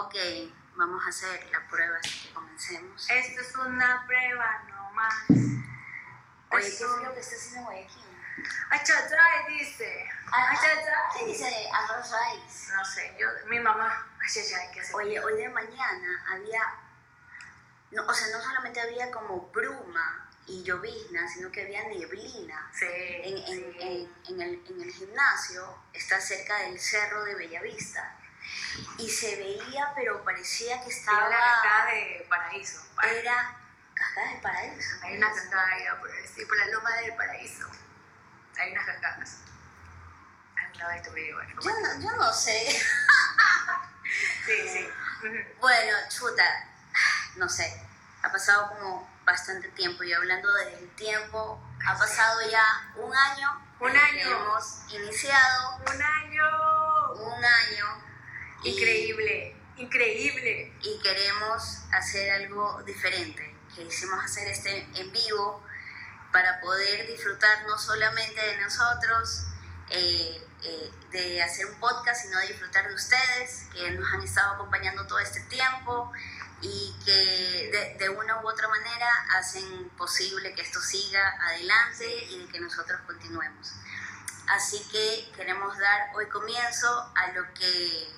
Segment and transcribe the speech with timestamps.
[0.00, 0.14] Ok,
[0.76, 3.10] vamos a hacer la prueba, así que comencemos.
[3.10, 5.14] Esto es una prueba nomás.
[6.50, 8.04] Oye, ¿qué lo que está haciendo Guayaquil?
[8.70, 10.08] Achachai dice.
[10.30, 11.18] Ah, Achachai.
[11.18, 12.70] ¿Qué dice arroz raíz?
[12.76, 14.06] No sé, yo, mi mamá.
[14.24, 14.94] Achachai, ¿qué hace?
[14.94, 16.62] Oye, hoy de mañana había,
[17.90, 22.70] no, o sea, no solamente había como bruma y llovizna, sino que había neblina.
[22.72, 22.86] Sí.
[22.88, 23.76] En, en, sí.
[23.80, 28.14] en, en el, en el gimnasio está cerca del cerro de Bellavista
[28.98, 32.82] y se veía, pero parecía que Estaba la cascada de paraíso.
[33.02, 33.56] Era
[33.94, 34.96] cascada del paraíso.
[35.02, 37.68] Hay una cascada allá por, sí, por la loma del paraíso.
[38.58, 39.38] Hay unas cascadas.
[40.56, 41.38] Al lado de tu video.
[41.60, 42.82] Yo no, yo no sé.
[44.46, 44.88] Sí, sí.
[45.60, 46.44] Bueno, chuta,
[47.36, 47.82] no sé,
[48.22, 53.62] ha pasado como bastante tiempo y hablando del tiempo, ha pasado ya un año.
[53.80, 54.30] Un año.
[54.30, 57.12] Hemos iniciado Un año.
[57.14, 58.07] un año.
[58.64, 59.56] Y- Increíble.
[59.76, 60.72] Increíble.
[60.82, 63.54] Y queremos hacer algo diferente.
[63.74, 65.62] Quisimos hacer este en vivo
[66.32, 69.44] para poder disfrutar no solamente de nosotros,
[69.90, 74.54] eh, eh, de hacer un podcast, sino de disfrutar de ustedes, que nos han estado
[74.54, 76.12] acompañando todo este tiempo
[76.60, 82.38] y que de, de una u otra manera hacen posible que esto siga adelante y
[82.44, 83.72] de que nosotros continuemos.
[84.48, 88.08] Así que queremos dar hoy comienzo a lo que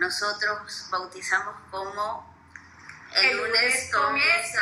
[0.00, 2.34] nosotros bautizamos como
[3.14, 4.60] el, lunes comienzo.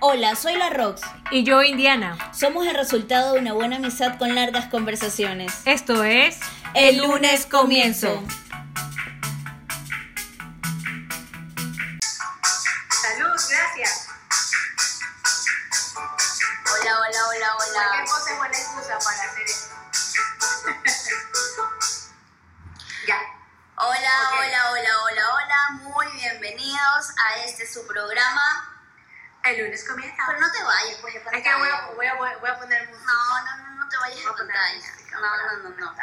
[0.00, 1.00] Hola, soy la Rox.
[1.30, 2.18] Y yo, Indiana.
[2.34, 5.62] Somos el resultado de una buena amistad con largas conversaciones.
[5.64, 6.38] Esto es
[6.74, 8.22] El lunes comienzo.
[12.90, 14.08] Salud, gracias.
[15.94, 18.04] Hola, hola, hola, Cualquier hola.
[18.04, 19.76] cosa es buena excusa para hacer esto.
[23.88, 24.38] Hola, Ok.
[24.40, 25.70] hola, hola, hola, hola.
[25.82, 28.76] Muy bienvenidos a este su programa.
[29.44, 30.24] El lunes comienza.
[30.26, 33.12] Pero no te vayas, pues, Es que voy a, voy a, voy a poner música.
[33.12, 34.74] No, no, no, no te vayas Voy a pantalla.
[34.74, 35.94] música No, no, no, no.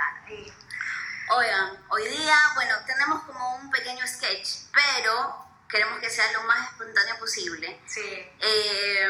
[1.36, 6.70] Oigan, hoy día, bueno, tenemos como un pequeño sketch, pero queremos que sea lo más
[6.70, 7.82] espontáneo posible.
[7.86, 8.32] Sí.
[8.40, 9.10] Eh,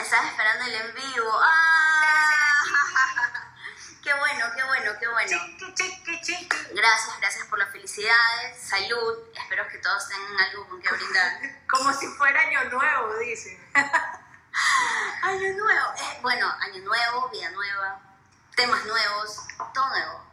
[0.00, 1.40] estaba esperando el en vivo.
[1.40, 1.54] ¡Ah!
[4.04, 5.38] ¡Qué bueno, qué bueno, qué bueno!
[5.56, 6.56] Chiqui, chiqui, chiqui.
[6.74, 9.30] Gracias, gracias por las felicidades, salud.
[9.34, 11.40] Espero que todos tengan algo con que brindar.
[11.70, 13.58] Como si fuera año nuevo, dicen.
[15.22, 15.94] Año nuevo.
[15.96, 18.00] Eh, bueno, año nuevo, vida nueva,
[18.54, 19.40] temas nuevos,
[19.72, 20.24] todo nuevo.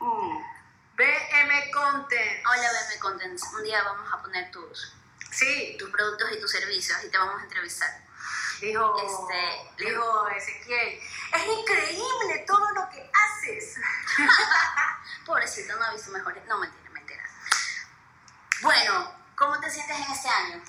[0.00, 0.42] Mm.
[0.96, 2.46] BM Content.
[2.46, 3.42] Hola, BM Contents.
[3.52, 4.92] Un día vamos a poner tus,
[5.30, 8.07] Sí, tus productos y tus servicios y te vamos a entrevistar.
[8.60, 11.00] Dijo, Este, dijo Ezequiel.
[11.32, 13.76] Es increíble todo lo que haces.
[15.26, 16.44] Pobrecito, no ha visto mejores.
[16.46, 17.22] No, mentira, mentira.
[18.62, 20.62] Bueno, ¿cómo te sientes en este año?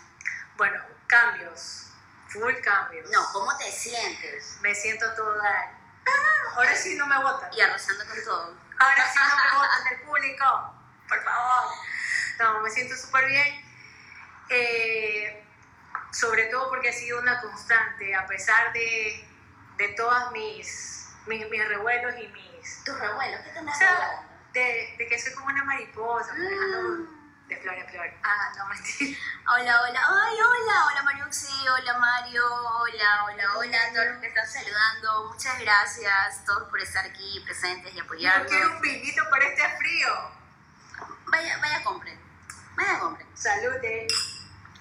[0.57, 1.87] Bueno, cambios.
[2.27, 3.09] Full cambios.
[3.09, 4.57] No, ¿cómo te sientes?
[4.61, 5.71] Me siento toda.
[6.05, 7.49] Ah, ahora sí no me votan.
[7.53, 8.55] Y arrasando con todo.
[8.79, 10.73] Ahora sí no me votan del público.
[11.07, 11.73] Por favor.
[12.39, 13.65] No, me siento súper bien.
[14.49, 15.38] Eh,
[16.11, 19.27] sobre todo porque ha sido una constante, a pesar de,
[19.77, 22.83] de todas mis, mis, mis revuelos y mis.
[22.83, 27.47] Tus revuelos, ¿qué te O sea, de, de que soy como una mariposa, manejando Mm.
[27.49, 28.11] de flor en flor.
[28.23, 29.17] Ah, no, mentira.
[29.47, 34.27] Hola, hola, ay, hola, hola Mariuxi, hola Mario, hola, hola, hola a todos los que
[34.27, 35.31] están saludando.
[35.31, 38.47] Muchas gracias a todos por estar aquí presentes y Yo apoyarnos.
[38.51, 40.09] quiero un vinito para este frío.
[41.25, 42.19] Vaya, vaya, compren,
[42.75, 43.27] vaya, compren.
[43.35, 44.07] Salud, eh.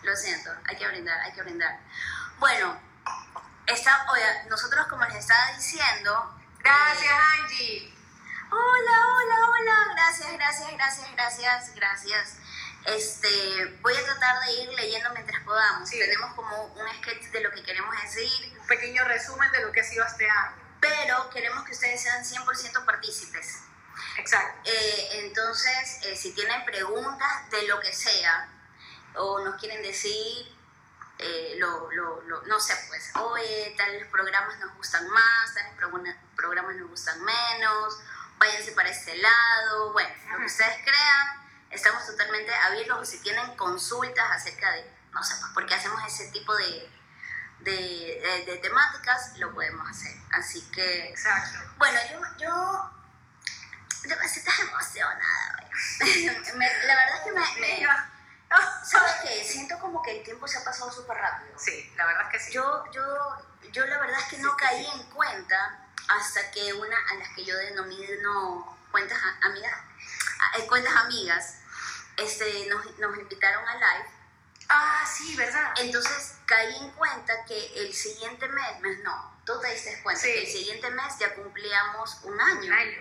[0.09, 1.79] Lo siento, hay que brindar, hay que brindar.
[2.39, 2.81] Bueno,
[3.67, 6.35] está, oiga, nosotros como les estaba diciendo...
[6.61, 7.95] Gracias, eh, Angie.
[8.51, 9.95] Hola, hola, hola.
[9.95, 12.37] Gracias, gracias, gracias, gracias, gracias.
[12.87, 15.87] Este, voy a tratar de ir leyendo mientras podamos.
[15.87, 15.99] Sí.
[15.99, 19.83] Tenemos como un sketch de lo que queremos decir, Un pequeño resumen de lo que
[19.83, 20.57] ha sido este año.
[20.81, 23.59] pero queremos que ustedes sean 100% partícipes.
[24.17, 24.59] Exacto.
[24.65, 28.49] Eh, entonces, eh, si tienen preguntas de lo que sea,
[29.15, 30.57] o nos quieren decir,
[31.19, 36.17] eh, lo, lo, lo- no sé, pues, oye, tales programas nos gustan más, tales programa-
[36.37, 37.99] programas nos gustan menos,
[38.39, 44.31] váyanse para este lado, bueno, lo que ustedes crean, estamos totalmente abiertos, si tienen consultas
[44.31, 46.89] acerca de, no sé, pues, por qué hacemos ese tipo de,
[47.61, 50.15] de, de- de temáticas, lo podemos hacer.
[50.33, 51.59] Así que, Exacto.
[51.79, 52.91] bueno, yo, yo,
[54.09, 55.69] yo me siento emocionada.
[56.55, 58.18] Me- la verdad es que me, me-
[58.85, 59.45] ¿sabes qué?
[59.45, 61.59] Siento como que el tiempo se ha pasado súper rápido.
[61.59, 62.53] Sí, la verdad es que sí.
[62.53, 63.03] Yo, yo,
[63.73, 65.79] yo la verdad es que no caí en cuenta
[66.09, 69.73] hasta que una a las que yo denomino cuentas amigas,
[70.59, 71.55] eh, cuentas amigas,
[72.17, 74.11] este, nos, nos invitaron a live.
[74.71, 75.73] Ah, sí, ¿verdad?
[75.79, 80.33] Entonces caí en cuenta que el siguiente mes, mes no, tú te diste cuenta Sí.
[80.33, 82.67] que el siguiente mes ya cumplíamos un año.
[82.67, 82.99] Un año.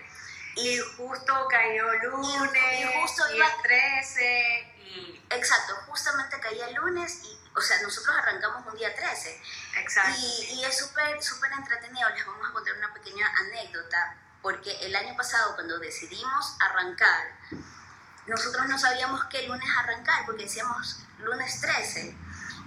[0.56, 4.67] Y justo cayó lunes, y justo y iba- el 13, y...
[5.30, 9.42] Exacto, justamente caía el lunes y, o sea, nosotros arrancamos un día 13.
[9.76, 10.18] Exacto.
[10.20, 12.08] Y, y es súper, súper entretenido.
[12.10, 17.32] Les vamos a contar una pequeña anécdota, porque el año pasado, cuando decidimos arrancar,
[18.26, 22.16] nosotros no sabíamos qué lunes arrancar, porque decíamos lunes 13.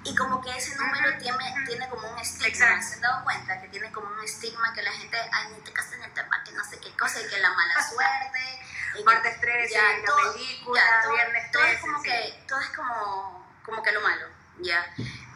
[0.04, 2.88] Y como que ese número tiene, tiene como un estigma, Exacto.
[2.88, 3.62] ¿se han dado cuenta?
[3.62, 6.44] Que tiene como un estigma que la gente, ay, ni te casas en el tema,
[6.44, 8.60] que no sé qué cosa, y que la mala suerte.
[9.00, 12.10] y Martes 13, ya, la todo- película, ya, todo- viernes todo 13, es como sí.
[12.10, 14.28] que todo es como como que lo malo
[14.60, 14.84] ya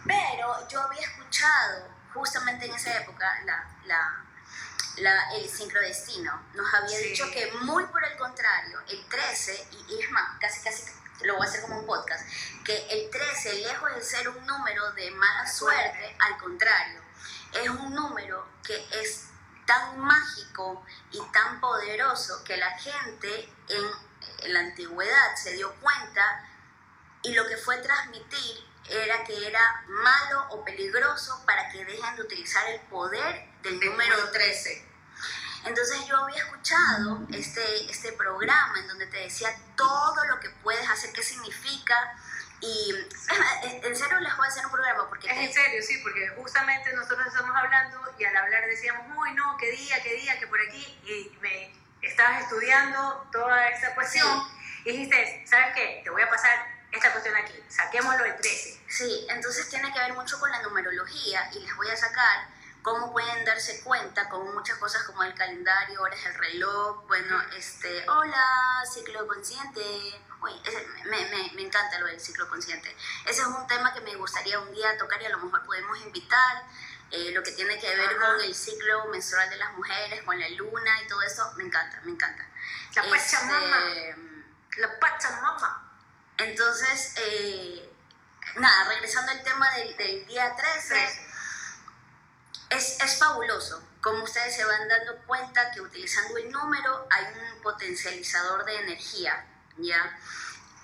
[0.06, 4.24] pero yo había escuchado justamente en esa época la, la,
[4.98, 7.10] la- el sincrodestino nos había Sí.
[7.10, 10.84] dicho que muy por el contrario el 13 y, y es más casi casi
[11.22, 12.28] lo voy a hacer como un podcast
[12.64, 17.02] que el 13 lejos de ser un número de mala suerte al contrario
[17.54, 19.28] es un número que es
[19.66, 23.86] tan mágico y tan poderoso que la gente en,
[24.44, 26.46] en la antigüedad se dio cuenta
[27.24, 32.22] y lo que fue transmitir era que era malo o peligroso para que dejen de
[32.22, 34.94] utilizar el poder del número 13.
[35.66, 40.88] Entonces yo había escuchado este, este programa en donde te decía todo lo que puedes
[40.90, 41.96] hacer, qué significa.
[42.62, 42.94] Y
[43.38, 46.30] más, en serio les voy a hacer un programa porque Es en serio, sí, porque
[46.38, 50.48] justamente nosotros estamos hablando y al hablar decíamos, uy, no, qué día, qué día, que
[50.48, 54.44] por aquí, y me estabas estudiando toda esta cuestión
[54.86, 56.02] y dijiste, ¿sabes qué?
[56.04, 58.82] Te voy a pasar esta cuestión aquí, saquémoslo el 13.
[58.88, 62.48] Sí, entonces tiene que ver mucho con la numerología y les voy a sacar
[62.86, 68.08] cómo pueden darse cuenta con muchas cosas como el calendario, horas el reloj, bueno, este,
[68.08, 69.82] hola, ciclo consciente.
[70.40, 72.96] Uy, ese- me, me, me encanta lo del ciclo consciente.
[73.26, 75.98] Ese es un tema que me gustaría un día tocar y a lo mejor podemos
[76.02, 76.64] invitar.
[77.12, 78.18] eh, lo que tiene que ver Ajá.
[78.34, 82.02] con el ciclo menstrual de las mujeres, con la luna y todo eso, me encanta,
[82.04, 82.44] me encanta.
[82.96, 83.80] La Este, Pachamama,
[84.78, 85.92] la Pachamama.
[86.38, 87.90] entonces, eh,
[88.56, 91.25] nada, regresando al tema del, del día 13,
[92.75, 93.81] es, es fabuloso.
[94.01, 99.45] Como ustedes se van dando cuenta que utilizando el número hay un potencializador de energía,
[99.77, 100.19] ¿ya?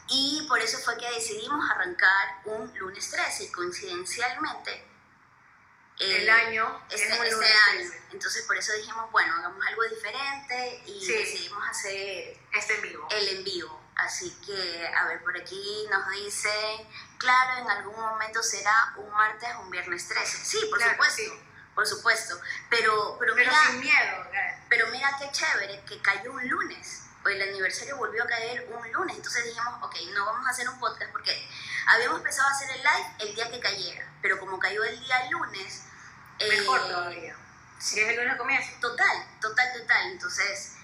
[0.07, 4.87] Y por eso fue que decidimos arrancar un lunes 13 y coincidencialmente...
[5.99, 7.89] El eh, año es este, un este lunes año.
[7.89, 8.01] 13.
[8.13, 11.13] Entonces por eso dijimos, bueno, hagamos algo diferente y Sí.
[11.13, 13.07] decidimos hacer Este en vivo.
[13.11, 13.79] el en vivo.
[13.97, 16.49] Así que, a ver, por aquí nos dice,
[17.19, 20.43] claro, en algún momento será un martes o un viernes 13.
[20.43, 21.43] Sí, por Claro, supuesto, sí.
[21.75, 22.39] Por supuesto.
[22.69, 24.25] Pero, pero, Pero mira, sin miedo.
[24.25, 24.61] ¿verdad?
[24.71, 27.03] pero mira qué chévere que cayó un lunes.
[27.23, 29.17] O el aniversario volvió a caer un lunes.
[29.17, 31.47] Entonces dijimos, ok, no vamos a hacer un podcast porque
[31.87, 34.07] habíamos pensado hacer el live el día que cayera.
[34.21, 35.83] Pero como cayó el día lunes...
[36.39, 37.35] Mejor eh, todavía.
[37.79, 38.71] Si es el lunes comienzo.
[38.79, 40.11] Total, total, total.
[40.11, 40.77] Entonces...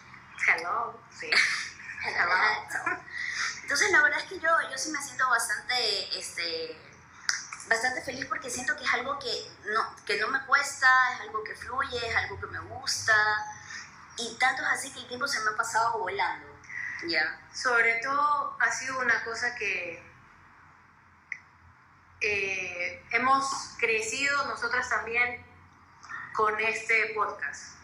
[0.47, 1.01] Hello.
[1.17, 1.31] Sí.
[3.63, 6.77] Entonces la verdad es que yo, yo sí me siento bastante, este,
[7.67, 11.43] bastante feliz porque siento que es algo que no, que no me cuesta, es algo
[11.43, 13.13] que fluye, es algo que me gusta
[14.17, 16.47] y tanto es así que el tiempo se me ha pasado volando.
[17.07, 17.39] Ya.
[17.53, 20.03] Sobre todo ha sido una cosa que
[22.21, 25.45] eh, hemos crecido nosotras también
[26.33, 27.75] con este podcast.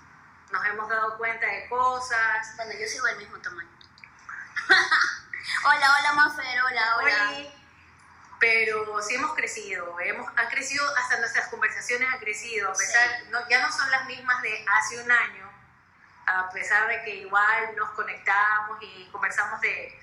[0.51, 2.55] Nos hemos dado cuenta de cosas.
[2.55, 3.69] Bueno, yo sigo del mismo tamaño.
[5.65, 7.62] hola, hola Mafer, hola, hola.
[8.43, 13.27] Pero sí hemos crecido, hemos, han crecido, hasta nuestras conversaciones han crecido, a pesar, Sí.
[13.29, 15.49] no, ya no son las mismas de hace un año,
[16.27, 19.97] a pesar de que igual nos conectamos y conversamos de,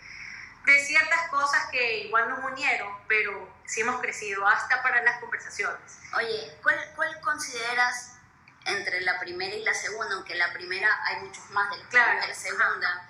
[0.65, 5.99] de ciertas cosas que igual nos unieron, pero sí hemos crecido hasta para las conversaciones.
[6.17, 8.17] Oye, ¿cuál, ¿cuál consideras
[8.65, 10.15] entre la primera y la segunda?
[10.15, 13.07] Aunque la primera hay muchos más de la Claro, la segunda.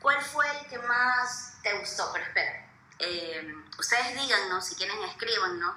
[0.00, 2.10] ¿Cuál fue el que más te gustó?
[2.12, 2.61] Pero espera,
[3.02, 5.76] eh, ustedes díganos, si quieren escríbanos,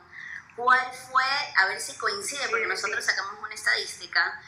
[0.55, 0.79] ¿cuál
[1.11, 1.23] fue,
[1.57, 4.41] a ver si coincide, porque nosotros sacamos una estadística,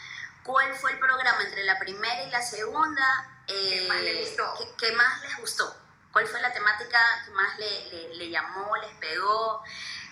[0.43, 4.53] ¿cuál fue el programa entre la primera y la segunda eh, más les gustó?
[4.57, 5.86] que, que más les gustó?
[6.17, 9.63] ¿Cuál fue la temática que más le, le- le llamó, les pegó?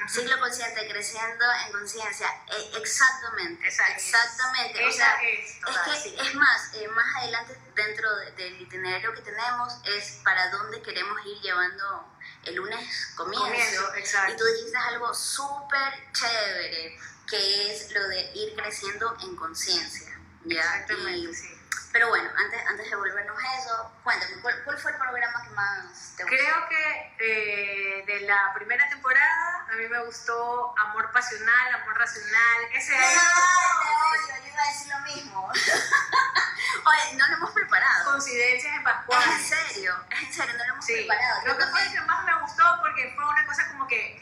[0.07, 2.27] Ciclo consciente, creciendo en conciencia.
[2.45, 4.85] Eh, exactamente, Esa es- exactamente.
[4.85, 6.15] o esa sea, es, es que, sí.
[6.19, 11.25] es más, eh, más adelante dentro de- del itinerario que tenemos es para dónde queremos
[11.25, 12.05] ir llevando
[12.43, 13.43] el lunes comienzo.
[13.47, 14.31] Comienzo, exacto.
[14.33, 20.15] Y tú dijiste algo súper chévere, que es lo de ir creciendo en conciencia.
[20.47, 21.54] Exactamente, Y- sí.
[21.95, 25.49] Pero bueno, antes, antes de volvernos a eso, cuéntame, ¿cuál, cuál fue el programa que
[25.51, 26.27] más te gustó?
[26.27, 32.63] Creo que eh, de la primera temporada a mí me gustó Amor Pasional, Amor Racional.
[32.73, 35.49] Ese es te odio, yo iba a decir lo mismo.
[36.85, 38.11] Oye, no lo hemos preparado.
[38.11, 39.23] Coincidencias en Es Pascual.
[39.31, 41.41] en serio, es en serio, no lo hemos Sí, preparado.
[41.43, 44.21] creo que fue el que más me gustó porque fue una cosa como que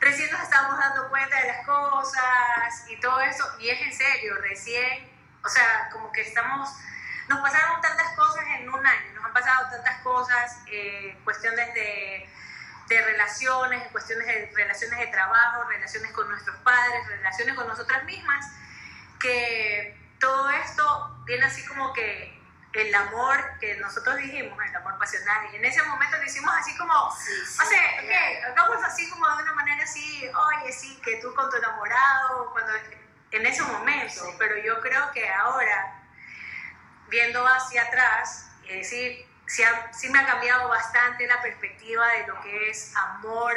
[0.00, 4.34] recién nos estábamos dando cuenta de las cosas y todo eso, y es en serio,
[4.40, 5.11] recién,
[5.44, 6.70] o sea, como que estamos,
[7.28, 12.28] nos pasaron tantas cosas en un año, nos han pasado tantas cosas, eh, cuestiones de,
[12.88, 18.46] de relaciones, cuestiones de relaciones de trabajo, relaciones con nuestros padres, relaciones con nosotras mismas,
[19.20, 22.40] que todo esto viene así como que
[22.72, 26.76] el amor que nosotros dijimos, el amor pasional, y en ese momento lo hicimos así
[26.78, 28.06] como, Sí, sí, o sea, claro.
[28.06, 32.50] ok, hagamos así como de una manera así, oye, sí, que tú con tu enamorado,
[32.52, 32.72] cuando
[33.32, 36.00] en ese momento, pero yo creo que ahora,
[37.08, 42.26] viendo hacia atrás, es decir, sí, ha- sí me ha cambiado bastante la perspectiva de
[42.26, 43.54] lo que es amor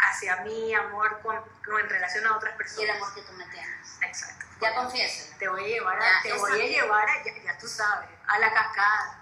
[0.00, 2.90] hacia mí, amor con, con- en relación a otras Y personas.
[2.90, 3.98] el amor que tú me tienes.
[4.00, 4.46] Exacto.
[4.60, 5.36] Ya confieso.
[5.38, 8.08] Te voy a llevar, a, Ya, te voy a llevar, a- ya, ya tú sabes,
[8.26, 9.20] a la cascada,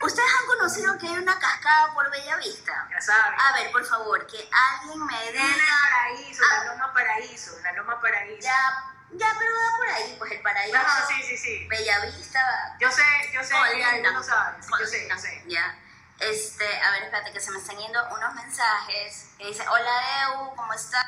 [0.00, 2.88] ¿Ustedes han conocido que hay una cascada por Bellavista?
[2.90, 3.38] ya sabes.
[3.40, 5.66] A ver, por favor, que alguien me En el diga.
[5.90, 6.54] paraíso, Ah.
[6.64, 8.40] la loma paraíso, la loma paraíso.
[8.42, 10.76] Ya, ya, pero va por ahí, pues el paraíso.
[10.76, 11.66] Ajá, sí, sí, sí.
[11.68, 12.76] Bellavista.
[12.80, 15.44] Yo sé, yo sé algunos saben, sí, yo sé, yo sé.
[15.48, 15.78] Ya.
[16.18, 20.54] Este, a ver, espérate que se me están yendo unos mensajes que dice, hola Eu,
[20.54, 21.04] ¿cómo estás?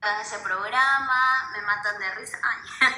[0.00, 2.38] Ese programa, me matan de risa.
[2.42, 2.88] Ay.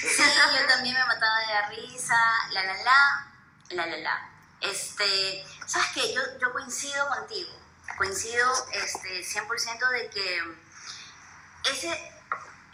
[0.00, 0.22] sí,
[0.54, 2.14] yo también me mataba de risa,
[2.50, 3.26] la la la,
[3.70, 4.30] la la la.
[4.60, 6.12] Este, ¿sabes qué?
[6.12, 7.58] Yo, yo coincido contigo,
[7.96, 10.42] coincido este, 100% de que
[11.70, 11.88] ese,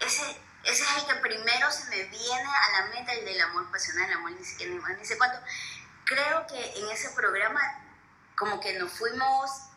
[0.01, 3.71] ese, ese es el que primero se me viene a la mente, el del amor
[3.71, 5.17] pasional, el amor ni siquiera ni, ni sé.
[6.05, 7.61] Creo que en ese programa
[8.35, 9.68] como que nos fuimos,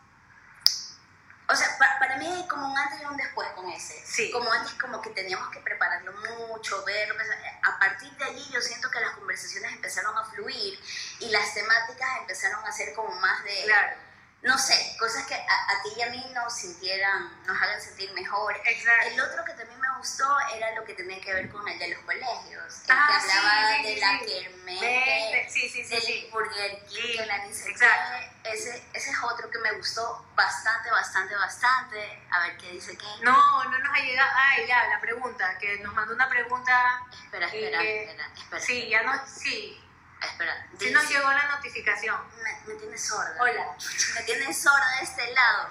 [1.51, 4.01] o sea, pa- para mí hay como un antes y un después con ese.
[4.05, 4.31] Sí.
[4.31, 7.15] Como antes como que teníamos que prepararlo mucho, verlo,
[7.63, 10.79] a partir de allí yo siento que las conversaciones empezaron a fluir
[11.19, 13.97] y las temáticas empezaron a ser como más de Claro,
[14.43, 18.11] no sé, cosas que a, a ti y a mí nos sintieran, nos hagan sentir
[18.13, 18.55] mejor.
[18.65, 19.07] exacto.
[19.07, 21.99] El otro que también gustó era lo que tenía que ver con el de los
[22.03, 24.25] colegios, el Ah, que hablaba sí, de sí, la sí.
[24.25, 26.29] kermés, sí, sí, sí, del.
[26.31, 28.27] Burger King, que la exacto.
[28.43, 32.23] Ese, ese es otro que me gustó bastante, bastante, bastante.
[32.31, 33.07] A ver qué dice Ken.
[33.21, 34.31] No, no nos ha llegado.
[34.35, 37.03] Ay, ya, la pregunta, que nos mandó una pregunta.
[37.23, 38.61] Espera, espera, que- espera, espera.
[38.61, 39.77] Sí, ya no, sí.
[40.21, 40.67] Espera.
[40.71, 42.17] Sí Dice- nos llegó la notificación.
[42.43, 43.35] Me, me tiene sorda.
[43.39, 43.75] Hola.
[44.15, 45.69] Me tiene sorda de este lado.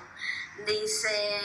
[0.66, 1.40] Dice,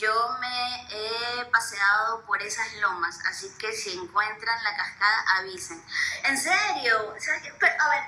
[0.00, 5.82] yo me he paseado por esas lomas, así que si encuentran la cascada, avisen.
[6.24, 7.14] ¿En serio?
[7.18, 7.52] ¿Sabes qué?
[7.60, 8.02] Pero, a ver,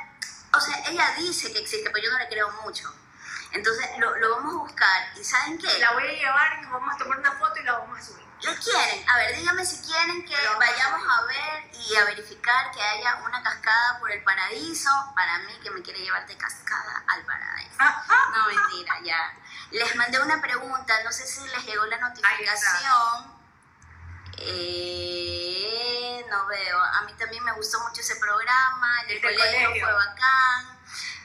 [0.55, 2.93] o sea, ella dice que existe, pero yo no le creo mucho.
[3.53, 5.19] Entonces, lo, lo vamos a buscar.
[5.19, 5.79] ¿Y saben qué?
[5.79, 8.03] La voy a llevar y nos vamos a tomar una foto y la vamos a
[8.03, 8.32] subir.
[8.43, 9.09] ¿Le quieren?
[9.09, 13.43] A ver, díganme si quieren que vayamos a ver y a verificar que haya una
[13.43, 14.91] cascada por el paraíso.
[15.15, 17.77] Para mí, que me quiere llevar de cascada al paraíso.
[17.79, 19.35] No, mentira, ya.
[19.71, 23.33] Les mandé una pregunta, no sé si les llegó la notificación.
[24.39, 26.79] Eh, no veo.
[26.83, 29.01] A mí también me gustó mucho ese programa.
[29.03, 29.87] El del El del colegio, colegio.
[29.87, 30.79] fue bacán.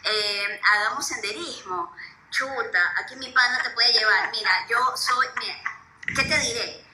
[0.04, 1.96] Eh, hagamos senderismo.
[2.30, 4.30] Chuta, aquí mi pana te puede llevar.
[4.32, 5.28] Mira, yo soy.
[5.40, 5.56] Mira,
[6.16, 6.87] ¿qué te diré?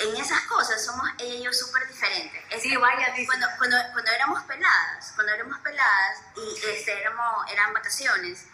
[0.00, 2.42] En esas cosas somos ella y yo súper diferentes.
[2.50, 7.72] Es Sí, vaya, cuando, cuando, cuando éramos peladas, cuando éramos peladas y este, éramos, eran
[7.74, 8.44] vacaciones,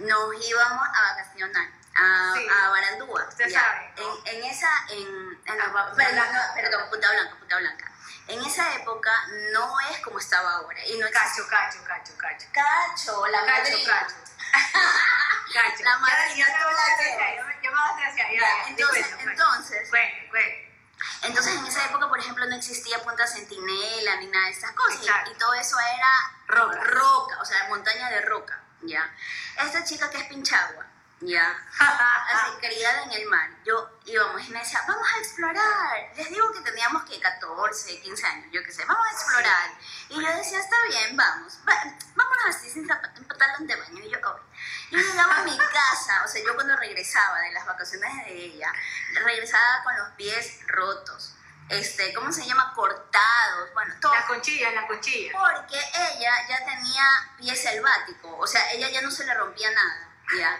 [0.00, 2.46] nos íbamos a vacacionar a, Sí.
[2.48, 3.26] a Barandúa.
[3.28, 3.60] Usted ya.
[3.60, 3.92] sabe.
[3.96, 6.46] En, en esa, en, en Ah, la- Punta perdón, Blanca.
[6.48, 7.92] no, perdón, Punta Blanca, Punta Blanca.
[8.28, 9.12] En esa época
[9.52, 10.84] no es como estaba ahora.
[10.86, 12.46] Y no Cacho, cacho, cacho, cacho.
[12.52, 14.00] Cacho, la Cacho, madrina.
[14.00, 14.14] cacho.
[15.54, 15.82] Cacho.
[15.84, 16.56] La madrina, ya ya
[17.98, 18.68] ya ya, Ya, ya.
[18.68, 20.67] entonces, entonces, Bueno, bueno.
[21.22, 24.96] Entonces en esa época, por ejemplo, no existía Punta Centinela ni nada de estas cosas.
[25.02, 25.30] Y- Exacto.
[25.32, 26.08] Y, todo eso era
[26.48, 26.80] Roca.
[26.84, 29.10] roca, o sea, montaña de roca, ¿ya?
[29.64, 30.86] Esta chica que es Pinchagua,
[31.20, 31.56] ¿ya?
[32.60, 33.48] Criada en el mar.
[33.64, 36.12] Yo íbamos y me decía, vamos a explorar.
[36.16, 39.70] Les digo que teníamos que 14, 15 años, yo qué sé, vamos a explorar.
[40.08, 44.02] Y yo decía, está bien, vamos, va- vámonos así sin pantalón de baño.
[44.04, 44.40] Y yo, ok.
[44.90, 48.72] Yo llegaba a mi casa, o sea, yo cuando regresaba de las vacaciones de ella,
[49.14, 51.34] regresaba con los pies rotos,
[51.68, 52.72] este, ¿cómo se llama?
[52.74, 54.14] Cortados, bueno, todo.
[54.14, 55.32] La conchilla, la conchilla.
[55.38, 57.04] Porque ella ya tenía
[57.36, 60.58] pie selvático, o sea, ella ya no se le rompía nada, ¿ya?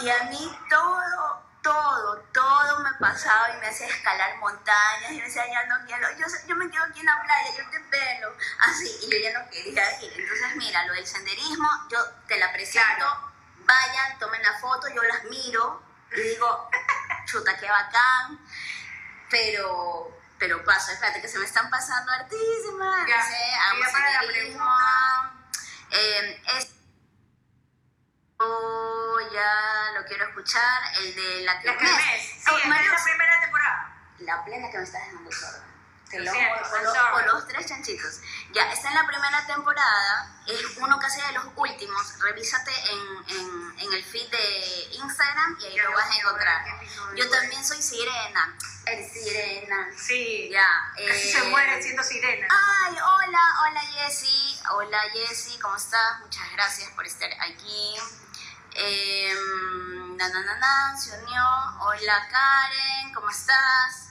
[0.00, 5.24] Y a mí todo, todo, todo me pasaba y me hacía escalar montañas y me
[5.24, 8.32] decía, ya no quiero, yo, yo me quedo aquí en la playa, yo te pelo,
[8.60, 10.12] así, y yo ya no quería ir.
[10.16, 13.04] Entonces, mira, lo del senderismo, yo te la presento,
[13.66, 16.70] vayan, tomen la foto, yo las miro y digo,
[17.26, 18.38] chuta, qué bacán,
[19.30, 20.14] pero...
[20.38, 23.08] Pero paso, espérate, que se me están pasando hartísimas.
[23.08, 24.64] Ya, no sé, la senderismo.
[24.64, 25.32] pregunta.
[25.90, 26.74] Eh, es-
[28.40, 28.97] Oh,
[29.32, 32.22] ya lo quiero escuchar, el de la La kermés.
[32.22, 33.94] Sí, Oh, la primera temporada.
[34.20, 35.64] la plena que me estás dejando sorda.
[36.10, 36.84] Te Lo siento, I'm
[37.26, 38.20] los- los tres chanchitos.
[38.54, 42.18] Ya, está en la primera temporada, es uno casi de los últimos.
[42.20, 46.64] Revísate en, en, en el feed de Instagram y ahí Ya lo vas a encontrar.
[47.14, 48.56] Yo también soy sirena,
[48.86, 49.86] el sirena.
[49.98, 50.66] Sí, Ya,
[50.96, 52.48] casi eh, se muere siendo sirena.
[52.86, 54.58] Ay, hola, hola Jessy.
[54.70, 56.20] Hola Jessy, ¿cómo estás?
[56.20, 57.96] Muchas gracias por estar aquí.
[58.80, 59.34] Eh,
[60.16, 61.44] na, na, na, na, se unió.
[61.80, 64.10] Hola Karen, ¿cómo estás?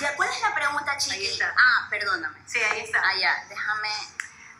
[0.00, 1.26] Ya, ¿Cuál es la pregunta, Ahí Chiqui?
[1.26, 1.54] está.
[1.56, 2.38] Ah, perdóname.
[2.46, 3.00] Sí, ahí está.
[3.04, 3.90] Ah, ya, déjame.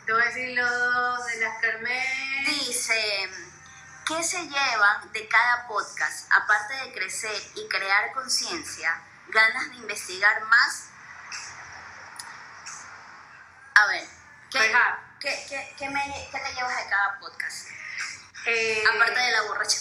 [0.04, 2.46] Te voy a decir lo de las Kermés.
[2.46, 3.30] Dice,
[4.06, 6.30] ¿qué se llevan de cada podcast?
[6.32, 10.84] Aparte de crecer y crear conciencia, ganas de investigar más.
[13.74, 14.04] A ver,
[14.50, 14.72] ¿qué,
[15.20, 17.68] qué, qué, qué me- qué te llevas de cada podcast?
[18.47, 19.78] Eh, Aparte de la borracha.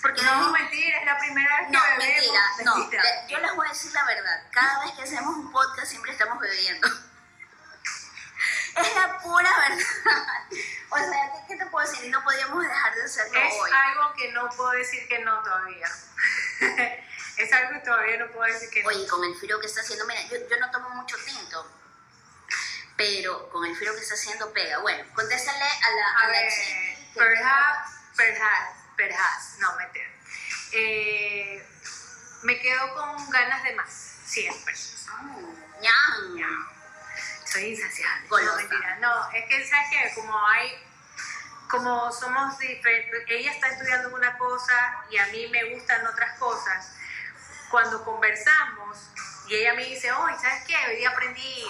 [0.00, 2.06] Porque No, no, mentira, es la primera vez que no, bebemos.
[2.06, 2.76] mentira, no.
[2.76, 3.26] Mentira.
[3.28, 4.42] Yo les voy a decir la verdad.
[4.52, 6.88] Cada vez que hacemos un podcast siempre estamos bebiendo.
[8.76, 10.26] Es la pura verdad.
[10.90, 12.08] O sea, ¿qué, te puedo decir?
[12.10, 13.70] No podíamos dejar de hacerlo Es hoy.
[13.74, 15.86] algo que no puedo decir que no todavía.
[17.38, 18.88] es algo que todavía no puedo decir que no.
[18.90, 21.68] Oye, con el frío que está haciendo, mira, yo, yo no tomo mucho tinto,
[22.96, 24.78] pero con el frío que está haciendo pega.
[24.78, 26.38] Bueno, contéstale a la, a A la
[27.18, 30.08] perhaps, perhaps, perhaps, no mentira.
[30.72, 31.66] Eh,
[32.42, 33.90] me quedo con ganas de más,
[34.24, 34.74] siempre.
[35.80, 36.68] Ñam.
[37.44, 38.28] Soy insaciable.
[38.28, 38.50] Golosa.
[38.50, 38.96] No, mentira.
[39.00, 40.14] No, es que, ¿sabes qué?
[40.14, 40.72] Como hay,
[41.68, 46.94] como somos diferentes, ella está estudiando una cosa y a mí me gustan otras cosas.
[47.70, 49.10] Cuando conversamos
[49.48, 50.74] y ella me dice, oye, ¿sabes qué?
[50.88, 51.64] Hoy día aprendí,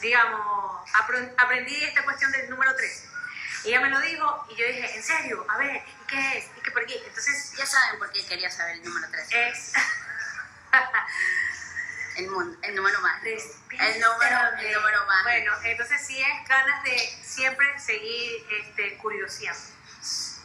[0.00, 0.90] digamos,
[1.36, 3.07] aprendí esta cuestión del número 3.
[3.64, 5.44] Y ella me lo dijo y yo dije, ¿en serio?
[5.48, 6.44] A ver, ¿y qué es?
[6.56, 6.94] ¿Y qué por qué?
[7.06, 9.28] Entonces, Ya saben por qué quería saber el número 3.
[9.32, 9.72] es...
[12.16, 13.22] El, mundo, el número más.
[13.24, 15.22] El número, el número más.
[15.22, 19.60] Bueno, entonces sí es ganas de siempre seguir este, curioseando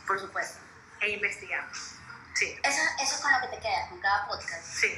[0.05, 0.59] Por supuesto.
[1.01, 1.75] e investigando.
[2.35, 4.63] Sí, Eso, eso es con lo que te quedas, con cada podcast.
[4.65, 4.93] sí.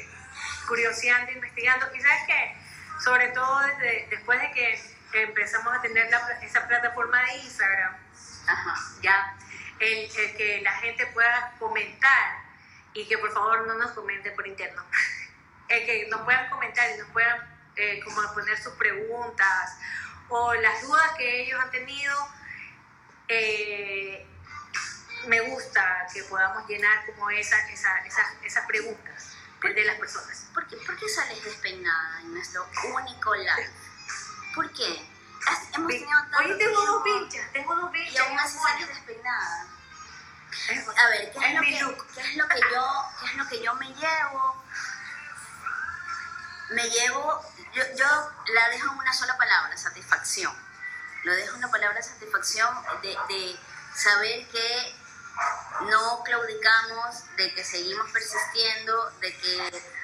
[0.67, 1.95] Curioseando, investigando.
[1.95, 2.58] Y sabes qué?
[3.04, 7.95] Sobre todo desde, después de que empezamos a tener la esa plataforma de Instagram,
[8.47, 8.75] Ajá.
[9.01, 9.36] ya,
[9.79, 12.43] el, el que la gente pueda comentar
[12.93, 14.84] y que por favor no nos comenten por interno.
[15.67, 17.39] El que nos puedan comentar y nos puedan
[17.75, 19.77] eh, como poner sus preguntas
[20.29, 22.15] o las dudas que ellos han tenido.
[23.27, 24.25] eh,
[25.27, 30.47] me gusta que podamos llenar como esa, esa, esas, esas preguntas de las personas.
[30.53, 33.69] ¿Por qué, por qué sales despeinada en nuestro único live?
[34.53, 35.14] ¿Por qué?
[35.47, 38.27] Has- Hemos tenido tanto Oye, tengo dos pinchas, tengo dos Y pinchas.
[38.27, 39.65] aún así sales despeinada.
[40.69, 42.08] Es- A ver, ¿qué es, Es lo que, look.
[42.13, 44.63] ¿qué es lo que yo, qué es lo que yo me llevo?
[46.71, 47.41] Me llevo,
[47.73, 48.05] yo, yo
[48.53, 50.53] la dejo en una sola palabra, satisfacción.
[51.23, 53.60] Lo dejo en una palabra satisfacción de, de
[53.95, 54.95] saber que
[55.91, 59.94] no claudicamos, de que seguimos persistiendo, de que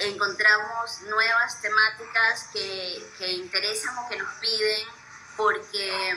[0.00, 4.88] encontramos nuevas temáticas que, que interesan o que nos piden,
[5.36, 6.16] porque,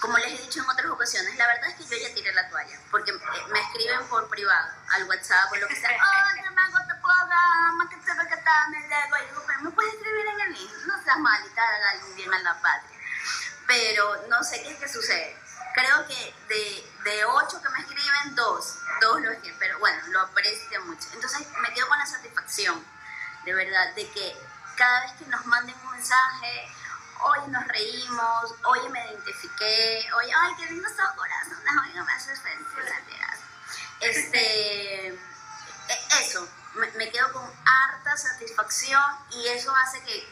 [0.00, 2.48] como les he dicho en otras ocasiones, la verdad es que yo ya tiré la
[2.48, 6.78] toalla, porque me escriben por privado, al WhatsApp o lo que sea, oh, te mango,
[6.78, 10.40] te programa, que te que está, me llego", y digo, pero me puedes escribir en
[10.40, 12.98] el link, no seas malita, haga bien a la patria.
[13.66, 15.45] Pero no sé qué es que sucede.
[15.76, 20.20] Creo que de, de ocho que me escriben, dos, dos lo escriben, pero bueno, lo
[20.22, 21.06] aprecio mucho.
[21.12, 22.82] Entonces me quedo con la satisfacción,
[23.44, 24.36] de verdad, de que
[24.74, 26.74] cada vez que nos manden un mensaje,
[27.20, 32.40] hoy nos reímos, hoy me identifiqué, hoy, ay, qué lindos son corazones, hoy me haces
[32.40, 32.66] feliz.
[34.00, 40.26] Este, e- eso, me, me quedo con harta satisfacción y eso hace que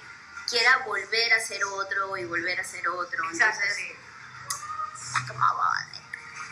[0.48, 3.24] quiera volver a ser otro y volver a ser otro.
[3.30, 4.03] Exacto, Entonces, sí.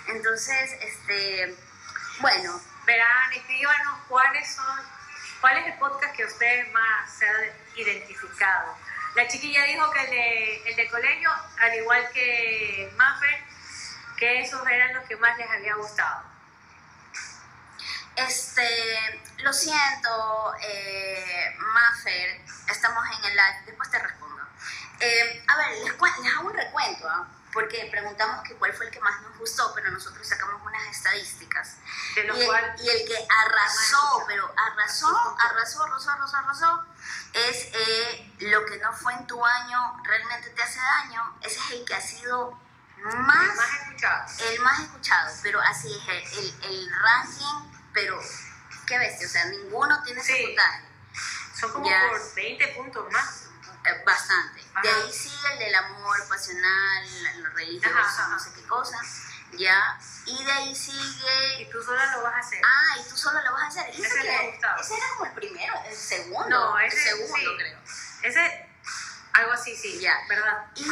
[0.09, 1.57] Entonces, este,
[2.21, 4.81] bueno, Verán, escríbanos cuáles son,
[5.41, 7.37] cuál es el podcast que ustedes más se han
[7.77, 8.77] identificado.
[9.15, 13.45] La chiquilla dijo que el de, el de colegio, al igual que Maffer,
[14.17, 16.25] que esos eran los que más les había gustado.
[18.17, 24.43] Este, lo siento, eh, Maffer, estamos en el live, después te respondo.
[25.01, 27.29] Eh, a ver, les, hago un recuento, ¿ah?
[27.53, 31.77] Porque preguntamos que cuál fue el que más nos gustó, pero nosotros sacamos unas estadísticas.
[32.15, 36.87] De lo Y el, cual, y el que arrasó, pero arrasó, arrasó, arrasó, arrasó, arrasó,
[37.35, 41.37] es eh, lo que no fue en tu año, realmente te hace daño.
[41.43, 42.59] Ese es el que ha sido
[42.97, 44.27] el más, más escuchado.
[44.51, 48.19] el más escuchado, pero así es, el, el, el ranking, pero
[48.87, 50.47] qué bestia, o sea, ninguno tiene ese Sí.
[50.47, 50.85] puntaje.
[51.59, 52.09] Son como Ya.
[52.09, 53.42] por 20 puntos más.
[53.85, 54.63] Eh, Bastante.
[54.83, 58.97] De ahí sigue el del amor pasional, lo religioso, Ajá, no sé qué cosa,
[59.53, 59.99] ya.
[60.25, 62.61] Y de ahí sigue Y tú sola lo vas a hacer.
[62.65, 63.95] Ah, y tú solo lo vas a hacer.
[63.95, 64.81] ¿Y Ese ese, gustaba.
[64.81, 66.49] ese era como el primero, el segundo.
[66.49, 67.57] No, el ese segundo, sí.
[67.59, 67.79] creo.
[68.23, 68.69] Ese,
[69.33, 69.99] algo así, sí.
[70.01, 70.17] Ya.
[70.29, 70.67] ¿Verdad?
[70.77, 70.83] Y,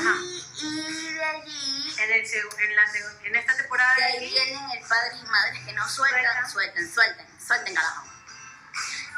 [0.62, 2.84] y de allí, En, el, en, la,
[3.24, 6.50] en esta temporada de ahí vienen el padre y madre que no sueltan, Sueltan.
[6.50, 8.06] suelten, suelten, suelten carajo.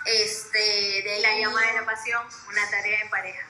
[0.04, 1.22] Este, de ahí.
[1.22, 3.46] la llama de la pasión, una tarea en pareja.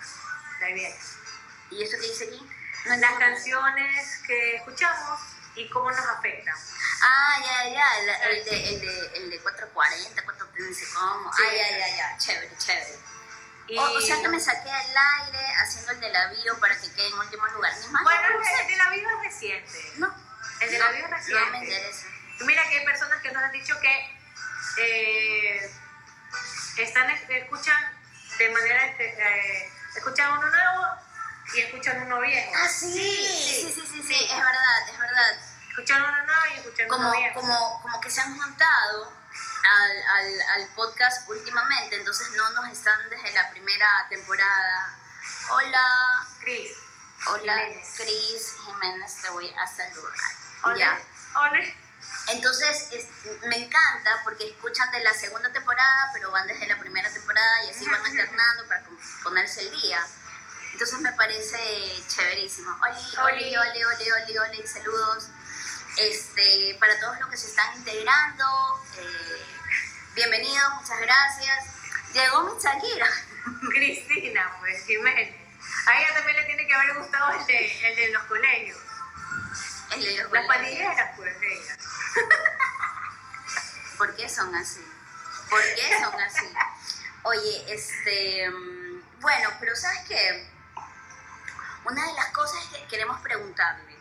[0.70, 2.46] ¿Y esto que dice aquí?
[2.86, 5.20] Las canciones que escuchamos
[5.54, 6.54] y cómo nos afectan.
[7.02, 11.32] Ah, ya, ya, el, el de, el, de, el de 440, 430, ¿cómo?
[11.32, 11.42] Sí.
[11.46, 12.98] Ah, ya, ya, ya, chévere, chévere.
[13.68, 16.76] Y, O, o sea que me saqué el aire haciendo el de la bio para
[16.78, 17.72] que quede en último lugar.
[17.80, 19.92] Ni más Bueno, no el de la vida es reciente.
[19.96, 20.14] No.
[20.60, 21.58] El de no, la bio es No me reciente.
[21.64, 22.06] interesa.
[22.40, 24.16] Mira que hay personas que nos han dicho que
[24.78, 25.70] eh,
[26.78, 27.98] están, escuchan
[28.38, 30.86] de manera, eh, escuchan uno nuevo
[31.54, 32.52] y escuchan uno viejo.
[32.56, 35.32] Ah, sí, sí, sí, sí, sí, es verdad, es verdad.
[35.68, 37.40] Escuchan uno nuevo y escuchan Como, uno viejo.
[37.40, 39.12] como, como que se han juntado
[39.64, 44.96] al, al, al podcast últimamente, entonces no nos están desde la primera temporada.
[45.50, 46.72] Hola, Cris.
[47.26, 47.56] hola.
[47.96, 50.78] Cris Jiménez, te voy a saludar.
[50.78, 50.98] Ya.
[51.40, 51.81] ole.
[52.28, 53.06] Entonces, es-
[53.46, 57.70] me encanta porque escuchan de la segunda temporada, pero van desde la primera temporada y
[57.70, 58.82] así van alternando para
[59.22, 60.00] ponerse el día.
[60.72, 61.58] Entonces me parece
[62.08, 62.74] chéverísimo.
[62.82, 63.84] Oli, oli, Oli.
[63.84, 65.28] oli, oli, oli, saludos.
[65.98, 69.44] Este, para todos los que se están integrando, eh,
[70.14, 71.64] bienvenidos, muchas gracias.
[72.14, 73.08] Llegó mi Shakira.
[73.70, 75.34] Cristina, pues, Jiménez.
[75.86, 78.78] A ella también le tiene que haber gustado el de, el de los colegios.
[79.90, 81.76] El de los Las pandilleras, pues, ella.
[83.98, 84.84] ¿Por qué son así?
[85.50, 86.52] ¿Por qué son así?
[87.24, 90.50] Oye, este, mm, bueno, pero ¿sabes qué?
[91.84, 93.96] Una de las cosas que queremos preguntarle,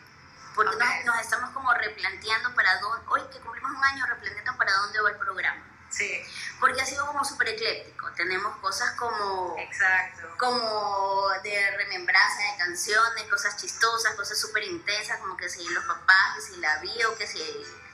[0.54, 4.72] porque nos, nos estamos como replanteando para dónde, hoy que cumplimos un año, replanteando para
[4.72, 5.71] dónde va el programa.
[5.92, 6.24] Sí,
[6.58, 8.10] Porque ha sido como súper ecléctico.
[8.12, 10.26] Tenemos cosas como, exacto.
[10.38, 16.34] como de remembranza de canciones, cosas chistosas, cosas súper intensas, como que si los papás,
[16.36, 17.42] que si la bio, que si...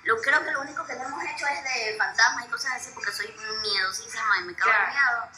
[0.04, 2.90] Lo, creo que lo único que no hemos hecho es de fantasmas y cosas así,
[2.94, 4.92] porque soy miedosísima y me cago en Claro.
[4.92, 5.28] miedo.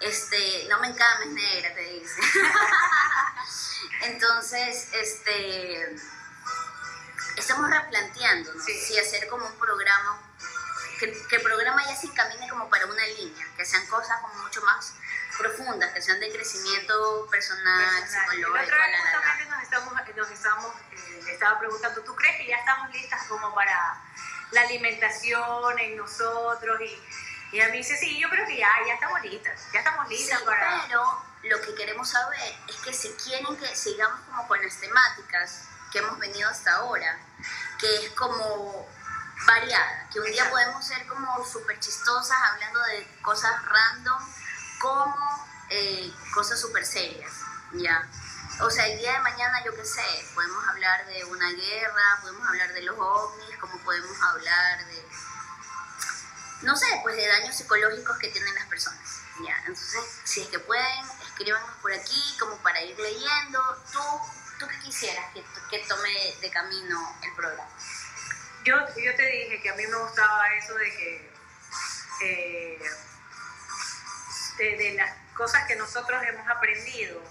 [0.00, 2.20] Este, no me encames, negra, te dice.
[4.02, 5.96] Entonces, este,
[7.36, 8.72] estamos replanteándonos Sí.
[8.86, 10.20] si hacer como un programa,
[10.98, 14.34] que, que el programa ya se encamine como para una línea, que sean cosas como
[14.42, 14.94] mucho más
[15.38, 18.28] profundas, que sean de crecimiento personal, personal.
[18.30, 19.18] Psicológico, otra vez la, la, la.
[19.18, 23.54] justamente nos estamos, nos estamos eh, estaba preguntando, ¿tú crees que ya estamos listas como
[23.54, 24.02] para
[24.50, 26.80] la alimentación en nosotros?
[26.80, 30.08] Y, y a mí dice, sí, yo creo que ya, ya estamos listas, ya estamos
[30.08, 30.82] Sí, listas para...
[30.86, 35.68] pero lo que queremos saber es que si quieren que sigamos como con las temáticas
[35.92, 37.18] que hemos venido hasta ahora,
[37.78, 38.88] que es como
[39.46, 44.22] variada, que un día podemos ser como súper chistosas hablando de cosas random,
[44.80, 47.32] como eh, cosas súper serias,
[47.72, 48.08] ¿ya?
[48.60, 50.02] O sea, el día de mañana, yo qué sé,
[50.34, 55.08] podemos hablar de una guerra, podemos hablar de los ovnis, como podemos hablar de,
[56.62, 59.20] no sé, pues de daños psicológicos que tienen las personas.
[59.46, 63.60] Ya, entonces, si es que pueden, escríbanos por aquí como para ir leyendo.
[63.92, 64.00] ¿Tú,
[64.58, 67.70] tú qué quisieras que, que tome de camino el programa?
[68.64, 71.30] Yo, yo te dije que a mí me gustaba eso de que...
[72.22, 72.78] eh,
[74.58, 77.22] de, las cosas que nosotros hemos aprendido,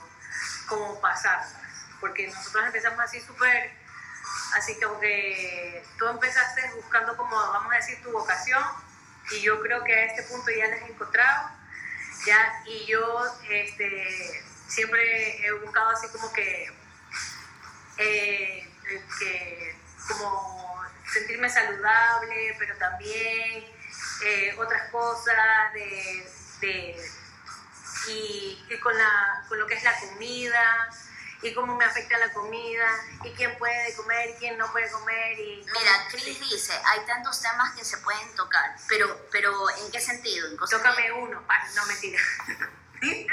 [0.68, 1.54] como pasarlas.
[2.00, 3.72] Porque nosotros empezamos así súper,
[4.56, 8.64] así como que tú empezaste buscando como, vamos a decir, tu vocación,
[9.32, 11.50] y yo creo que a este punto ya la has encontrado,
[12.26, 16.72] ya, y yo este, siempre he buscado así como que,
[17.98, 18.70] eh,
[19.20, 19.76] que
[20.08, 20.67] como
[21.12, 23.66] sentirme saludable, pero también
[24.24, 26.30] eh, otras cosas de,
[26.62, 27.12] de-
[28.10, 30.90] y, y con, la, con lo que es la comida
[31.42, 32.88] y cómo me afecta la comida
[33.24, 37.74] y quién puede comer, quién no puede comer y Mira, Chris dice, hay tantos temas
[37.76, 40.48] que se pueden tocar, pero, pero ¿en qué sentido?
[40.50, 41.44] ¿En tócame de- uno,
[41.76, 42.20] no mentira.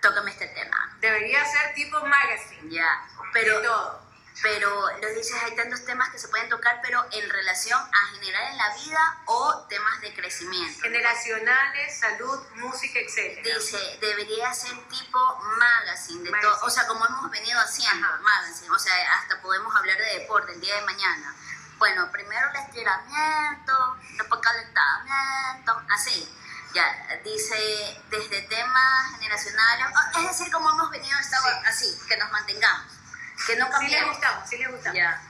[0.00, 0.96] Tócame este tema.
[1.00, 4.11] Debería ser tipo magazine, Ya, pero pero, todo.
[4.40, 8.50] Pero lo dices, hay tantos temas que se pueden tocar, pero en relación a generar
[8.50, 10.80] en la vida o temas de crecimiento.
[10.82, 13.44] Generacionales, salud, música, etc.
[13.44, 15.18] Dice, debería ser tipo
[15.58, 16.56] magazine, de Magazine.
[16.62, 18.18] o sea, como hemos venido haciendo, Ajá.
[18.18, 21.34] magazine, o sea, hasta podemos hablar de deporte el día de mañana.
[21.78, 26.28] Bueno, primero el estiramiento, después calentamiento, así.
[26.74, 26.86] Ya,
[27.22, 31.66] dice, desde temas generacionales, es decir, como hemos venido estado Sí.
[31.66, 32.86] así, que nos mantengamos,
[33.46, 34.10] que no Sí le cambiemos.
[34.10, 34.96] gustamos, sí le gustamos.
[34.96, 35.22] Ya.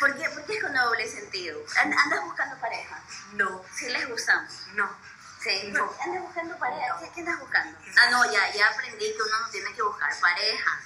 [0.00, 1.60] ¿Por qué, ¿Por qué es con doble sentido?
[1.76, 3.00] And- ¿Andas buscando pareja?
[3.32, 4.52] No, Sí les gustamos.
[4.74, 4.88] no.
[5.42, 5.92] Sí, No.
[6.04, 6.98] andas buscando pareja.
[7.00, 7.78] ¿Qué, qué andas buscando?
[8.00, 10.80] Ah, no, ya, ya aprendí que uno no tiene que buscar pareja.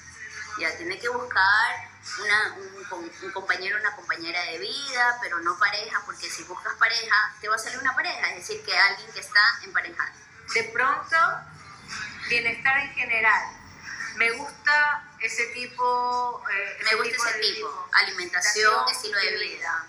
[0.59, 1.89] Ya tiene que buscar
[2.21, 7.35] una, un, un compañero, una compañera de vida, pero no pareja, porque si buscas pareja,
[7.41, 10.13] te va a salir una pareja, es decir, que alguien que está emparejado.
[10.55, 11.17] De pronto,
[12.41, 13.43] bienestar en general.
[14.17, 16.43] Me gusta ese tipo.
[16.51, 19.87] eh, Me gusta ese de tipo, alimentación, estilo de vida.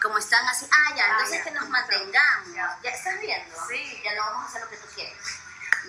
[0.00, 1.44] Como están así, ah, ya, Ah, entonces ya.
[1.44, 2.54] que nos mantengamos.
[2.54, 2.78] Ya.
[2.82, 3.54] Ya, estás viendo.
[3.68, 4.00] Sí.
[4.04, 5.16] Ya no vamos a hacer lo que tú quieres.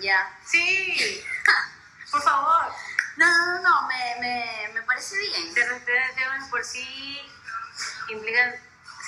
[0.00, 0.30] Ya.
[0.46, 1.24] Sí,
[2.12, 2.72] por favor.
[3.16, 5.54] No, no, no, no, me, me, me parece bien.
[5.54, 7.20] Repente temas por sí
[8.08, 8.54] implican.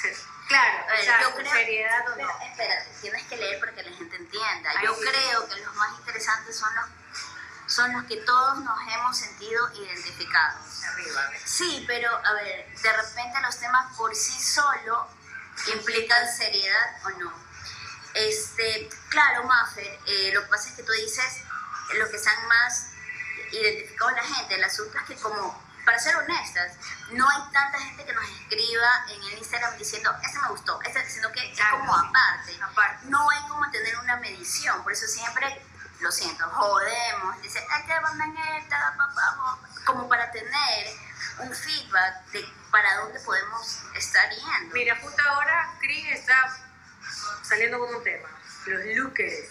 [0.02, 0.16] ser-
[0.48, 2.40] Claro, ver, exacto, yo creo, seriedad o no.
[2.44, 4.70] espérate, tienes que leer para que la gente entienda.
[4.76, 5.00] Ay, Yo sí.
[5.00, 6.84] creo que los más interesantes son los,
[7.72, 10.84] son los que todos nos hemos sentido identificados.
[10.84, 11.30] Arriba.
[11.44, 15.08] Sí, pero a ver, de repente los temas por sí solo
[15.74, 17.32] implican seriedad o no.
[18.14, 21.38] Este, claro, Maffer, eh, lo que pasa es que tú dices
[21.92, 22.86] eh, los que están más
[23.52, 24.54] identificados la gente.
[24.54, 26.72] El asunto es que como, para ser honestas,
[27.12, 31.08] no hay tanta gente que nos escriba en el Instagram diciendo, este me gustó, este,
[31.08, 32.06] sino que es Claro, como sí.
[32.08, 32.58] aparte.
[32.62, 33.06] Aparte.
[33.06, 35.64] No hay como tener una medición, por eso siempre,
[36.00, 40.88] lo siento, jodemos, dice, que abandonar esta, papá, como para tener
[41.38, 44.74] un feedback de para dónde podemos estar yendo.
[44.74, 46.58] Mira, justo ahora Chris está
[47.42, 48.28] saliendo con un tema,
[48.66, 49.48] los lookers.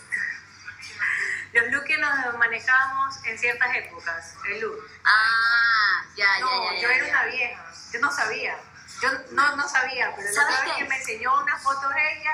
[1.56, 4.90] Los looks que nos manejamos en ciertas épocas, el look.
[5.06, 6.82] Ah, ya, No, ya, ya.
[6.82, 7.12] yo ya, era ya.
[7.14, 8.58] una vieja, yo no sabía.
[9.02, 12.14] Yo no, no sabía, pero la ¿Sabes otra vez que me enseñó una foto de
[12.20, 12.32] ella,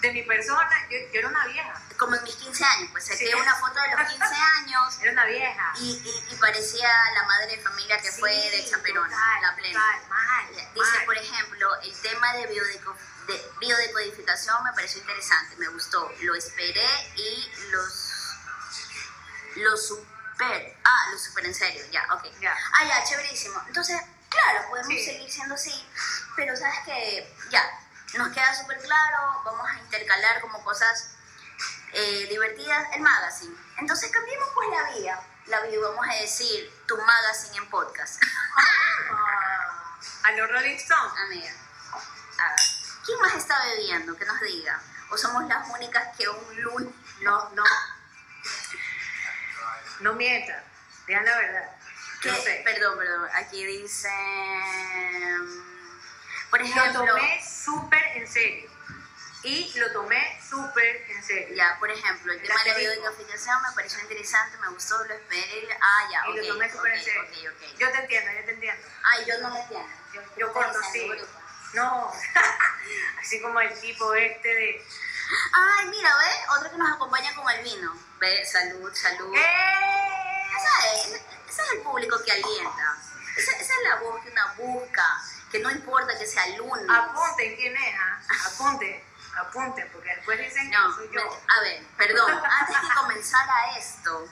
[0.00, 1.72] de mi persona, yo, yo era una vieja.
[1.96, 3.34] Como en mis 15 años, pues saqué Sí.
[3.34, 5.72] una foto de los 15 años Era una vieja.
[5.78, 9.80] y, y, y parecía la madre de familia que fue de Chaperona, total, la plena.
[9.80, 11.04] total, mal, Dice, mal.
[11.04, 12.96] por ejemplo, el tema de, biodeco-
[13.28, 18.11] de biodecodificación me pareció interesante, me gustó, lo esperé y los
[19.56, 22.24] lo super, ah, lo super en serio, ya, ok.
[22.40, 22.56] Ya.
[22.74, 23.62] Ah, ya, chéverísimo.
[23.66, 25.04] Entonces, claro, podemos Sí.
[25.04, 25.88] seguir siendo así,
[26.36, 27.62] pero sabes que ya,
[28.14, 31.10] nos queda súper claro, vamos a intercalar como cosas
[31.92, 33.54] eh, divertidas el magazine.
[33.78, 38.22] Entonces cambiemos pues la vía, la vía, vamos a decir, tu magazine en podcast.
[38.56, 41.12] Ah, a los Rolling Stones.
[41.26, 41.50] Amiga,
[42.38, 42.60] a ver,
[43.04, 44.16] ¿quién más está bebiendo?
[44.16, 44.80] Que nos diga.
[45.10, 46.94] ¿O somos las únicas que un lunes...
[47.20, 47.64] No, no.
[50.02, 50.62] No mientan,
[51.06, 51.76] digan la verdad.
[52.24, 52.62] No sé.
[52.64, 54.08] Perdón, perdón, aquí dice...
[56.50, 57.06] Por Lo ejemplo...
[57.06, 58.70] tomé súper en serio.
[59.44, 61.54] Y lo tomé súper en serio.
[61.56, 65.68] Ya, por ejemplo, el tema de la biodecodificación me pareció interesante, me gustó, lo esperé.
[65.80, 67.52] Ah, ya, y lo tomé súper en serio.
[67.78, 68.82] Yo te entiendo, yo te entiendo.
[69.04, 69.88] Ay, yo no me entiendo.
[70.12, 71.10] Yo, yo corto, sí.
[71.74, 72.12] No,
[73.20, 74.84] así como el tipo este de...
[75.52, 77.92] Ay, mira, ve, otro que nos acompaña con el vino.
[78.18, 79.34] Ve, salud, salud.
[79.34, 80.42] ¡Eh!
[80.56, 81.06] Esa es,
[81.48, 82.96] ese es el público que alienta.
[83.36, 86.84] Esa, esa es la voz que una busca, que no importa que sea lunes.
[86.88, 88.20] Apunten quién es, ¿ah?
[88.46, 89.02] apunten,
[89.38, 91.40] apunten, porque después dicen que No, soy me- yo.
[91.48, 94.28] a ver, perdón, antes que comenzara esto,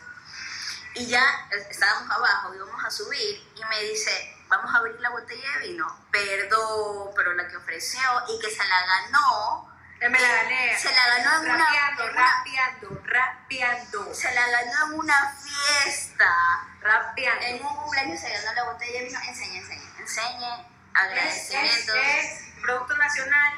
[0.95, 5.51] y ya estábamos abajo, íbamos a subir, y me dice, vamos a abrir la botella
[5.53, 6.07] de vino.
[6.11, 9.70] Perdón, pero la que ofreció y que se la ganó,
[10.09, 10.79] me la gané.
[10.79, 16.35] se la ganó en una- rapeando, una- rapeando, rapeando, se la ganó en una fiesta.
[16.81, 17.45] rapeando.
[17.47, 19.21] En un cumpleaños se ganó la botella de vino.
[19.21, 20.53] Enseñe, enseñe, enseñe.
[20.55, 21.95] Es, es, Agradecimientos.
[21.97, 23.55] es Producto Nacional,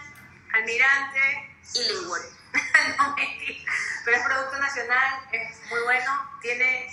[0.54, 2.20] Almirante, Y Lingwood.
[2.98, 3.72] no mentira,
[4.04, 6.92] pero es Producto Nacional, es muy bueno, tiene,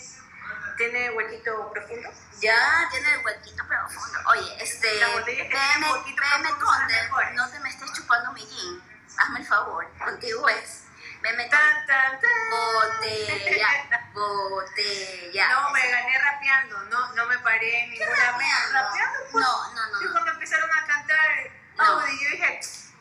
[0.78, 2.10] tiene huequito profundo.
[2.40, 4.20] Ya tiene el huequito profundo.
[4.28, 4.94] Oye, este.
[5.00, 6.66] La botella que tiene PM, huequito PM profundo
[7.10, 8.89] Conde, no te me estés chupando mi jean.
[9.20, 10.84] Hazme el favor, contigo es.
[11.22, 12.50] Me meto Tan, tan, tan.
[12.50, 13.68] botella,
[14.14, 15.50] botella.
[15.50, 18.70] No, me gané rapeando, no, no me paré en ninguna mesa.
[18.74, 19.46] Rapeando, pues.
[19.46, 20.12] No, no, no, Y no.
[20.14, 21.84] cuando empezaron a cantar No.
[21.84, 22.60] Audi, yo dije,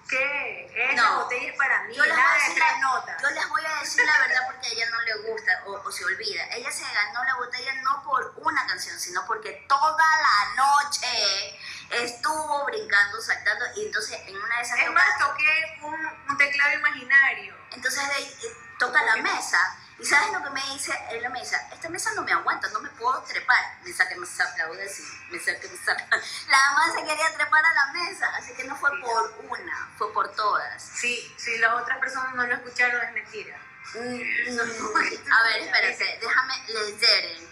[0.08, 0.90] ¿qué?
[0.92, 1.16] Esa No.
[1.22, 3.22] botella es para mí, Yo les, voy nada a de decir tres la, notas.
[3.22, 5.92] yo les voy a decir la verdad porque a ella no le gusta o, o
[5.92, 6.44] se olvida.
[6.50, 11.58] Ella se ganó la botella no por una canción, sino porque toda la noche
[11.90, 15.94] estuvo brincando, saltando y entonces en una de esas Es tocas- más, toqué un,
[16.28, 17.54] un teclado imaginario.
[17.72, 19.58] entonces de eh, toca la mesa.
[20.00, 22.80] Y sabes lo que me dice en la mesa esta mesa no me aguanta no
[22.80, 25.68] me puedo trepar me saque me saque la voy a decir me saque
[26.48, 30.12] la mamá se quería trepar a la mesa así que no fue por una fue
[30.12, 30.80] por todas.
[30.80, 33.58] Sí, si las otras personas no lo escucharon, es mentira.
[33.94, 34.58] Mm,
[35.32, 37.48] a ver espérate déjame leggere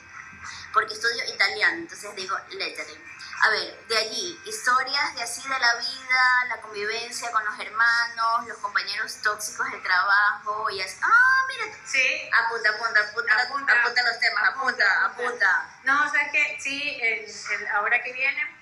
[0.72, 2.94] porque estudio italiano entonces digo leggere
[3.42, 8.46] a ver, de allí, historias de así de la vida, la convivencia con los hermanos,
[8.48, 10.98] los compañeros tóxicos del trabajo y así.
[11.02, 12.30] Ah, mira, Sí.
[12.44, 13.72] Apunta, apunta, apunta, Apunta.
[13.82, 15.68] apunta, los temas, apunta, apunta.
[15.84, 16.56] No, ¿sabes qué?
[16.60, 17.24] Sí, el,
[17.60, 18.56] el- ahora que viene,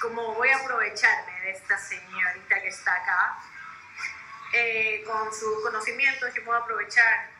[0.00, 3.38] como voy a aprovecharme de esta señorita que está acá,
[4.52, 7.30] eh, con sus conocimientos, yo puedo aprovechar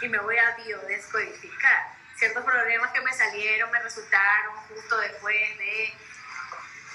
[0.00, 1.96] y me voy a biodescodificar.
[2.22, 5.92] Ciertos problemas que me salieron, me resultaron justo después de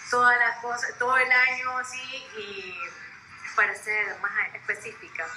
[0.10, 2.00] todas las cosas, todo el año así,
[2.38, 2.80] y
[3.54, 5.28] para ser más específica.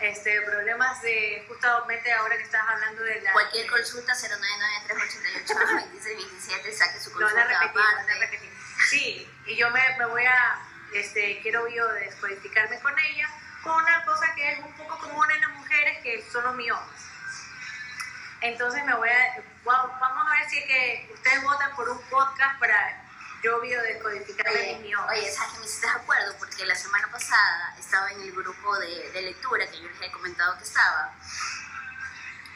[0.00, 3.32] Este, problemas de, justamente ahora que estás hablando de la...
[3.32, 8.18] Cualquier de- consulta 099-388-2627, saque su consulta a repetir, lo van a aparte.
[8.18, 8.50] repetir.
[8.88, 10.58] Sí, y yo me, me voy a,
[10.92, 13.30] este, quiero yo descodificarme con ella,
[13.62, 17.09] con una cosa que es un poco común en las mujeres, que son los miomas.
[18.42, 22.00] Entonces me voy a, wow, vamos a ver si es que ustedes votan por un
[22.08, 23.04] podcast para
[23.42, 25.10] yo biodescodificarme mis Oye, miomas.
[25.10, 26.34] oye, ¿sabes que me hiciste de acuerdo?
[26.38, 30.10] Porque la semana pasada estaba en el grupo de, de lectura que yo les he
[30.12, 31.12] comentado que estaba.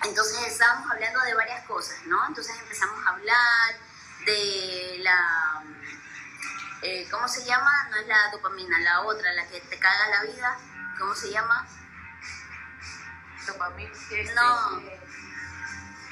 [0.04, 2.26] Entonces estábamos hablando de varias cosas, ¿no?
[2.28, 3.74] Entonces empezamos a hablar
[4.26, 5.62] de la...
[6.82, 7.88] eh, ¿Cómo se llama?
[7.90, 10.58] No es la dopamina, la otra, la que te caga la vida.
[10.98, 11.66] ¿Cómo se llama?
[13.46, 14.82] Dopamina, este, No.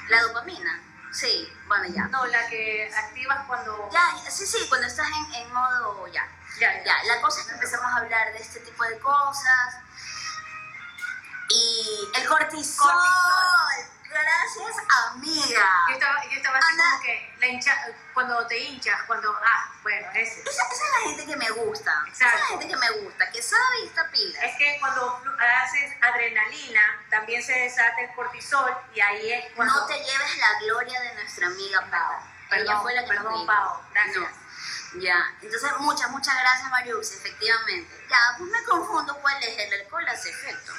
[0.09, 0.81] La dopamina.
[1.11, 2.07] Sí, bueno, ya.
[2.07, 3.89] no, la que activas cuando...
[3.91, 6.27] Ya, ya, sí, sí, cuando estás en, en modo ya.
[6.59, 6.83] ya, ya.
[6.83, 9.77] Ya, la cosa es que empezamos a hablar de este tipo de cosas.
[11.49, 12.91] Y el cortisol.
[12.91, 13.52] Cortisol.
[17.53, 20.41] Hincha, cuando te hinchas, cuando, ah, bueno, ese.
[20.41, 21.91] Esa, esa es la gente que me gusta.
[22.11, 22.37] Esa es Exacto.
[22.39, 24.39] la gente que me gusta, que sabe y está pila.
[24.41, 25.21] Es que cuando
[25.61, 29.73] haces adrenalina, también se desata el cortisol y ahí es cuando...
[29.73, 32.13] No te lleves la gloria de nuestra amiga Pau.
[32.51, 33.45] Ella Perdón, fue la que nos perdón, dijo.
[33.47, 34.17] Pau, gracias.
[34.17, 35.01] No.
[35.01, 38.05] Ya, entonces muchas, muchas gracias Mariux, efectivamente.
[38.09, 40.71] Ya, pues me confundo cuál es el alcohol hace efecto.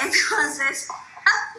[0.00, 0.88] Entonces,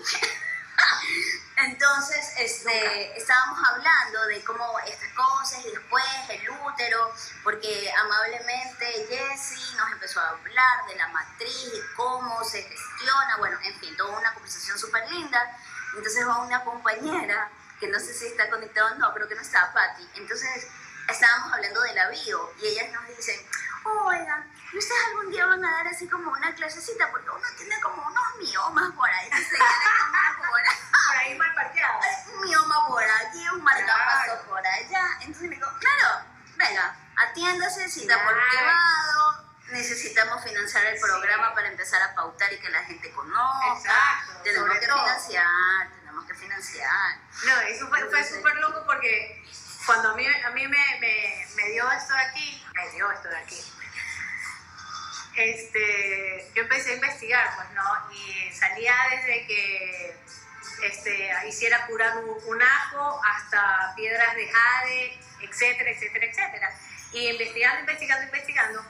[1.58, 7.14] entonces, este, estábamos hablando de cómo estas cosas y después el útero,
[7.44, 13.58] porque amablemente Jessie nos empezó a hablar de la matriz, de cómo se gestiona, bueno,
[13.64, 15.58] en fin, toda una conversación súper linda.
[15.96, 19.42] Entonces va una compañera, que no sé si está conectada o no, creo que no
[19.42, 20.10] está, Patti.
[20.16, 20.68] Entonces
[21.08, 23.40] estábamos hablando de la bio y ellas nos dicen,
[23.86, 27.10] oigan, ¿y ustedes algún día van a dar así como una clasecita?
[27.10, 31.54] Porque uno tiene como unos miomas por ahí, que se por ahí Por ahí mal
[31.56, 32.00] parqueado.
[32.34, 34.44] un mioma por aquí, un marcapaso Claro.
[34.50, 35.08] por allá.
[35.22, 36.26] Entonces me digo, claro,
[36.58, 38.50] venga, atiéndase, cita por Claro.
[38.50, 39.46] privado.
[39.72, 43.68] Necesitamos financiar el programa para empezar a pautar y que la gente conozca.
[43.78, 45.04] Exacto, Tenemos sobre que todo.
[45.04, 47.18] financiar, tenemos que financiar.
[47.46, 49.44] No, eso fue, fue Entonces- súper loco porque
[49.86, 53.28] cuando a mí, a mí me, me, me dio esto de aquí, me dio esto
[53.30, 53.74] de aquí,
[55.36, 58.12] este, yo empecé a investigar, pues, ¿no?
[58.14, 60.16] Y salía desde que
[60.84, 66.80] este, hiciera curar un, un ajo hasta piedras de jade, etcétera, etcétera, etcétera.
[67.14, 68.86] Y investigando, investigando, investigando,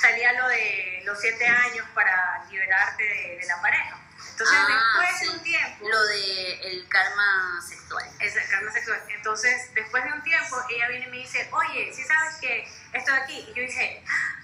[0.00, 3.98] salía lo de los siete años para liberarte de, de la pareja.
[4.30, 5.24] Entonces, Ah, después sí.
[5.24, 5.88] de un tiempo...
[5.88, 8.04] Lo de el karma sexual.
[8.20, 9.02] Esa karma sexual.
[9.08, 13.12] Entonces, después de un tiempo, ella viene y me dice, oye, ¿sí sabes que esto
[13.12, 13.38] de aquí?
[13.50, 14.36] Y yo dije, "Ah,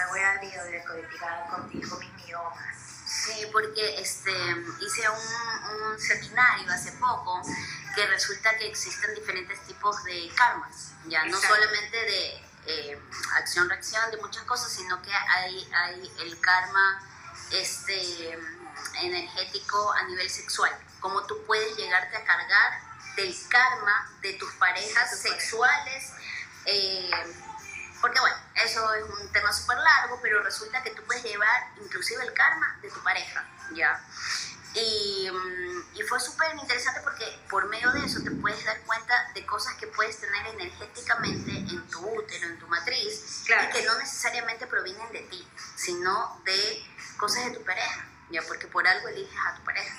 [0.00, 2.76] me voy a biodescodificar contigo mis miomas.
[3.06, 4.30] Sí, porque este,
[4.80, 7.42] hice un, un seminario hace poco
[7.94, 11.54] que resulta que existen diferentes tipos de karmas, ya no Exacto.
[11.54, 13.02] solamente de eh,
[13.36, 17.02] acción-reacción, de muchas cosas, sino que hay, hay el karma
[17.50, 18.38] este,
[19.02, 22.80] energético a nivel sexual, cómo tú puedes llegarte a cargar
[23.16, 25.40] del karma de tus parejas De pareja.
[25.40, 26.12] sexuales.
[26.66, 27.10] eh,
[28.00, 32.24] Porque bueno, eso es un tema súper largo, pero resulta que tú puedes llevar inclusive
[32.24, 34.00] el karma de tu pareja, ¿ya?
[34.72, 39.30] Y, mm, y fue súper interesante porque por medio de eso te puedes dar cuenta
[39.34, 43.68] de cosas que puedes tener energéticamente en tu útero, en tu matriz, Claro.
[43.68, 45.46] y que no necesariamente provienen de ti,
[45.76, 46.86] sino de
[47.16, 48.42] cosas de tu pareja, ¿ya?
[48.42, 49.94] Porque por algo eliges a tu pareja,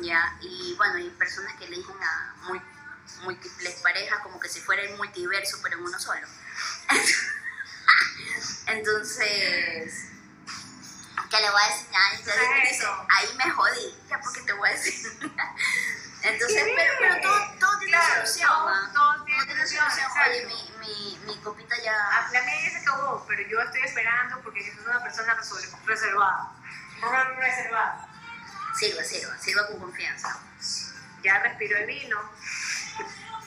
[0.00, 0.36] ¿ya?
[0.40, 2.60] Y bueno, hay personas que eligen a muy,
[3.22, 6.26] múltiples parejas como que si fuera el multiverso, pero en uno solo.
[8.66, 10.04] Entonces,
[11.30, 13.06] que le voy a decir, ay, entonces Ah, eso.
[13.10, 14.94] ahí me jodí, ya porque te voy a decir.
[16.22, 18.90] Entonces, pero, pero todo, todo tiene Claro, solución, todo- ¿ah?
[18.92, 19.86] todo tiene solución.
[20.28, 22.28] Oye, mi, mi, mi copita Ah, ya...
[22.32, 25.36] La mía ya se acabó, pero yo estoy esperando porque yo soy una persona
[25.86, 26.52] reservada.
[27.00, 28.08] Re- Reservada.
[28.74, 30.38] Sirva, sirva, sirva con confianza.
[31.22, 32.20] Ya respiro el vino.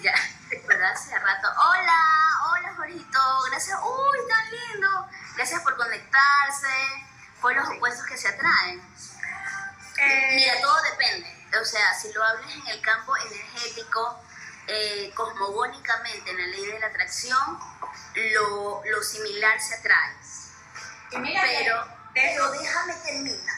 [0.01, 0.13] Ya,
[0.59, 0.91] ¿verdad?
[0.91, 1.47] Hace rato.
[1.57, 2.03] Hola,
[2.51, 3.79] hola Jorgito, gracias.
[3.81, 5.09] Uy, tan lindo.
[5.35, 6.67] Gracias por conectarse.
[7.41, 8.79] Por los opuestos que se atraen.
[9.97, 11.47] Eh, Mira, todo depende.
[11.59, 14.23] O sea, si lo hablas en el campo energético,
[14.67, 17.59] eh, cosmogónicamente, en la ley de la atracción,
[18.15, 20.15] lo, lo similar se atrae.
[21.11, 23.57] y mira que Pero, pero déjame terminar.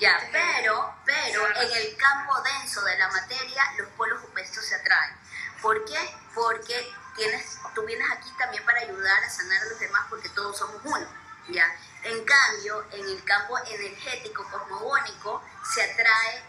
[0.00, 5.14] Ya, pero, pero en el campo denso de la materia, los polos opuestos se atraen.
[5.62, 6.16] ¿Por qué?
[6.34, 10.58] Porque tienes, tú vienes aquí también para ayudar a sanar a los demás porque todos
[10.58, 11.06] somos uno.
[11.48, 11.66] ¿ya?
[12.04, 15.42] En cambio, en el campo energético cosmogónico
[15.74, 16.42] se atrae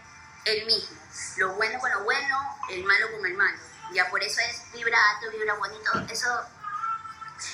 [0.45, 0.97] el mismo.
[1.37, 3.57] Lo bueno con lo bueno, el malo con el malo.
[3.93, 5.91] Ya por eso es vibra alto, vibra bonito.
[6.09, 6.27] Eso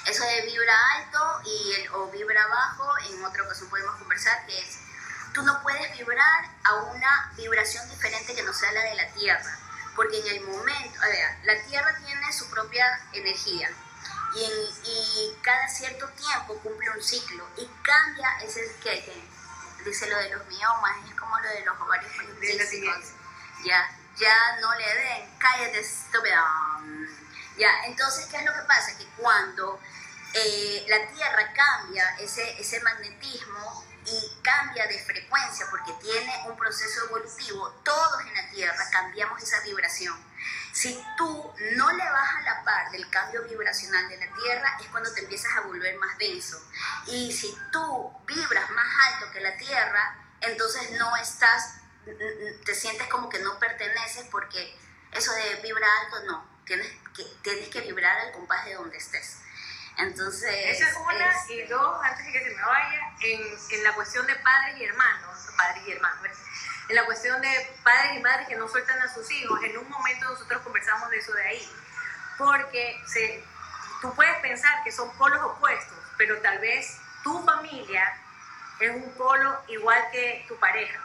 [0.05, 4.80] eso de vibra alto y o vibra bajo, en otra ocasión podemos conversar, que es,
[5.34, 9.60] tú no puedes vibrar a una vibración diferente que no sea la de la Tierra,
[9.95, 13.69] porque en el momento, a ver, la Tierra tiene su propia energía
[14.35, 19.23] y, en- y cada cierto tiempo cumple un ciclo y cambia ese que, que
[19.85, 23.05] dice lo de los miomas, es como lo de los ovarios poliquísticos.
[23.65, 26.45] Ya, ya no le den, cállate estúpida.
[27.57, 28.97] Ya, entonces, ¿qué es lo que pasa?
[28.97, 29.79] Que cuando
[30.33, 37.06] eh, la Tierra cambia ese, ese magnetismo y cambia de frecuencia porque tiene un proceso
[37.06, 40.18] evolutivo, todos en la Tierra cambiamos esa vibración.
[40.72, 44.88] Si tú no le vas a la par del cambio vibracional de la Tierra, es
[44.88, 46.62] cuando te empiezas a volver más denso.
[47.08, 51.82] Y si tú vibras más alto que la Tierra, entonces no estás,
[52.66, 54.78] te sientes como que no perteneces porque
[55.12, 59.39] eso de vibra alto no, tienes que, tienes que vibrar al compás de donde estés.
[60.00, 60.50] Entonces...
[60.66, 63.41] Esa es una, y dos, antes de que se me vaya, en,
[63.72, 66.38] en la cuestión de padres y hermanos, padres y hermanos, ¿ves?
[66.89, 69.88] en la cuestión de padres y madres que no sueltan a sus hijos, en un
[69.89, 71.72] momento nosotros conversamos de eso de ahí,
[72.38, 73.43] porque se,
[74.02, 78.12] tú puedes pensar que son polos opuestos, pero tal vez tu familia
[78.80, 81.00] es un polo igual que tu pareja.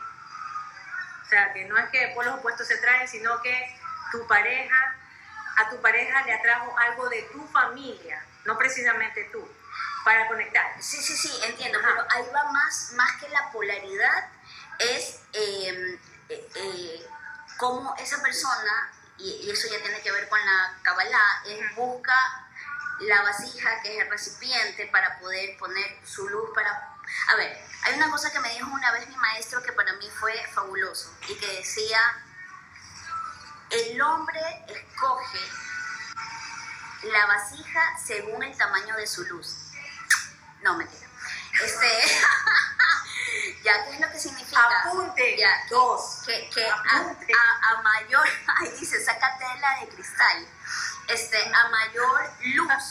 [1.22, 3.78] O sea, que no es que polos opuestos se traen, sino que
[4.10, 4.96] tu pareja,
[5.58, 9.46] a tu pareja le atrajo algo de tu familia, no precisamente tú,
[10.04, 10.64] para conectar.
[10.80, 11.88] Sí, sí, sí, entiendo, Ajá.
[11.88, 14.28] pero ahí va más, más que la polaridad,
[14.78, 17.06] es eh, eh, eh,
[17.56, 22.14] cómo esa persona, y, y eso ya tiene que ver con la Kabbalah, es busca
[23.00, 26.70] la vasija, que es el recipiente, para poder poner su luz para...
[27.28, 30.08] A ver, hay una cosa que me dijo una vez mi maestro que para mí
[30.18, 32.00] fue fabuloso, y que decía,
[33.70, 35.38] el hombre escoge
[37.04, 39.70] la vasija según el tamaño de su luz.
[40.62, 41.06] No, mentira.
[41.62, 41.86] Este,
[43.64, 44.60] ya, ¿qué es lo que significa?
[44.84, 45.36] Apunte.
[45.38, 46.22] Ya, Dos.
[46.26, 47.32] Que, que a, Apunte.
[47.32, 48.26] a- a mayor,
[48.60, 50.46] ahí dice, saca tela de cristal.
[51.08, 52.82] Este, a mayor luz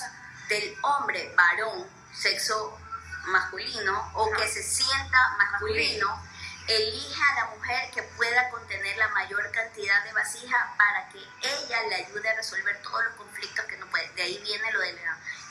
[0.49, 2.77] del hombre, varón, sexo
[3.25, 6.21] masculino, o que se sienta masculino,
[6.67, 11.83] elige a la mujer que pueda contener la mayor cantidad de vasija para que ella
[11.89, 14.09] le ayude a resolver todos los conflictos que no puede.
[14.13, 14.99] De ahí viene lo del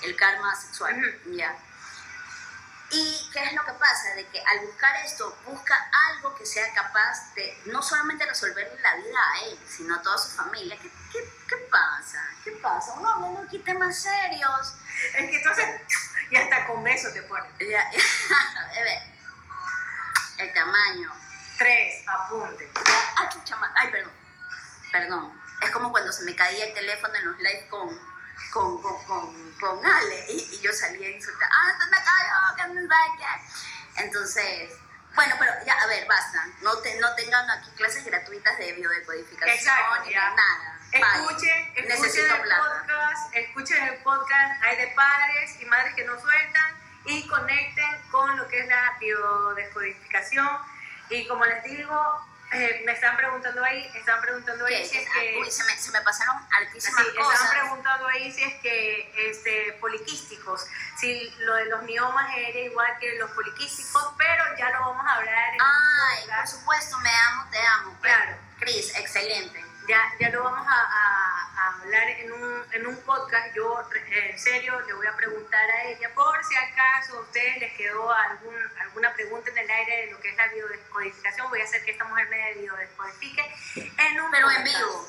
[0.03, 1.21] el karma sexual.
[1.27, 1.57] ¿ya?
[2.91, 4.15] ¿Y qué es lo que pasa?
[4.15, 8.97] De que al buscar esto, busca algo que sea capaz de no solamente resolverle la
[8.97, 10.77] vida a él, sino a toda su familia.
[10.81, 12.23] ¿Qué, qué, qué pasa?
[12.45, 12.93] ¿Qué pasa?
[12.95, 14.75] Uno hablando aquí temas serios.
[15.17, 15.67] Es que entonces,
[16.31, 17.51] y hasta con beso te ponen.
[17.61, 17.81] Ya,
[18.77, 19.12] a ver,
[20.43, 21.13] el tamaño.
[21.59, 22.71] Tres, apunte.
[23.17, 23.57] Ay, chucha.
[23.75, 24.13] Ay, perdón.
[24.91, 25.43] Perdón.
[25.63, 27.89] Es como cuando se me caía el teléfono en los live con,
[28.53, 31.49] con, con, con, con Ale y, y yo salía a insultar.
[31.53, 32.57] ¡Ah, se me cayó!
[32.57, 33.41] ¡Que me vaya!
[33.97, 34.73] Entonces,
[35.15, 36.47] bueno, pero ya, a ver, basta.
[36.63, 40.79] No, te, no tengan aquí clases gratuitas de biodecodificación Exacto, ni nada.
[40.91, 42.63] Escuchen, escuchen el plata.
[42.65, 48.37] podcast, escuchen el podcast, hay de padres y madres que no sueltan y conecten con
[48.37, 50.49] lo que es la biodescodificación.
[51.11, 55.39] Y como les digo, eh, me están preguntando ahí, están preguntando ahí si es que...
[55.41, 57.33] Uy, se me, se me pasaron altísimas Sí, cosas.
[57.41, 60.67] estaban preguntando ahí si es que este, poliquísticos,
[60.99, 65.15] si lo de los miomas era igual que los poliquísticos, pero ya lo vamos a
[65.15, 67.99] hablar en Ay, por supuesto, me amo, te amo.
[68.01, 68.37] Claro.
[68.61, 69.65] Cris, excelente.
[69.89, 71.42] Ya, ya lo vamos a- a
[71.83, 73.55] hablar en un, en un podcast.
[73.55, 77.73] Yo, en serio, le voy a preguntar a ella, por si acaso a ustedes les
[77.75, 81.49] quedó algún, alguna pregunta en el aire de lo que es la biodescodificación.
[81.51, 83.55] Voy a hacer que esta mujer me biodescodifique
[83.99, 85.09] en un Pero en vivo.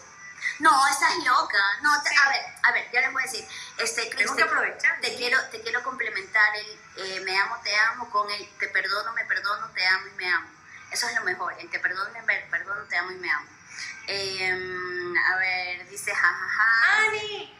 [0.60, 1.58] No, estás loca.
[1.82, 2.16] No, te- Sí.
[2.22, 3.46] a ver, a ver, ya les voy a decir.
[3.78, 5.00] Este, Cris, Tengo que te, aprovechar.
[5.00, 9.14] te quiero, te quiero complementar el eh, me amo, te amo con el te perdono,
[9.14, 10.48] me perdono, te amo y me amo.
[10.92, 11.54] Eso es lo mejor.
[11.60, 13.48] El te perdono, me perdono, te amo y me amo.
[14.08, 17.08] Em, a ver, dice jajaja.
[17.08, 17.58] ¡Ani!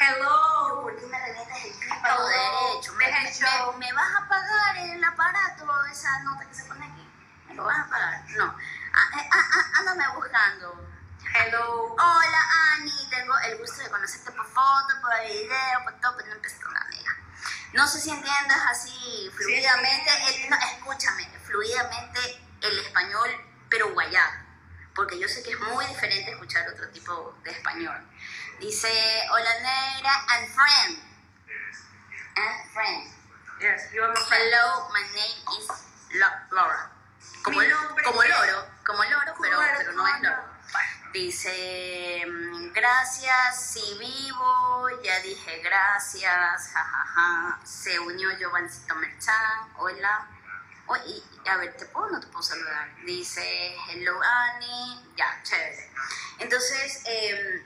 [0.00, 0.82] ¡Hello!
[0.82, 2.92] ¿Por qué me revientas el derecho?
[2.94, 7.08] ¿Me, me- me- vas a pagar el aparato, esa nota que se pone aquí?
[7.48, 8.24] ¿Me lo vas a pagar?
[8.36, 8.44] No.
[8.92, 10.88] Ah, eh, ah, ah, ándame buscando.
[11.34, 11.94] ¡Hello!
[11.94, 12.40] Hola
[12.76, 16.68] Ani, tengo el gusto de conocerte por foto, por video, por todo, pero no empezó
[16.68, 17.16] una amiga.
[17.72, 20.42] No sé si entiendas así fluidamente, sí.
[20.44, 22.20] el- no, escúchame, fluidamente
[22.62, 23.30] el español,
[23.68, 24.32] pero guayabo,
[24.94, 27.98] porque yo sé que es muy diferente escuchar otro tipo de español.
[28.60, 28.88] Dice,
[29.32, 30.98] hola negra and friend.
[32.36, 33.10] And friend.
[33.60, 34.42] Yes, you are my friend.
[34.44, 35.68] Hello, my name is
[36.50, 36.90] Laura.
[37.42, 40.54] Como, nombre como es- loro, como loro, pero, pero no es loro.
[41.12, 47.60] Dice, mm, gracias, si vivo, ya dije gracias, jajaja.
[47.64, 50.26] Se unió Giovancito Merchan, hola.
[50.86, 52.94] Oh, y, a ver, ¿te puedo o no te puedo saludar?
[53.04, 55.90] Dice, hello Annie, ya, chévere.
[56.38, 57.64] Entonces, eh,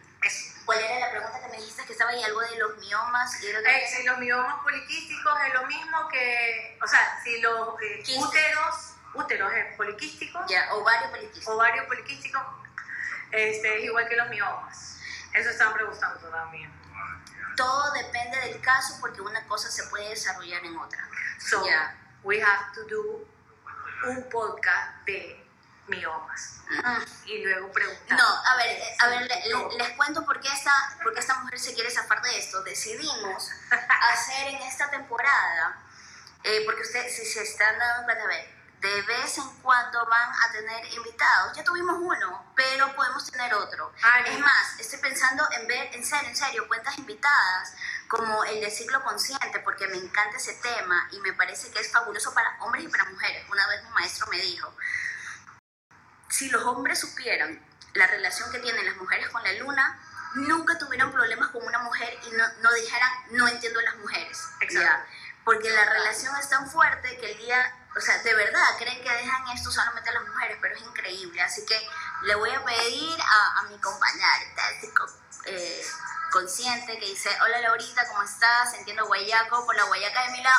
[0.65, 1.85] ¿cuál era la pregunta que me dijiste?
[1.85, 3.43] Que estaba ahí algo de los miomas.
[3.43, 8.05] Y Eh, si los miomas poliquísticos es lo mismo que, o sea, si los eh,
[8.19, 11.53] úteros, úteros es poliquístico, ya, ovario poliquístico.
[11.55, 12.63] ovario poliquístico,
[13.33, 15.01] este, es igual que los miomas.
[15.35, 16.73] Eso están preguntando también.
[17.57, 21.09] Todo depende del caso porque una cosa se puede desarrollar en otra.
[21.41, 21.98] So, Ya.
[22.25, 23.27] We have to do
[24.07, 25.45] un podcast de
[25.89, 27.03] miomas Mm.
[27.27, 28.19] y luego preguntar.
[28.19, 30.71] No, a ver, eh, a ver, le- les cuento por qué, esta,
[31.03, 32.63] por qué esta mujer se quiere zafar de esto.
[32.63, 33.51] Decidimos
[34.13, 35.79] hacer en esta temporada,
[36.45, 40.31] eh, porque ustedes, si se están dando cuenta, a ver, de vez en cuando van
[40.31, 41.57] a tener invitados.
[41.57, 43.93] Ya tuvimos uno, pero podemos tener otro.
[44.27, 47.73] Es más, estoy pensando en ver, en serio, en serio, cuentas invitadas
[48.09, 51.93] como el de ciclo consciente, porque me encanta ese tema y me parece que es
[51.93, 53.45] fabuloso para hombres y para mujeres.
[53.51, 54.75] Una vez mi maestro me dijo,
[56.31, 60.01] si los hombres supieran la relación que tienen las mujeres con la luna,
[60.35, 64.39] nunca tuvieran problemas con una mujer y no, no dijeran, no entiendo a las mujeres.
[64.61, 65.11] Exacto.
[65.45, 69.11] Porque la relación es tan fuerte que el día, o sea, de verdad creen que
[69.11, 71.41] dejan esto solamente a las mujeres, pero es increíble.
[71.41, 71.79] Así que
[72.23, 74.29] le voy a pedir a, a mi compañera
[75.47, 75.83] eh,
[76.31, 78.75] consciente que dice, hola Laurita, ¿cómo estás?
[78.75, 80.57] Entiendo guayaco por la guayaca de mi lado.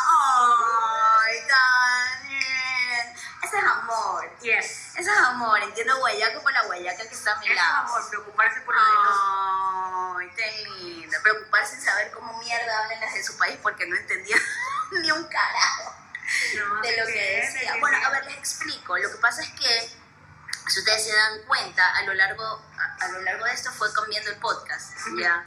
[1.22, 3.16] ¡Ay, Daniel!
[3.44, 4.30] Ese es amor.
[4.42, 4.96] Yes.
[4.98, 8.10] Eso es amor, entiendo guayaco por la guayaca que está a mi Eso es amor,
[8.10, 11.18] preocuparse por lo de los Ay, qué lindo.
[11.24, 14.38] Preocuparse en saber cómo mierda hablan las de su país porque no entendía
[14.92, 15.96] ni un carajo
[16.56, 17.74] No, de lo ¿de que decía.
[17.74, 18.98] ¿De Bueno, a ver, les explico.
[18.98, 19.99] Lo que pasa es que,
[20.68, 23.92] si ustedes se dan cuenta, a lo largo, a, a lo largo de esto fue
[23.94, 25.44] cambiando el podcast, ¿ya?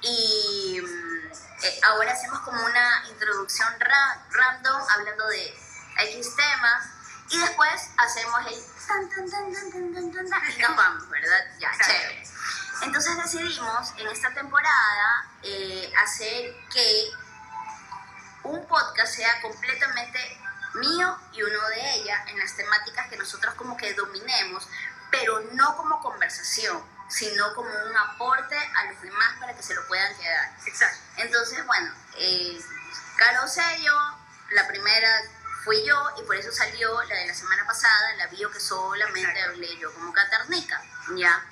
[0.00, 1.32] Y mm,
[1.62, 5.54] eh, ahora hacemos como una introducción ra random hablando de
[5.98, 6.84] X temas
[7.30, 11.44] y después hacemos el tan tan tan tan tan tan tan, y nos vamos, ¿verdad?
[11.58, 12.22] Ya, chévere.
[12.82, 17.10] Entonces decidimos en esta temporada eh, hacer que
[18.44, 20.18] un podcast sea completamente
[20.78, 24.68] mío y uno de ella en las temáticas que nosotros como que dominemos,
[25.10, 29.86] pero no como conversación, sino como un aporte a los demás para que se lo
[29.86, 30.50] puedan quedar.
[30.66, 30.98] Exacto.
[31.16, 32.60] Entonces, bueno, eh,
[33.16, 33.94] Caro Sello,
[34.50, 35.08] la primera
[35.64, 39.30] fui yo y por eso salió la de la semana pasada, la bio que solamente
[39.30, 39.50] Exacto.
[39.50, 40.82] hablé yo como catarnica,
[41.16, 41.44] ¿ya?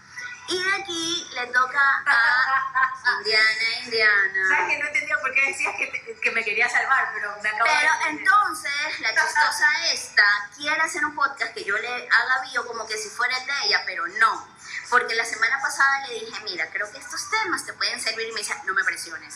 [0.49, 4.49] Y de aquí le toca a Indiana, Indiana.
[4.49, 7.49] ¿Sabes que no entendía por qué decías que, te- que me quería salvar, pero me
[7.49, 8.21] acabo de Pero entender.
[8.23, 10.25] entonces la chistosa esta
[10.57, 13.53] quiere hacer un podcast que yo le haga bio como que si fuera el de
[13.65, 14.57] ella, pero no.
[14.91, 18.33] Porque la semana pasada le dije, mira, creo que estos temas te pueden servir y
[18.33, 19.35] me dice, no me presiones.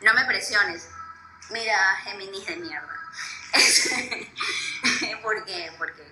[0.00, 0.88] No me presiones.
[1.50, 2.98] Mira, Géminis de mierda.
[5.22, 5.72] ¿Por qué?
[5.78, 6.02] Porque,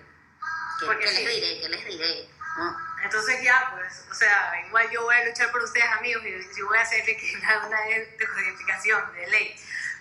[0.79, 1.23] ¿qué, Porque qué sí.
[1.23, 1.61] les diré?
[1.61, 2.29] ¿Qué les diré?
[2.57, 2.92] ¿No?
[3.03, 6.61] Entonces ya, pues, o sea, igual yo voy a luchar por ustedes, amigos, y si
[6.61, 7.79] voy a hacerle que haga una
[8.17, 9.59] decodificación de ley.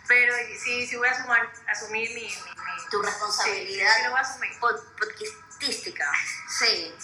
[0.09, 4.11] Pero sí, sí voy a asumir, asumir mi, mi, mi- Tu Sí, responsabilidad sí lo
[4.11, 4.53] voy a asumir.
[4.61, 6.13] pod- podcastística.
[6.59, 6.95] Sí.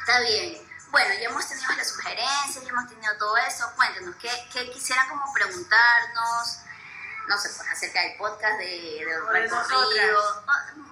[0.00, 0.60] Está bien.
[0.90, 3.70] Bueno, ya hemos tenido las sugerencias, ya hemos tenido todo eso.
[3.74, 6.58] Cuéntenos, ¿qué, qué quisieran como preguntarnos?
[7.28, 9.20] No sé, pues acerca del podcast de, de de.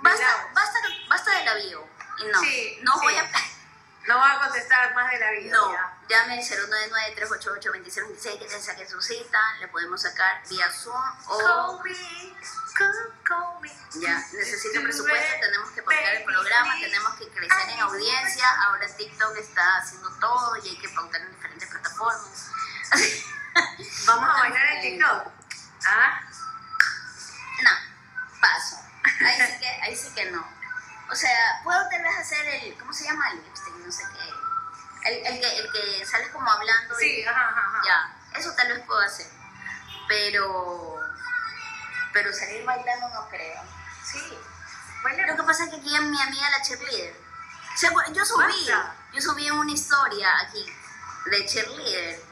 [0.02, 0.78] Basta, basta,
[1.08, 1.86] basta de la bio.
[2.18, 3.30] Y no, Sí, no voy a...
[4.04, 5.56] No voy a contestar más de la vida.
[5.56, 5.76] No,
[6.08, 11.80] llame al 099-388-2626 que te saque su cita, le podemos sacar vía Zoom o Call
[11.84, 11.96] me,
[13.22, 13.70] call, me.
[14.00, 19.36] ya necesito presupuesto, tenemos que pautar el programa, tenemos que crecer en audiencia, ahora TikTok
[19.36, 22.50] está haciendo todo y hay que pautar en diferentes plataformas.
[24.06, 25.28] Vamos a bailar en TikTok.
[25.86, 26.20] ¿Ah?
[27.62, 27.70] No,
[28.40, 28.76] paso.
[29.04, 30.61] Ahí sí que, ahí sí que no.
[31.12, 33.30] O sea, puedo tal vez hacer el, ¿cómo se llama?
[33.32, 35.08] El lipstick, no sé qué.
[35.10, 36.94] El, el que, el que sales como hablando.
[36.96, 37.60] Sí, ajá, ajá.
[37.60, 37.80] ajá.
[37.84, 39.26] Ya, eso tal vez puedo hacer.
[40.08, 40.96] Pero,
[42.12, 43.62] pero salir bailando no creo.
[44.04, 44.18] Sí.
[44.30, 45.36] Lo Bailemos.
[45.36, 47.14] que pasa es que aquí en mi amiga la cheerleader.
[47.76, 48.94] se fue- yo subí, Basta.
[49.12, 50.64] yo subí una historia aquí
[51.26, 52.22] de cheerleader.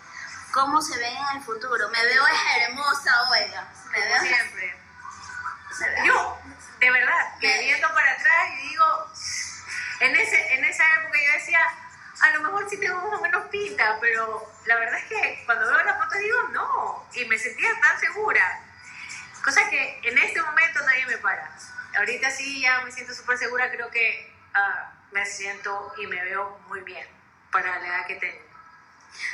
[0.53, 1.89] ¿Cómo se ven en el futuro?
[1.91, 2.24] Me veo
[2.66, 3.68] hermosa, oiga.
[3.91, 4.81] Me Como veo siempre.
[5.81, 6.39] me veo- Yo,
[6.81, 9.12] de verdad, que viendo para atrás y digo,
[10.01, 11.61] en, ese, en esa época yo decía,
[12.20, 15.66] a lo mejor sí tengo más o menos pinta, pero la verdad es que cuando
[15.66, 18.62] veo las fotos digo, no, y me sentía tan segura.
[19.45, 21.51] Cosa que en este momento nadie me para.
[21.97, 26.59] Ahorita sí ya me siento súper segura, creo que ah, me siento y me veo
[26.68, 27.07] muy bien
[27.53, 28.49] para la edad que tengo.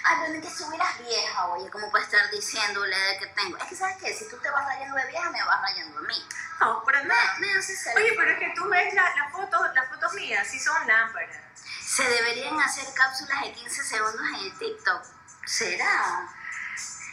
[0.04, 3.56] Ay, pero que estuvieras vieja, oye, ¿cómo puedes estar diciendo la edad que tengo?
[3.58, 4.14] Es que, ¿sabes qué?
[4.14, 6.26] Si tú te vas rayando de vieja, me vas rayando a mí.
[6.60, 7.34] No, pero Me, nada.
[7.38, 7.74] me hace.
[7.96, 11.36] Oye, pero es que tú ves la- las fotos, las fotos mías, sí son lámparas.
[11.84, 15.02] Se deberían hacer cápsulas de 15 segundos en el TikTok.
[15.44, 16.28] ¿Será?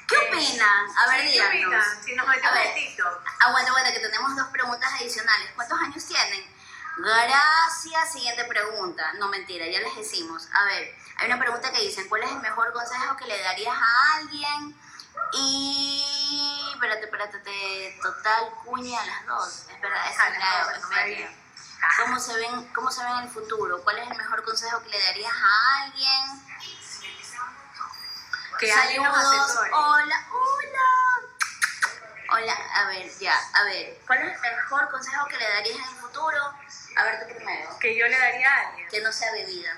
[0.08, 0.86] ¿Qué Eh, opinan?
[0.98, 2.04] A ver, ¿qué opinan?
[2.04, 3.22] Si nos metemos en TikTok.
[3.42, 5.52] Aguanta, aguanta, que tenemos dos preguntas adicionales.
[5.56, 6.54] ¿Cuántos años tienen?
[6.98, 8.12] Gracias.
[8.14, 9.14] Siguiente pregunta.
[9.14, 10.48] No, mentira, ya les decimos.
[10.54, 13.76] A ver, hay una pregunta que dicen, ¿cuál es el mejor consejo que le darías
[13.76, 14.80] a alguien?
[15.34, 16.72] Y...
[16.74, 19.66] Espérate, espérate, te- total cuña a las dos.
[19.70, 21.30] Espera, esa A es la...
[22.00, 23.82] ¿Cómo se, ven, ¿Cómo se ven en el futuro?
[23.84, 26.44] ¿Cuál es el mejor consejo que le darías a alguien?
[28.60, 29.46] Que alguien nos Saludos.
[29.50, 29.72] asesore.
[29.74, 30.80] Hola, hola.
[32.32, 34.00] Hola, a ver, ya, a ver.
[34.08, 36.54] ¿Cuál es el mejor consejo que le darías en el futuro?
[36.96, 37.78] A ver, tú primero.
[37.80, 38.88] Que yo le daría a alguien.
[38.90, 39.78] Que no sea bebida,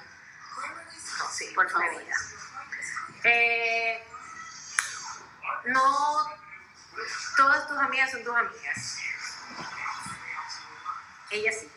[1.31, 2.03] Sí, por favor.
[3.23, 4.03] Eh,
[5.65, 6.31] no
[7.35, 8.97] todas tus amigas son tus amigas.
[11.31, 11.71] Ella sí.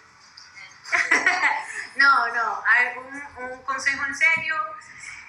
[1.97, 2.63] no, no.
[2.97, 4.55] Un, un consejo en serio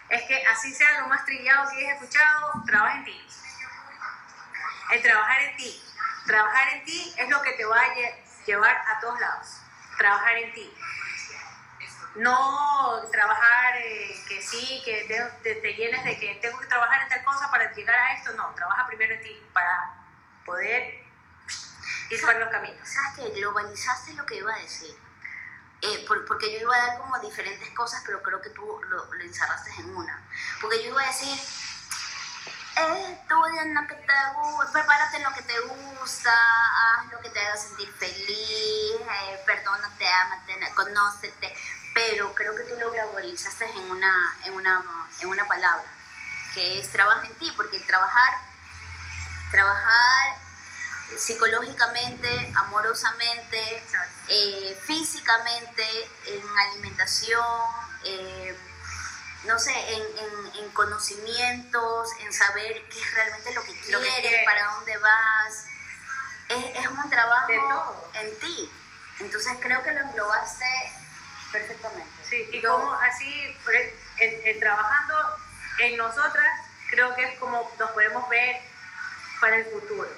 [0.10, 3.28] es que así sea lo más trillado que hayas escuchado, trabaja en ti.
[4.92, 5.84] El trabajar en ti.
[6.26, 9.48] Trabajar en ti es lo que te va a lle- llevar a todos lados.
[9.98, 10.74] Trabajar en ti.
[12.16, 15.06] No trabajar eh, que sí, que
[15.44, 18.34] te, te- llenes de que tengo que trabajar en tal cosa para llegar a esto.
[18.34, 19.94] No, trabaja primero en ti para
[20.46, 21.06] poder
[22.10, 22.88] ir por los caminos.
[22.88, 23.40] ¿Sabes qué?
[23.40, 24.96] Globalizaste lo que iba a decir.
[25.82, 29.14] Eh, por- porque yo iba a dar como diferentes cosas, pero creo que tú lo,
[29.14, 30.22] lo encerraste en una.
[30.60, 31.40] Porque yo iba a decir,
[32.76, 37.30] estudia en lo que te gusta, prepárate en lo que te gusta, haz lo que
[37.30, 41.56] te haga sentir feliz, eh, perdónate, ámate, conócete.
[41.94, 44.84] Pero creo que tú lo globalizaste en una, en una,
[45.20, 45.88] en una palabra,
[46.54, 48.34] que es trabaja en ti, porque trabajar,
[49.52, 50.38] trabajar
[51.18, 53.84] psicológicamente, amorosamente,
[54.28, 55.84] eh, físicamente,
[56.28, 57.44] en alimentación,
[58.06, 58.58] eh,
[59.46, 64.00] no sé, en, en- en conocimientos, en saber qué es realmente lo que quieres, Lo
[64.02, 64.46] que quieres.
[64.46, 65.66] para dónde vas.
[66.50, 68.72] Es, es un trabajo en ti.
[69.20, 70.66] Entonces creo que lo englobaste
[71.52, 72.10] perfectamente.
[72.30, 73.58] Sí, y Yo- como así,
[74.18, 75.38] el- el trabajando
[75.80, 76.60] en nosotras,
[76.90, 78.62] creo que es como nos podemos ver
[79.40, 80.10] para el futuro.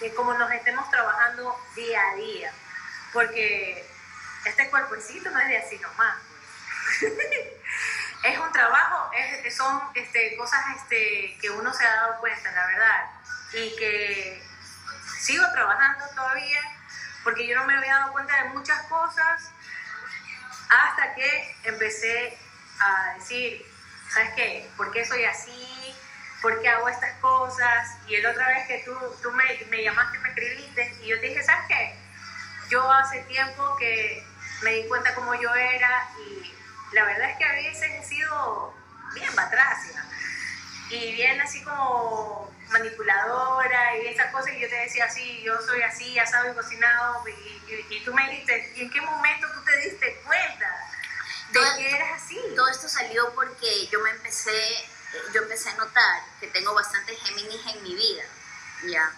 [0.00, 2.52] Y como nos estemos trabajando día a día.
[3.12, 3.88] Porque
[4.44, 6.16] este cuerpecito no es de así nomás.
[7.00, 7.12] pues.
[8.26, 12.66] es un trabajo, es- son este, cosas este, que uno se ha dado cuenta, la
[12.66, 13.04] verdad.
[13.52, 14.42] Y que
[15.20, 16.60] sigo trabajando todavía
[17.24, 19.50] porque yo no me había dado cuenta de muchas cosas
[20.68, 22.36] hasta que empecé
[22.80, 23.64] a decir,
[24.12, 24.68] ¿sabes qué?
[24.76, 25.94] ¿Por qué soy así?
[26.42, 27.96] ¿Por qué hago estas cosas?
[28.06, 31.26] Y la otra vez que tú, tú me, me llamaste, me escribiste y yo te
[31.26, 31.96] dije, ¿sabes qué?
[32.68, 34.24] Yo hace tiempo que
[34.62, 36.55] me di cuenta cómo yo era y
[36.92, 38.74] la verdad es que a veces he sido
[39.14, 40.04] bien batracia
[40.90, 45.82] y bien así como manipuladora y esas cosas y yo te decía así, yo soy
[45.82, 49.64] así, asado y cocinado y, y, y tú me dijiste, ¿y en qué momento tú
[49.64, 50.68] te diste cuenta
[51.50, 52.40] de Todo- que eras así?
[52.54, 54.50] Todo esto salió porque yo me empecé,
[55.32, 58.24] yo empecé a notar que tengo bastante Géminis en mi vida,
[58.90, 59.10] ya,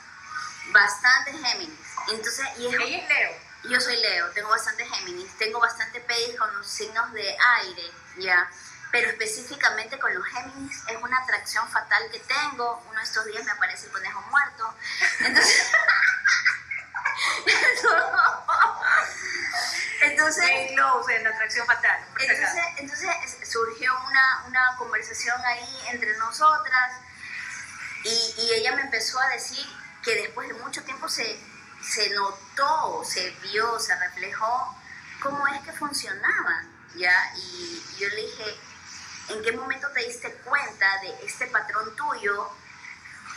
[0.73, 1.79] bastante Géminis.
[2.13, 3.48] Entonces, y es, Ella es Leo.
[3.65, 8.49] Yo soy Leo, tengo bastante Géminis, tengo bastante Péis con los signos de aire, ya,
[8.93, 12.83] pero específicamente con los Géminis es una atracción fatal que tengo.
[12.89, 14.75] Uno de estos días me aparece el conejo muerto.
[15.21, 15.71] Entonces,
[20.03, 22.01] entonces en Atracción Fatal.
[22.21, 26.93] entonces, entonces es- surgió una, una conversación ahí entre nosotras
[28.05, 29.67] y, y ella me empezó a decir
[30.03, 31.39] que después de mucho tiempo se,
[31.83, 34.77] se notó, se vio, se reflejó
[35.23, 37.15] cómo es que funcionaban, ¿ya?
[37.37, 38.61] Y yo le dije,
[39.31, 42.51] ¿en qué momento te diste cuenta de este patrón tuyo?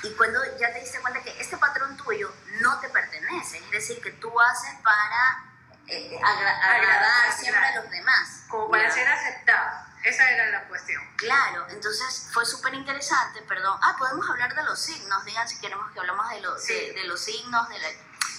[0.03, 4.01] Y cuando ya te diste cuenta que este patrón tuyo no te pertenece, es decir,
[4.01, 5.43] que tú haces para
[5.87, 8.43] eh, agra- agradar siempre a los demás.
[8.47, 8.91] Como para ¿ya?
[8.91, 9.87] ser aceptada.
[10.03, 10.99] Esa era la cuestión.
[11.17, 13.77] Claro, entonces fue súper interesante, perdón.
[13.83, 16.73] Ah, podemos hablar de los signos, digan si queremos que hablamos de, los Sí.
[16.73, 17.87] de, de los signos, de la...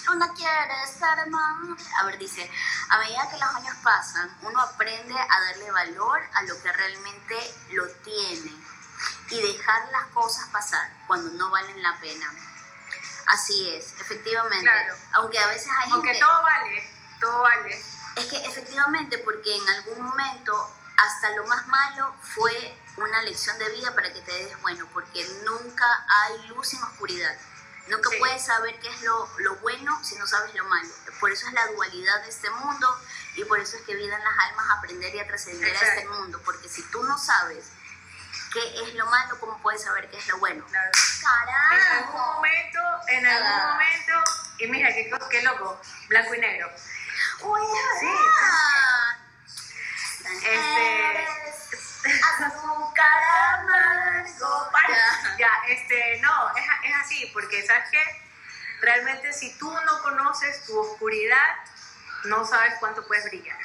[0.09, 1.77] Una quiere estar mal.
[1.99, 2.49] A ver, dice,
[2.89, 7.55] a medida que los años pasan, uno aprende a darle valor a lo que realmente
[7.71, 8.51] lo tiene
[9.29, 12.31] y dejar las cosas pasar cuando no valen la pena.
[13.27, 14.65] Así es, efectivamente.
[14.65, 14.95] Claro.
[15.13, 16.25] Aunque a veces hay Aunque gente...
[16.25, 16.89] todo vale,
[17.19, 17.85] todo vale.
[18.15, 23.69] Es que efectivamente, porque en algún momento hasta lo más malo fue una lección de
[23.69, 27.35] vida para que te des bueno, porque nunca hay luz sin oscuridad.
[27.87, 28.15] Nunca Sí.
[28.17, 30.89] puedes saber qué es lo, lo bueno si no sabes lo malo.
[31.19, 33.01] Por eso es la dualidad de este mundo
[33.35, 36.07] y por eso es que vienen las almas a aprender y a trascender a este
[36.07, 36.41] mundo.
[36.45, 37.65] Porque si tú no sabes
[38.53, 40.65] qué es lo malo, ¿cómo puedes saber qué es lo bueno?
[40.67, 40.91] Claro.
[41.21, 41.73] ¡Carajo!
[41.75, 43.71] En algún momento, en algún Ah.
[43.73, 46.71] momento, y mira, qué, co- qué loco, blanco y negro.
[47.41, 47.61] Uy,
[47.99, 48.05] Sí.
[48.05, 49.17] verdad.
[50.41, 51.52] Este-
[52.05, 53.23] azúcar
[53.53, 54.71] amargo.
[54.89, 55.37] Ya.
[55.37, 58.23] Ya, este, no, es, es así, porque sabes que
[58.81, 61.55] realmente si tú no conoces tu oscuridad,
[62.25, 63.57] no sabes cuánto puedes brillar.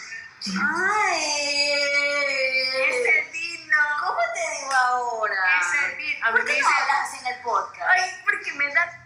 [0.47, 1.72] Ay.
[2.89, 3.76] Es el vino.
[4.01, 5.61] ¿Cómo te digo ahora?
[5.61, 6.26] Es el vino.
[6.26, 7.89] A ¿Por qué no hablas así en el podcast?
[7.91, 9.05] ay, porque me da.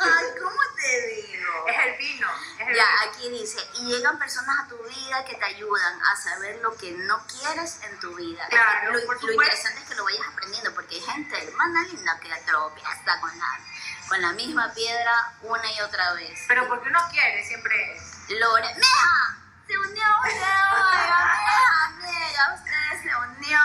[0.00, 1.66] Ay, ¿cómo te digo?
[1.68, 2.28] Es el vino.
[2.58, 6.16] Es el Ya, aquí dice, y llegan personas a tu vida que te ayudan a
[6.16, 8.46] saber lo que no quieres en tu vida.
[8.48, 12.18] Claro, lo, por lo interesante es que lo vayas aprendiendo, porque hay gente, hermana linda,
[12.20, 13.60] que tropieza con la,
[14.08, 16.44] con la misma piedra una y otra vez.
[16.48, 18.02] Pero porque uno quiere, siempre es.
[18.30, 19.36] Lore, ¡Meja!
[19.66, 21.90] Se unió ¡Meja!
[21.98, 23.60] Mira, usted se unió.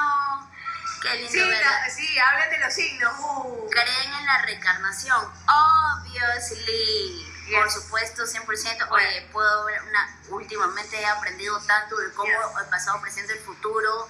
[1.01, 3.14] Qué lindo Sí, la- sí, hablan de los signos.
[3.20, 3.70] Uh.
[3.70, 5.34] ¿Creen en la reencarnación?
[5.47, 7.26] Obviously.
[7.56, 8.88] Por supuesto, 100%.
[8.91, 12.62] Oye, puedo ver una, últimamente he aprendido tanto de cómo Yes.
[12.64, 14.08] el pasado, presente, el futuro,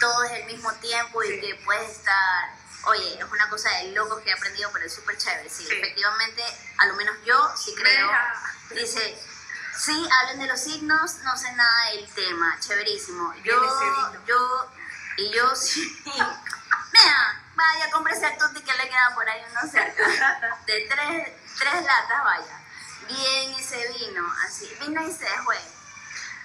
[0.00, 2.50] todo es el mismo tiempo y que puedes estar,
[2.84, 5.48] oye, es una cosa de locos que he aprendido, pero es súper chévere.
[5.50, 5.72] Sí, Sí.
[5.76, 6.42] efectivamente,
[6.78, 8.10] a lo menos yo sí creo.
[8.70, 9.18] Dice,
[9.76, 13.34] sí, hablen de los signos, no sé nada del tema, chéverísimo.
[13.44, 13.60] Yo,
[14.26, 14.72] yo,
[15.16, 15.98] y yo sí.
[16.92, 20.58] Mira, vaya, cómprese el tutti que le queda por ahí uno cerca.
[20.66, 22.60] De tres, tres latas, vaya.
[23.08, 24.76] Bien ese vino, así.
[24.80, 25.58] Vino y se fue.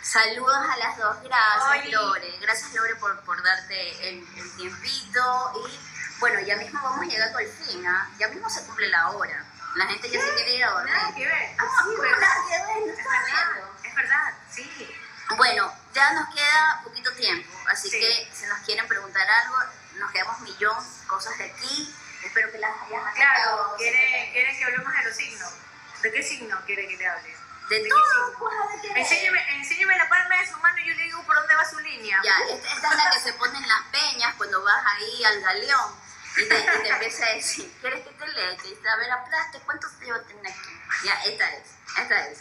[0.01, 1.91] Saludos a las dos, gracias Oli.
[1.91, 2.38] Lore.
[2.41, 5.53] Gracias Lore por, por darte el, el tiempito.
[5.68, 5.80] Y
[6.20, 8.09] bueno, ya mismo vamos llegando al fin, ¿ah?
[8.18, 9.45] Ya mismo se cumple la hora.
[9.76, 10.93] La gente ya se quiere ir a dormir.
[10.93, 11.57] Nada que ver.
[11.57, 11.72] ¿Cómo?
[11.72, 12.20] Sí, ¿Cómo ¿verdad?
[12.20, 12.68] nada que ver?
[12.86, 14.95] No Es verdad, es verdad, sí.
[15.38, 17.99] Bueno, ya nos queda poquito tiempo, así Sí.
[17.99, 19.55] que si nos quieren preguntar algo,
[19.95, 20.76] nos quedamos millón
[21.07, 21.95] cosas de aquí.
[22.26, 23.78] Espero que las hayas Claro, anotado.
[23.78, 25.53] quiere, quiere que hablemos de los signos.
[26.01, 27.36] ¿De qué signo quiere que le hable?
[27.69, 28.53] De qué todo, pues,
[28.95, 31.80] Enséñeme, enséñeme la palma de su mano y yo le digo por dónde va su
[31.80, 32.19] línea.
[32.24, 35.41] Ya, esta, esta es la que se pone en las peñas cuando vas ahí al
[35.41, 35.95] galeón
[36.38, 38.51] y te, y te empieza a decir, ¿quieres que te lea?
[38.53, 40.82] Y te dice, a ver, aplaste, ¿cuántos hijos tienes aquí?
[41.05, 41.63] Ya, esta es,
[41.99, 42.39] esta es.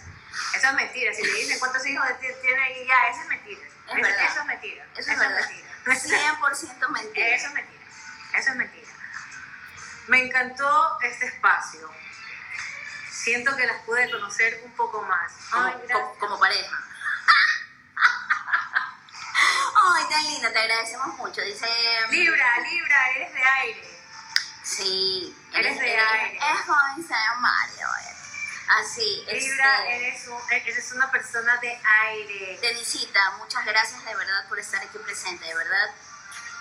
[0.56, 1.14] Eso es mentira.
[1.14, 3.60] Si le dicen cuántos hijos tiene ahí, ya, eso es mentira.
[3.62, 4.24] Es eso, verdad.
[4.24, 4.86] eso es mentira.
[4.96, 5.48] Eso es verdad.
[5.48, 5.68] mentira.
[6.40, 7.28] 100% mentira.
[7.36, 7.84] Eso es mentira.
[8.34, 8.81] Eso es mentira.
[10.12, 11.90] Me encantó este espacio.
[13.10, 15.32] Siento que las pude conocer un poco más.
[15.50, 16.76] como, Ay, como- como pareja.
[19.84, 21.40] Ay, tan linda, te agradecemos mucho.
[21.40, 21.66] Dice.
[22.10, 23.98] Libra, Libra, eres de aire.
[24.62, 26.36] Sí, Eres de aire.
[26.36, 27.86] Es como dice Mario.
[28.02, 28.16] eh.
[28.68, 32.58] Así, Libra, este, eres, un- eres una persona de aire.
[32.60, 35.90] Denisita, muchas gracias de verdad por estar aquí presente, de verdad,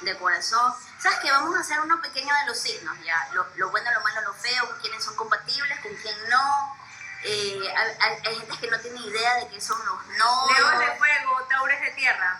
[0.01, 0.73] de corazón.
[0.99, 1.31] ¿Sabes qué?
[1.31, 3.29] Vamos a hacer uno pequeño de los signos, ya.
[3.33, 6.75] Lo, lo bueno, lo malo, lo feo, con quiénes son compatibles, con quién no.
[7.23, 10.47] Eh, hay, hay- hay gente que no tiene idea de qué son los no.
[10.55, 12.39] Leo es de fuego, Tauro es de tierra.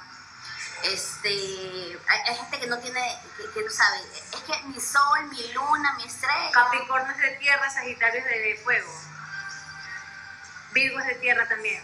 [0.84, 1.30] Este,
[2.08, 4.00] hay, hay gente que no tiene, que, que no sabe.
[4.34, 6.52] Es que mi sol, mi luna, mi estrella.
[6.52, 8.92] Capricornio es de tierra, Sagitario es de fuego.
[10.72, 11.84] Virgo es de tierra también.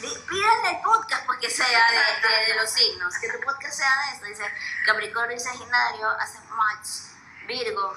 [0.00, 3.90] Pídanle el podcast pues que sea de, de- de los signos, que tu podcast sea
[4.06, 4.26] de esto.
[4.26, 4.52] Dice
[4.84, 6.88] Capricornio y Sagitario hacen match.
[7.46, 7.96] Virgo,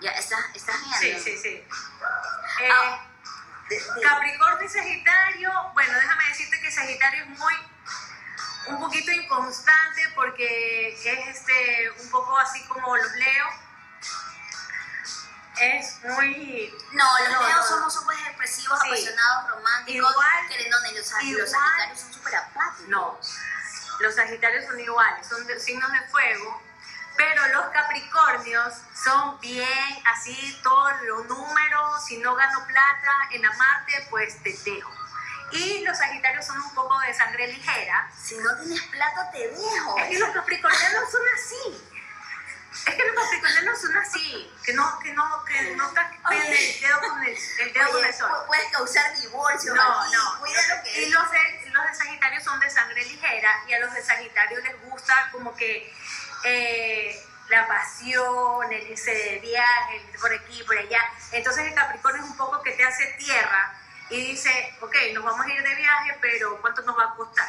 [0.00, 1.20] ya estás, estás viendo.
[1.22, 1.48] Sí, sí, sí.
[2.60, 3.06] Eh, Ah,
[3.68, 7.54] de- Capricornio y Sagitario, bueno, déjame decirte que Sagitario es muy,
[8.66, 11.06] un poquito inconstante porque es
[11.36, 13.46] este, un poco así como los Leo.
[15.60, 16.72] Es muy...
[16.92, 17.62] No, los No, no.
[17.64, 18.88] somos súper expresivos, Sí.
[18.88, 20.92] apasionados, románticos, Igual- querendones.
[20.94, 22.88] Los, los igual- sagitarios son súper apáticos.
[22.88, 23.20] No,
[24.00, 26.62] los Sagitarios son iguales, son de- signos de fuego,
[27.16, 34.06] pero los Capricornios son bien así, todos los números, si no gano plata en amarte,
[34.10, 34.92] pues te dejo.
[35.50, 38.08] Y los Sagitarios son un poco de sangre ligera.
[38.22, 39.98] Si no tienes plata, te dejo.
[39.98, 41.97] Es que los Capricornianos son así.
[42.86, 45.92] Es que los Capricornianos son así, que no, que no, que no
[46.28, 46.74] Oye.
[46.74, 48.30] el dedo con el, el dedo con el sol.
[48.30, 49.74] pu- puedes causar divorcio.
[49.74, 50.38] No, aquí, no.
[50.40, 53.78] Cuida lo que Y los de, los de Sagitario son de sangre ligera y a
[53.80, 55.92] los de Sagitario les gusta como que
[56.44, 61.02] eh, la pasión, el irse de viaje, el ir por aquí, por allá.
[61.32, 63.74] Entonces el Capricornio es un poco que te hace tierra
[64.10, 67.48] y dice, ok, nos vamos a ir de viaje, pero ¿cuánto nos va a costar?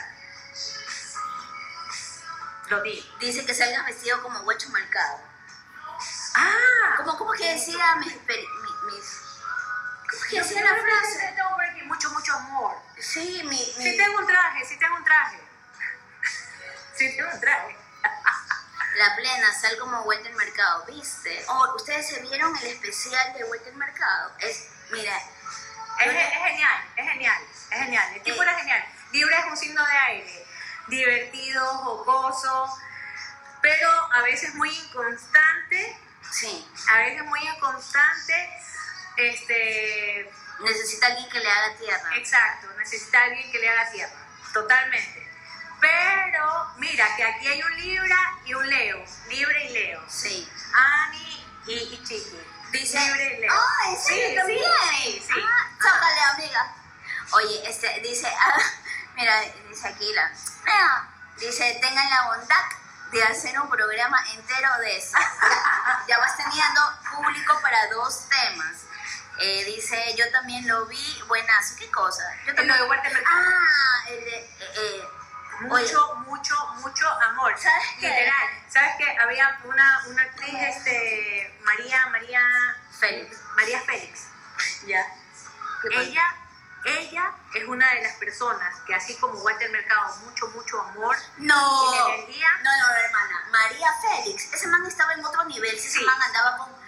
[2.70, 3.12] Lo di.
[3.20, 5.20] Dice que salgas vestido como huecho marcado.
[6.36, 11.34] Ah, ¿Cómo, cómo que decía mis, mis- ¿Cómo que decía la frase?
[11.36, 12.78] tengo por aquí mucho, mucho amor.
[13.00, 15.40] Sí, mi, mi- Sí tengo un traje, sí tengo un traje.
[16.96, 17.76] Sí tengo un traje.
[18.98, 21.46] la plena, sal como vuelta al mercado, ¿viste?
[21.48, 24.34] Oh, ¿Ustedes se vieron el especial de vuelta al mercado?
[24.40, 27.42] Es, mira, Es, es genial, es genial,
[27.72, 28.14] es genial.
[28.16, 28.44] El tipo Eh.
[28.44, 28.86] era genial.
[29.12, 30.48] Libra es un signo de aire,
[30.90, 32.78] divertido, jocoso,
[33.62, 35.98] pero a veces muy inconstante,
[36.32, 38.50] sí, a veces muy inconstante,
[39.18, 40.32] este,
[40.62, 42.16] necesita alguien que le haga tierra.
[42.16, 44.14] exacto, necesita alguien que le haga tierra,
[44.54, 45.28] totalmente.
[45.82, 50.50] Pero mira que aquí hay un Libra y un Leo, Libre y Leo, Sí.
[50.74, 52.38] Ani y, y Chiqui.
[52.72, 53.54] Dice, Libre y Leo.
[53.54, 54.62] ah, ¿en Sí, serio sí, también?
[55.04, 55.40] sí, sí.
[55.42, 56.76] Ah, amiga.
[57.32, 58.58] Oye, este, dice, ah,
[59.16, 60.30] mira, dice aquí la,
[61.38, 62.64] dice, tengan la bondad
[63.12, 65.18] de hacer un programa entero de eso.
[66.08, 66.82] Ya, vas teniendo
[67.14, 68.86] público para dos temas.
[69.40, 72.24] Eh, dice, yo también lo vi, buenazo, ¿qué cosa?
[72.46, 73.24] Yo también, lo Mercado.
[73.26, 75.04] ah, el de, eh, eh,
[75.62, 77.54] mucho, mucho, mucho amor.
[77.58, 78.08] ¿Sabes qué?
[78.10, 78.50] Literal.
[78.68, 79.18] ¿Sabes qué?
[79.18, 82.42] Había una, una actriz, este, María, María
[83.00, 83.38] Félix.
[83.56, 84.28] María Félix.
[84.86, 85.06] ya.
[85.92, 86.36] Ella,
[86.86, 91.16] ella es una de las personas que así como Walter Mercado, mucho, mucho amor.
[91.38, 92.48] No, ¿Y la energía?
[92.64, 93.46] no, no, hermana.
[93.52, 95.72] María Félix, ese man estaba en otro nivel.
[95.80, 96.06] Si ese Sí.
[96.06, 96.80] man andaba con.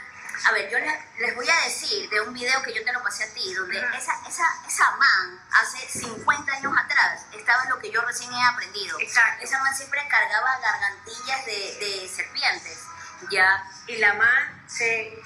[0.43, 3.03] A ver, yo les, les voy a decir de un video que yo te lo
[3.03, 7.77] pasé a ti, donde esa, esa, esa man hace 50 años atrás estaba en lo
[7.79, 8.99] que yo recién he aprendido.
[8.99, 9.43] Exacto.
[9.43, 12.79] Esa man siempre cargaba gargantillas de, de serpientes.
[13.29, 13.63] Ya.
[13.85, 15.21] Y la man se...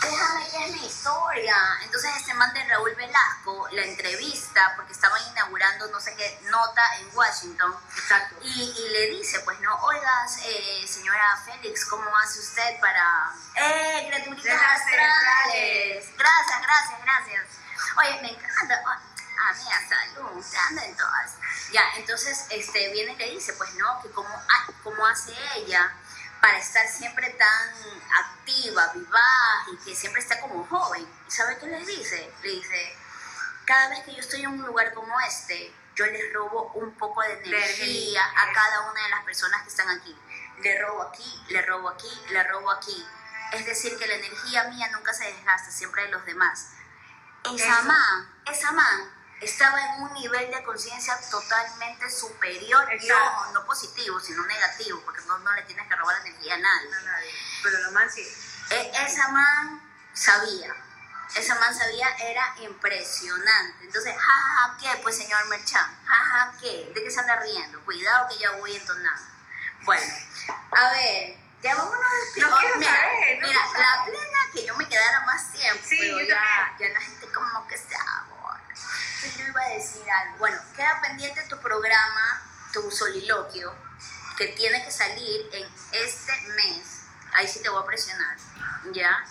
[0.00, 1.56] Déjame que es mi historia.
[1.82, 6.82] Entonces este man de Raúl Velasco la entrevista porque estaban inaugurando no sé qué nota
[6.98, 8.36] en Washington Exacto.
[8.42, 13.32] y, y le dice, pues no, oigas, eh, señora Félix, ¿cómo hace usted para...
[13.56, 16.08] ¡Eh, las astrales!
[16.16, 17.46] Gracias, gracias, gracias.
[17.98, 18.82] Oye, me encanta.
[18.86, 21.32] Ah, mira, salud, te ando en todas.
[21.72, 24.28] Ya, entonces este, viene y le dice, pues no, que cómo,
[24.82, 25.92] cómo hace ella
[26.40, 27.70] para estar siempre tan
[28.24, 31.06] activa, vivaz y que siempre está como joven.
[31.26, 32.32] ¿Y sabe qué les dice?
[32.42, 32.96] Le dice,
[33.66, 37.22] cada vez que yo estoy en un lugar como este, yo les robo un poco
[37.22, 40.16] de energía a cada una de las personas que están aquí.
[40.62, 43.06] Le robo aquí, le robo aquí, le robo aquí.
[43.52, 46.68] Es decir, que la energía mía nunca se desgasta, siempre de los demás.
[47.44, 47.82] Esa Eso.
[47.84, 54.44] man, esa man estaba en un nivel de conciencia totalmente superior, ojo, no positivo, sino
[54.46, 56.90] negativo, porque no, no le tienes que robar energía a nadie.
[56.90, 57.30] No, nadie.
[57.62, 58.22] Pero la man sí.
[58.70, 59.82] E- esa man
[60.12, 60.74] sabía,
[61.34, 63.84] esa man sabía, era impresionante.
[63.84, 65.00] Entonces, jajaja, ¿qué?
[65.02, 66.92] Pues señor Merchan, jaja, ¿qué?
[66.94, 67.80] ¿De qué se anda riendo?
[67.84, 69.22] Cuidado que ya voy entonando.
[69.82, 70.14] Bueno,
[70.72, 72.00] a ver, ya vámonos
[72.36, 75.96] No quiero mira, saber, no mira, la plena que yo me quedara más tiempo, Sí,
[75.98, 77.94] pero ya, ya la gente como que se
[79.28, 80.38] yo iba a decir algo.
[80.38, 82.42] Bueno, queda pendiente tu programa,
[82.72, 83.74] tu soliloquio,
[84.36, 87.02] que tiene que salir en este mes.
[87.34, 88.36] Ahí sí te voy a presionar,
[88.92, 89.24] ¿ya?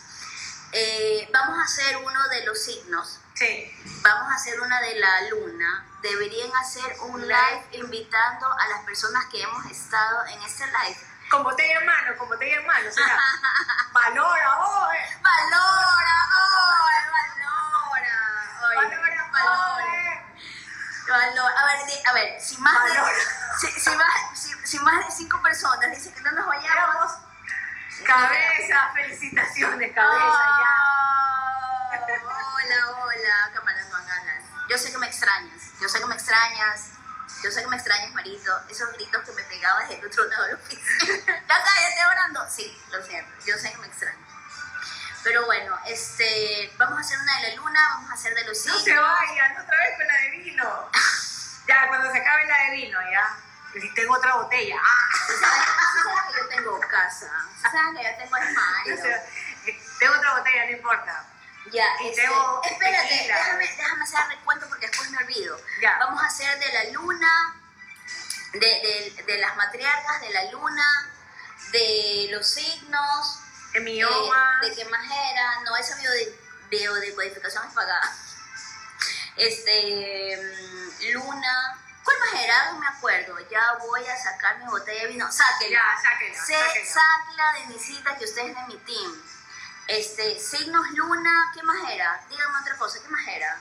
[0.71, 3.19] Eh, vamos a hacer uno de los signos.
[3.33, 3.71] Sí.
[4.01, 5.85] Vamos a hacer una de la luna.
[6.01, 10.99] Deberían hacer un live invitando a las personas que hemos estado en este live.
[11.29, 12.89] Con botella en mano, con botella en mano.
[12.89, 13.19] O sea,
[13.93, 14.97] valora, hoy.
[15.21, 16.15] Valora,
[16.85, 18.17] oye, valora.
[18.61, 18.98] Valora,
[19.43, 19.75] valora.
[19.75, 20.19] hoy.
[21.09, 21.59] Valora.
[21.61, 22.91] A ver, di- a ver, si más, de,
[23.59, 27.11] si, si más, si, si más de cinco personas dicen que no nos vayamos.
[28.05, 31.99] Cabeza, felicitaciones, cabeza, ya.
[32.23, 34.43] Hola, hola, cámaras ganas.
[34.69, 36.91] Yo sé que me extrañas, yo sé que me extrañas,
[37.43, 38.51] yo sé que me extrañas, Marito.
[38.69, 41.15] Esos gritos que me pegaba desde el otro lado de la oficina.
[41.25, 42.45] ¿Ya cállate orando?
[42.49, 44.28] Sí, lo siento, yo sé que me extrañas.
[45.23, 48.57] Pero bueno, este, vamos a hacer una de la luna, vamos a hacer de los
[48.65, 48.83] No signos.
[48.83, 50.89] se vayan otra vez con la de vino.
[51.67, 53.37] Ya, cuando se acabe la de vino, ya.
[53.75, 54.77] Y tengo otra botella.
[55.27, 55.39] Sabes,
[56.03, 57.29] sabes que yo tengo casa,
[57.61, 59.05] sabes que yo tengo armario.
[59.67, 61.25] eh, tengo otra botella, no importa.
[61.71, 63.35] Ya, Y este, tengo espérate, tequila.
[63.37, 65.61] déjame, déjame hacer el recuento porque después me olvido.
[65.79, 65.97] Ya.
[65.99, 67.55] Vamos a hacer de la luna,
[68.53, 71.11] de, de, de las matriarcas, de la luna,
[71.71, 73.39] de los signos,
[73.73, 74.05] En mi eh,
[74.61, 76.33] de qué más era, no, esa biode-
[76.69, 78.15] biodecodificación es pagada.
[79.37, 82.71] Este, mm, luna, ¿cuál más era?
[82.73, 85.79] No me acuerdo, ya voy a sacar mi botella de vino, sáquela.
[85.79, 86.85] Ya, sáquela, Se, sáquela.
[86.85, 89.23] sáquela de Nisita, que usted es de mi team.
[89.87, 92.21] Este, signos luna, ¿qué más era?
[92.29, 93.57] Dígame otra cosa, ¿qué más era?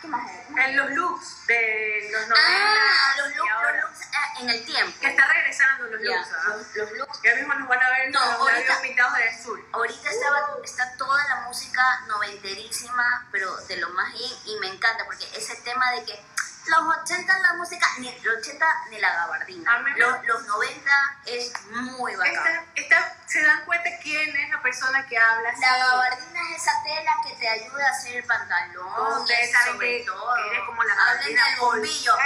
[0.00, 0.66] ¿Qué más era?
[0.66, 2.34] En los looks de los 90.
[2.36, 3.72] Ah, los ahora.
[3.80, 5.00] los looks ah, en el tiempo.
[5.00, 6.28] Que está regresando los Ya, looks.
[6.32, 6.42] ¿ah?
[6.48, 7.22] los, los looks.
[7.22, 9.68] Ya mismo nos van a ver No, los ahorita- pintados de azul.
[9.72, 15.04] Ahorita estaba, está toda la música noventerísima, pero de lo más in, y me encanta
[15.04, 16.24] porque ese tema de que
[16.68, 19.78] los 80 la música, ni los 80 ni la gabardina.
[19.96, 20.90] Los, los 90
[21.26, 22.34] es muy bacán.
[22.36, 25.60] Esta, esta, ¿Se dan cuenta quién es la persona que habla así?
[25.60, 29.20] La gabardina es esa tela que te ayuda a hacer el pantalón.
[29.22, 30.36] Ustedes y saben sobre que todo.
[30.36, 31.76] eres como la Hablen gabardina del Paul.
[31.76, 32.14] bombillo.
[32.18, 32.22] ¡Eh!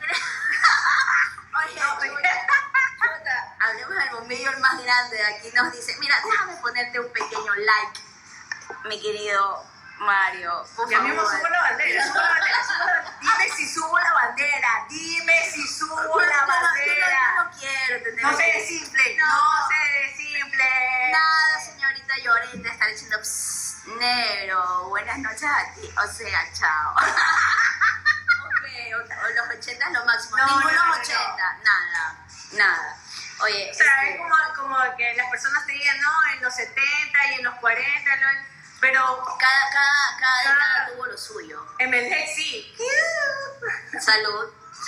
[1.60, 2.06] Oye, chuta,
[3.00, 5.50] chuta, hablemos del bombillo el más grande de aquí.
[5.54, 8.00] Nos dice, mira, déjame ponerte un pequeño like,
[8.88, 9.64] mi querido
[10.00, 10.64] Mario.
[10.76, 11.38] Por Ya mismo favor.
[11.38, 13.16] subo la bandera, subo la bandera, subo la bandera.
[13.20, 17.06] Dime si subo la bandera, dime si subo la Yo no- no- bandera.
[17.10, 19.26] Yo no quiero tener No se de simple, No.
[19.26, 20.64] no se de simple.
[21.12, 25.90] Nada, señorita Llorente, estar diciendo, "Psst, negro, buenas noches a ti.
[25.98, 26.94] O sea, chao.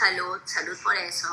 [0.03, 1.28] Salud, salud, por eso.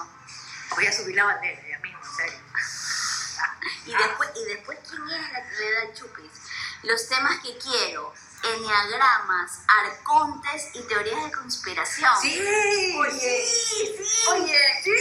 [0.76, 2.40] Voy a subir la bandera, ya mismo, en serio.
[3.86, 6.32] Y después, y después ¿quién es la que le da el chupis?
[6.84, 8.14] Los temas que quiero,
[8.44, 12.12] enneagramas, arcontes y teorías de conspiración.
[12.22, 14.30] Sí, Oye, sí, sí.
[14.30, 14.92] Oye, Sí,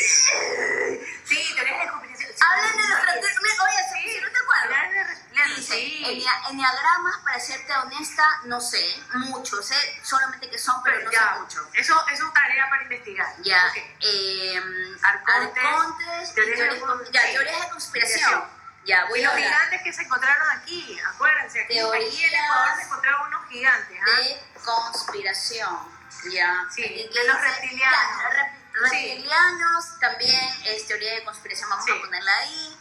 [1.26, 2.07] sí, teorías de conspiración.
[2.41, 3.07] Hablen de los sí.
[3.07, 3.61] reptilianos.
[3.61, 4.64] Oye, Sí, si no te acuerdas.
[4.64, 6.05] hablar de reptilianos, Dice, sí.
[6.07, 11.34] ennea- enneagramas, para serte honesta, no sé mucho, sé solamente que son, pero, no ya,
[11.34, 11.68] sé mucho.
[11.74, 13.34] Eso es una tarea para investigar.
[13.43, 14.62] Ya, eh,
[15.03, 18.45] Arcontes, teorías de conspiración.
[18.84, 22.76] Ya, voy Y los hablar gigantes que se encontraron aquí, acuérdense, aquí, aquí en Ecuador
[22.76, 24.01] se encontraron unos gigantes.
[24.01, 24.20] ¿ah?
[24.20, 25.99] de conspiración.
[26.32, 26.64] Ya.
[26.74, 26.82] Sí,
[27.12, 27.99] de los reptilianos.
[28.22, 29.09] ya, rep- Sí.
[29.09, 31.93] reptilianos también es teoría de conspiración, vamos Sí.
[31.93, 32.79] a ponerla ahí.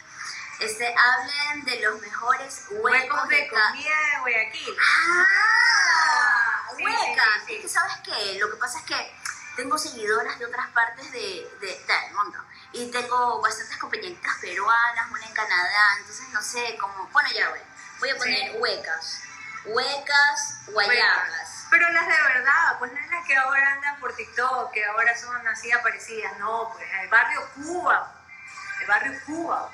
[0.60, 4.76] Este, hablen de los mejores huecos, Huecos de de comida de Guayaquil.
[4.80, 7.42] Ah, Sí, huecas.
[7.48, 8.38] Es que, ¿sabes qué?
[8.38, 9.16] Lo que pasa es que
[9.56, 12.38] tengo seguidoras de otras partes de, de- del mundo.
[12.72, 15.96] Y tengo bastantes compañeritas peruanas, una en Canadá.
[15.98, 17.06] Entonces, no sé, como...
[17.08, 17.60] Bueno, ya voy.
[18.00, 19.20] Voy a poner huecas.
[19.64, 21.47] Huecas, guayabas.
[21.70, 25.16] Pero las de verdad, pues no es las que ahora andan por TikTok, que ahora
[25.16, 28.12] son así aparecidas, no, pues el barrio Cuba,
[28.80, 29.70] el barrio Cuba.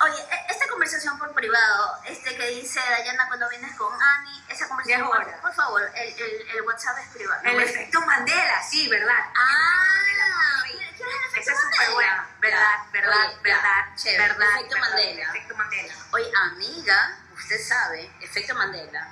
[0.00, 4.68] Oye, e- esta conversación por privado, este que dice Dayana cuando vienes con Ani, esa
[4.68, 7.40] conversación, Ya es por, por favor, el, el, el WhatsApp es privado.
[7.44, 9.24] El efecto Mandela, sí, ¿verdad?
[9.34, 14.28] Ah, ¿quieres el efecto Ese es súper bueno, verdad, Ya, verdad, oye, ya, verdad, chévere,
[14.28, 14.48] verdad.
[14.54, 15.22] efecto verdad, Mandela.
[15.30, 15.94] Efecto Mandela.
[16.12, 19.08] Oye, amiga, usted sabe, efecto Mandela.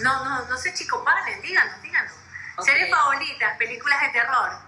[0.00, 2.12] No, no, no sé, chico, paren, díganos, díganos.
[2.56, 2.64] Ok.
[2.66, 4.58] Series favoritas, películas de terror.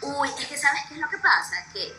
[0.00, 1.64] Uy, es que ¿sabes qué es lo que pasa?
[1.72, 1.94] Que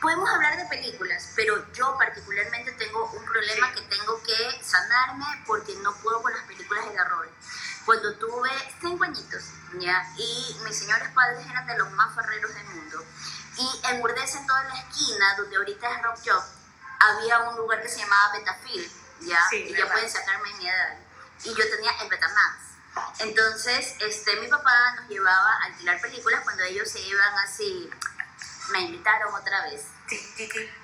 [0.00, 3.74] podemos hablar de películas, pero yo particularmente tengo un problema Sí.
[3.80, 7.28] que tengo que sanarme porque no puedo con las películas de terror.
[7.84, 8.50] Cuando tuve
[8.80, 9.44] cinco añitos,
[9.78, 10.04] ¿ya?
[10.16, 13.04] Y mis señores padres eran de los más ferreros del mundo.
[13.56, 16.42] Y en Burdeos, en toda la esquina, donde ahorita es Rock Shop,
[17.00, 18.90] había un lugar que se llamaba Betafil,
[19.20, 19.38] ¿ya?
[19.50, 20.96] Sí, y ya pueden sacarme mi edad.
[21.42, 22.56] Y yo tenía el Betamax.
[23.18, 27.90] Entonces, este, mi papá nos llevaba a alquilar películas cuando ellos se iban así.
[28.70, 29.82] Me invitaron otra vez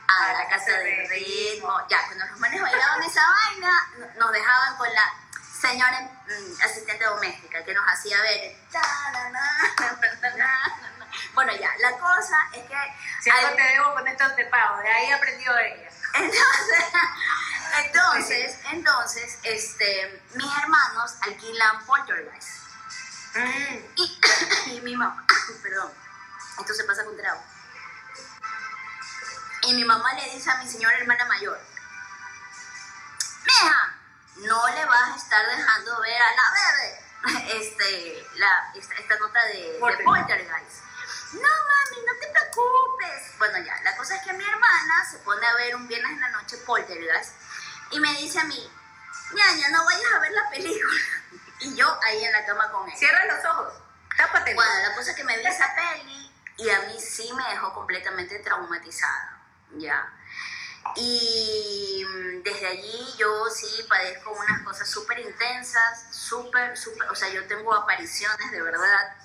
[0.09, 1.73] a la casa de ritmo.
[1.89, 5.13] Ya, cuando los manes bailaban esa vaina, no- nos dejaban con la
[5.61, 8.57] señora mm, asistente doméstica que nos hacía ver.
[11.35, 12.77] Bueno, ya, la cosa es que.
[13.23, 14.79] Si algo al- te debo con esto te pago.
[14.81, 15.91] De ahí aprendió ella.
[16.15, 16.85] Entonces,
[17.85, 22.49] entonces, entonces, este, mis hermanos alquilan Poltergeist.
[23.35, 23.77] Mm.
[23.97, 24.21] Y,
[24.67, 25.25] y mi mamá,
[25.63, 25.93] perdón,
[26.59, 27.43] esto se pasa con trago.
[29.63, 31.61] Y mi mamá le dice a mi señora hermana mayor,
[33.45, 33.95] Mija,
[34.37, 37.11] no le vas a estar dejando ver a la bebé
[37.61, 40.89] este, la, esta, esta nota de, de Poltergeist.
[41.33, 43.39] No, mami, no te preocupes.
[43.39, 46.20] Bueno, ya, la cosa es que mi hermana se pone a ver un viernes en
[46.20, 47.35] la noche Poltergeist
[47.93, 48.70] y me dice a mí,
[49.33, 51.01] ñaña, no vayas a ver la película.
[51.62, 52.97] Y yo ahí en la cama con ella.
[52.97, 53.74] Cierra los ojos.
[54.16, 54.55] Tápate.
[54.55, 57.74] Bueno, la cosa es que me vi esa peli y a mí sí me dejó
[57.74, 60.11] completamente traumatizada, ¿ya?
[60.97, 62.05] Y
[62.43, 67.74] desde allí yo sí padezco unas cosas súper intensas, súper, súper, o sea, yo tengo
[67.74, 69.16] apariciones de verdad.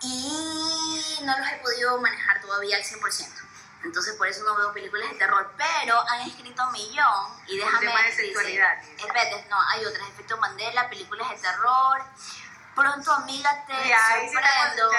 [0.00, 3.48] Y no los he podido manejar todavía al 100%.
[3.84, 7.86] Entonces por eso no veo películas de terror, pero han escrito un millón y déjame...
[7.86, 8.82] tema de sexualidad.
[8.82, 12.04] espérate, no, hay otras, efecto Mandela, películas de terror.
[12.74, 13.98] Pronto, amiga, te Ya,
[14.30, 14.90] sorprendo.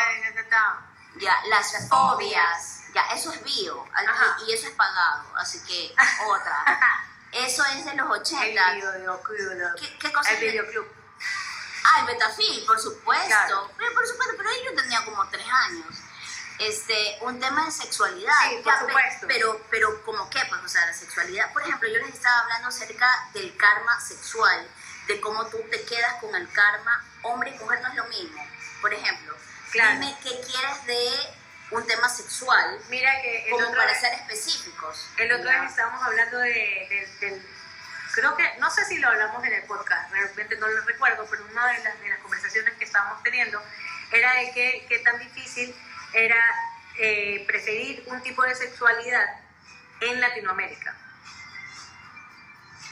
[1.18, 2.80] Ya, las Las fobias.
[2.93, 3.86] Ya, eso es bio.
[3.93, 4.38] Ajá.
[4.45, 5.26] Y, eso es pagado.
[5.36, 5.93] Así que,
[6.28, 6.64] otra.
[7.32, 8.72] Eso es de los 80.
[8.72, 9.76] El videoclub.
[9.80, 10.99] ¿Qué, qué cosa El el- videoclub.
[11.92, 13.26] Ah, el Betafil, por supuesto.
[13.28, 13.72] Claro.
[13.78, 15.96] Pero, por supuesto, pero yo tenía como tres años.
[16.60, 18.34] Este, un tema de sexualidad.
[18.50, 19.28] Sí, por Ya, supuesto.
[19.28, 20.40] Pero, pero, ¿como qué?
[20.50, 21.52] Pues, o sea, la sexualidad.
[21.54, 24.68] Por ejemplo, yo les estaba hablando acerca del karma sexual,
[25.08, 27.06] de cómo tú te quedas con el karma.
[27.24, 28.46] Hombre y mujer no es lo mismo.
[28.82, 29.36] Por ejemplo,
[29.72, 30.00] Claro.
[30.00, 31.36] dime qué quieres de
[31.72, 35.06] un tema sexual, Mira que el como otro, para ser específicos.
[35.18, 37.59] el otro día estábamos hablando de, de- del...
[38.14, 41.45] Creo que, no sé si lo hablamos en el podcast, realmente no lo recuerdo, pero
[41.45, 43.62] una de las, de las conversaciones que estábamos teniendo
[44.12, 45.76] era de que, que tan difícil
[46.14, 46.43] era
[46.97, 49.26] eh, preferir un tipo de sexualidad
[50.01, 50.95] en Latinoamérica.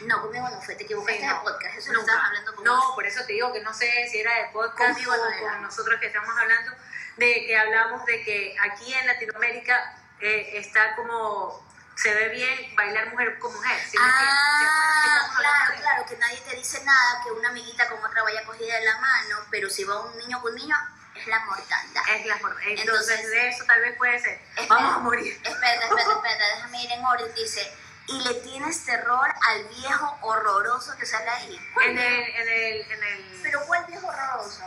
[0.02, 1.44] No, conmigo no fue, te equivocaste Sí, de no.
[1.44, 2.26] podcast, eso lo Nunca.
[2.28, 5.16] hablando con No, por eso te digo que no sé si era de podcast Conmigo
[5.16, 6.72] no o con nosotros que estamos hablando,
[7.18, 11.67] de que hablamos de que aquí en Latinoamérica eh, está como,
[11.98, 13.80] se ve bien bailar mujer con mujer.
[13.90, 18.44] ¿sí Ah, claro, claro, que nadie te dice nada, que una amiguita con otra vaya
[18.46, 20.76] cogida de la mano, pero si va un niño con niño,
[21.16, 22.04] es la mortandad.
[22.16, 22.60] Es la forma.
[22.64, 24.40] Entonces, Entonces- de eso tal vez puede ser.
[24.56, 25.34] Espera, Vamos a morir.
[25.34, 27.34] Espérate, espérate, espérate, déjame ir en orden.
[27.34, 27.74] Dice,
[28.08, 31.60] y le tienes terror al viejo horroroso que sale ahí.
[31.74, 34.64] ¿Cuál En el, en el, en el, Pero ¿cuál viejo horroroso?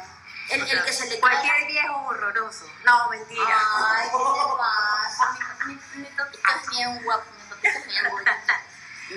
[0.51, 1.21] El, o el sea, que se le cae.
[1.21, 2.67] Cualquier viejo horroroso.
[2.85, 3.59] No, mentira.
[3.77, 5.37] Ay, ¿qué te pasa?
[5.67, 8.31] Mi, mi, mi papito es bien guapo, mi papito es bien bonito.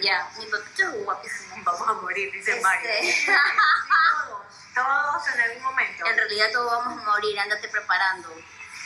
[0.01, 1.55] Ya, mi papito es guapísimo.
[1.63, 2.89] Vamos a morir, dice Este- Mario.
[3.01, 3.25] Sí,
[4.75, 6.05] todos, todos en algún momento.
[6.05, 8.33] En realidad todos vamos a morir, ándate preparando.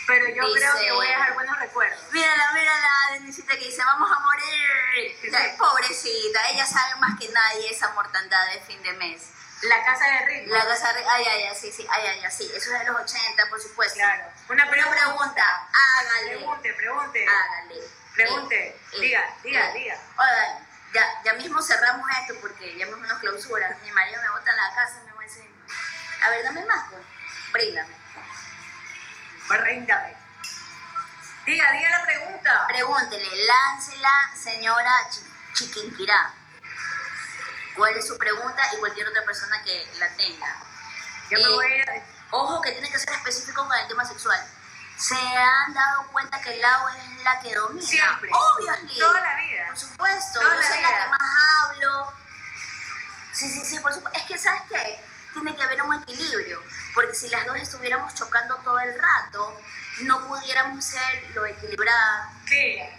[0.06, 2.00] Pero yo Dice- creo que voy a dejar buenos recuerdos.
[2.12, 5.58] Mírala, mírala, Denisita que dice, vamos a morir.
[5.58, 9.30] Pobrecita, ella sabe más que nadie esa mortandad de fin de mes.
[9.64, 10.54] La casa de ritmo.
[10.54, 12.96] La casa, re- ay, ay, ay, sí, sí, ay, ay, sí, eso es de los
[13.02, 13.96] 80, por supuesto.
[13.96, 14.24] Claro.
[14.50, 15.00] Una Una pregunta.
[15.06, 17.26] pregunta, hágale, Pregunte, pregunte.
[17.28, 17.76] hágale.
[18.14, 18.68] Pregunte.
[18.68, 19.74] Eh, eh, Diga, diga, eh.
[19.74, 20.00] diga.
[20.18, 23.76] Oigan, ya, ya mismo cerramos esto porque ya mismo nos clausura.
[23.84, 25.50] Mi marido me bota a la casa y me va a decir,
[26.24, 27.02] a ver, dame más, pues,
[27.52, 27.96] bríndame.
[29.50, 30.14] Barríndame.
[31.46, 32.66] Diga, diga la pregunta.
[32.68, 35.24] Pregúntele, láncela, señora Chi-
[35.54, 36.34] Chiquinquirá.
[37.78, 40.56] ¿Cuál es su pregunta y cualquier otra persona que la tenga?
[41.30, 42.04] Yo me Eh, voy a.
[42.32, 44.40] Ojo que tiene que ser específico con el tema sexual.
[44.98, 47.86] ¿Se han dado cuenta que el agua es la que domina?
[47.88, 48.30] Siempre.
[48.34, 49.00] Obviously.
[49.00, 49.68] Toda la vida.
[49.68, 50.40] Por supuesto.
[50.40, 51.04] Toda yo la soy la vida.
[51.04, 51.22] que más
[51.64, 52.14] hablo.
[53.34, 54.20] Sí, sí, sí, por supuesto.
[54.20, 55.00] Es que, ¿sabes qué?
[55.34, 56.62] Tiene que haber un equilibrio.
[56.96, 59.62] Porque si las dos estuviéramos chocando todo el rato,
[60.02, 62.90] no pudiéramos ser lo equilibradas que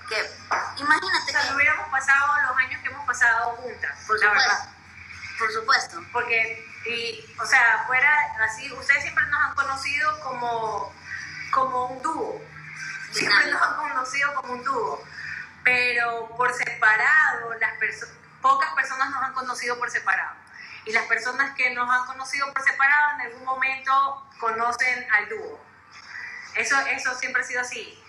[0.77, 3.97] imagínate O sea, que no hubiéramos pasado los años que hemos pasado juntas.
[4.07, 4.69] por la supuesto verdad.
[5.39, 8.11] por supuesto Porque, y, o sea, fuera
[8.45, 10.93] así, ustedes siempre nos han conocido como,
[11.51, 12.41] como un dúo.
[13.13, 15.05] siempre nos han conocido como un dúo,
[15.65, 17.73] pero por separado, las
[18.41, 20.37] pocas personas nos han conocido por separado.
[20.85, 25.61] Y las personas que nos han conocido por separado en algún momento conocen al dúo.
[26.59, 28.03] Eso, eso siempre ha sido así.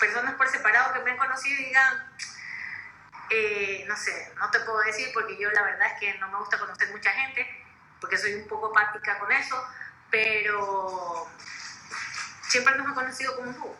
[0.00, 2.16] Personas por separado que me han conocido y digan,
[3.28, 6.38] eh, no sé, no te puedo decir porque yo la verdad es que no me
[6.38, 7.46] gusta conocer mucha gente,
[8.00, 9.62] porque soy un poco apática con eso,
[10.10, 11.28] pero
[12.48, 13.76] siempre nos han conocido como un dúo.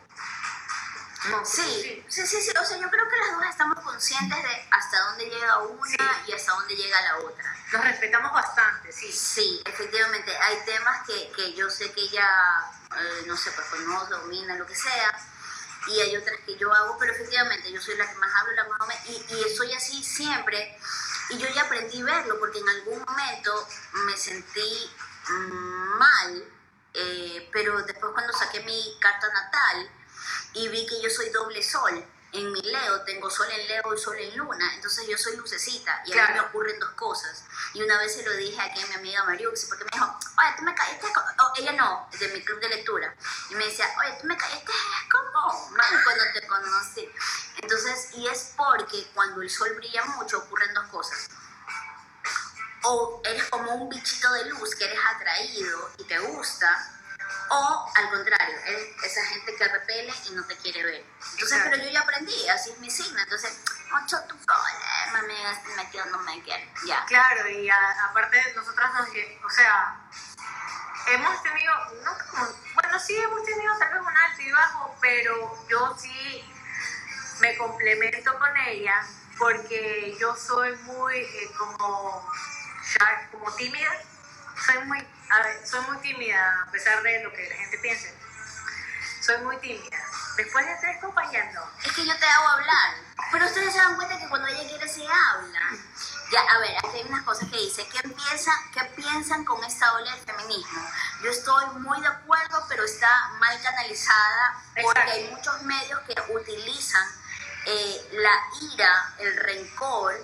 [1.31, 2.51] No, Sí, sí, sí, sí.
[2.59, 5.97] O sea, yo creo que las dos estamos conscientes de hasta dónde llega una Sí.
[6.29, 7.57] y hasta dónde llega la otra.
[7.73, 9.13] Nos respetamos bastante, sí.
[9.13, 12.27] Sí, efectivamente, hay temas que, que yo sé que ella,
[12.97, 15.19] eh, no sé, pues no domina, lo que sea,
[15.87, 18.65] y hay otras que yo hago, pero efectivamente yo soy la que más hablo, la
[18.65, 20.77] que más me- y, y soy así siempre,
[21.31, 23.69] y yo ya aprendí a verlo, porque en algún momento
[24.07, 24.91] me sentí
[25.99, 26.45] mal,
[26.95, 29.91] eh, pero después cuando saqué mi carta natal
[30.55, 33.99] y vi que yo soy doble sol, en mi Leo tengo sol en Leo y
[33.99, 36.35] sol en Luna, entonces yo soy lucecita y a mí Claro.
[36.35, 37.45] me ocurren dos cosas.
[37.73, 40.55] Y una vez se lo dije aquí a mi amiga Mariuxi, porque me dijo, oye,
[40.57, 43.15] tú me caíste oh, ella no, de mi club de lectura.
[43.49, 44.73] Y me decía, oye, tú me caíste
[45.11, 47.09] como mal cuando te conocí.
[47.63, 51.29] Entonces, y es porque cuando el sol brilla mucho ocurren dos cosas.
[52.83, 56.99] O eres como un bichito de luz que eres atraído y te gusta,
[57.51, 61.05] o al contrario, eres esa gente que repele y no te quiere ver.
[61.32, 61.70] Entonces, Exacto.
[61.70, 63.18] pero yo ya aprendí, así es mi signo.
[63.20, 63.60] Entonces,
[63.90, 66.72] mucho tu problema, amiga, este metido no me quiere.
[66.86, 67.05] Ya.
[67.06, 69.97] Claro, y a- aparte nosotras nos, o sea,
[71.09, 71.74] hemos tenido,
[72.05, 76.44] no como, bueno, sí hemos tenido tal vez un alto y bajo, pero yo sí
[77.40, 79.02] me complemento con ella
[79.39, 82.31] porque yo soy muy eh, como,
[83.32, 83.90] como tímida,
[84.66, 88.15] soy muy, a ver, soy muy tímida a pesar de lo que la gente piense.
[89.20, 89.98] Soy muy tímida.
[90.36, 92.94] Después de estar acompañando, Es que yo te hago hablar.
[93.31, 95.61] Pero ustedes se dan cuenta que cuando ella quiere se habla.
[96.32, 97.86] Ya, a ver, aquí hay unas cosas que dice.
[97.89, 100.90] ¿Qué, empieza, ¿Qué piensan con esta ola del feminismo?
[101.23, 105.12] Yo estoy muy de acuerdo, pero está mal canalizada porque Exacto.
[105.12, 107.07] hay muchos medios que utilizan
[107.66, 108.32] eh, la
[108.73, 110.15] ira, el rencor,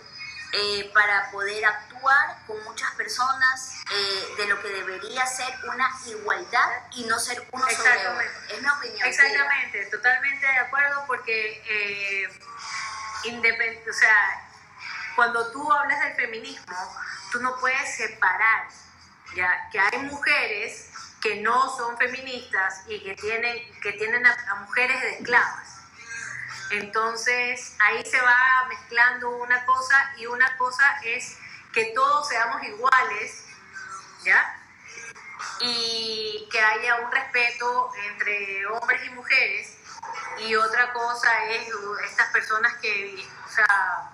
[0.52, 6.68] eh, para poder actuar con muchas personas eh, de lo que debería ser una igualdad
[6.92, 8.20] y no ser uno sobre otro.
[8.20, 8.54] Exactamente.
[8.54, 9.08] Es mi opinión.
[9.08, 12.40] Exactamente, totalmente de acuerdo porque eh,
[13.24, 14.48] independ- o sea,
[15.14, 16.96] cuando tú hablas del feminismo,
[17.32, 18.68] tú no puedes separar
[19.34, 20.90] ya que hay mujeres
[21.20, 25.75] que no son feministas y que tienen, que tienen a, a mujeres de esclavas.
[26.70, 31.38] Entonces ahí se va mezclando una cosa y una cosa es
[31.72, 33.44] que todos seamos iguales,
[34.24, 34.56] ¿ya?
[35.60, 39.76] y que haya un respeto entre hombres y mujeres.
[40.38, 44.10] Y otra cosa es uh, estas personas que, o sea,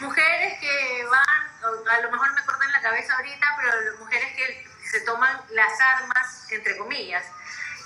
[0.00, 5.00] mujeres que van, a lo mejor me cortan la cabeza ahorita, pero mujeres que se
[5.00, 7.24] toman las armas, entre comillas,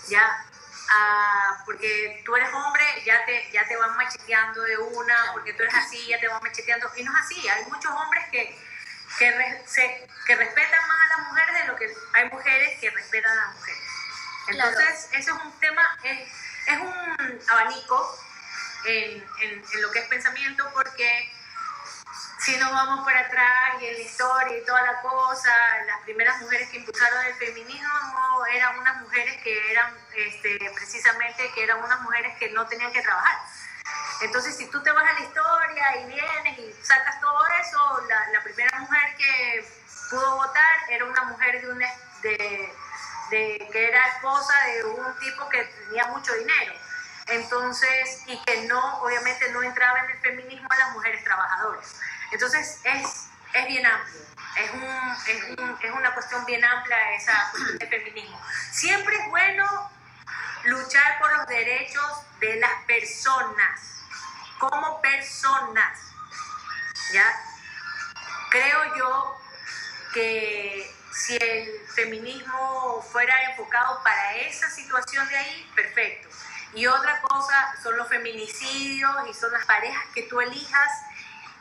[0.09, 0.45] ya,
[0.91, 5.63] ah, porque tú eres hombre, ya te, ya te van macheteando de una, porque tú
[5.63, 6.91] eres así, ya te van macheteando.
[6.97, 8.67] Y no es así, hay muchos hombres que
[9.19, 12.91] que, re- se- que respetan más a las mujeres de lo que hay mujeres que
[12.91, 13.83] respetan a las mujeres.
[14.49, 16.29] Entonces, eso es un tema, es,
[16.67, 18.19] es un abanico
[18.85, 21.33] en, en- en lo que es pensamiento, porque
[22.39, 25.51] si nos vamos para atrás y en la historia y toda la cosa,
[25.87, 31.65] las primeras mujeres que impulsaron el feminismo eran unas mujeres que eran este, precisamente que
[31.65, 33.39] eran unas mujeres que no tenían que trabajar.
[34.21, 38.41] Entonces, si tú te vas a la historia y vienes y sacas todo eso, la,
[38.43, 39.69] primera mujer que
[40.11, 41.87] pudo votar era una mujer de, una,
[42.23, 42.73] de,
[43.31, 46.73] de- que era esposa de un tipo que tenía mucho dinero.
[47.29, 51.97] Entonces, y que no, obviamente no entraba en el feminismo a las mujeres trabajadoras.
[52.31, 54.21] Entonces, es, es bien amplio.
[54.57, 58.41] Es, un, es, un- es una cuestión bien amplia esa cuestión del feminismo.
[58.71, 59.91] Siempre es bueno
[60.65, 63.81] luchar por los derechos de las personas,
[64.59, 65.99] como personas.
[67.13, 67.25] ¿Ya?
[68.51, 69.41] Creo yo
[70.15, 76.29] que si el feminismo fuera enfocado para esa situación de ahí, perfecto.
[76.77, 80.93] Y otra cosa son los feminicidios y son las parejas que tú elijas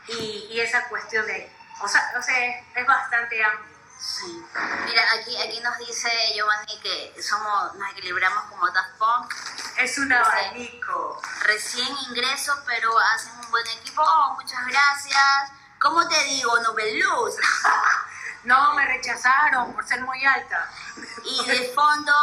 [0.10, 1.58] y, y esa cuestión de ahí.
[1.82, 3.76] O sea, o sea es, es bastante amplio.
[3.98, 4.46] Sí.
[4.86, 9.34] Mira, aquí, aquí nos dice Giovanni que somos, nos equilibramos como Daft Punk.
[9.78, 11.22] Es un abanico.
[11.44, 14.04] Recién ingreso, pero hacen un buen equipo.
[14.06, 15.52] Oh, muchas gracias.
[15.80, 16.60] ¿Cómo te digo?
[16.60, 17.36] Nobeluz.
[18.46, 20.70] No, me rechazaron por ser muy alta.
[21.24, 22.14] Y de fondo,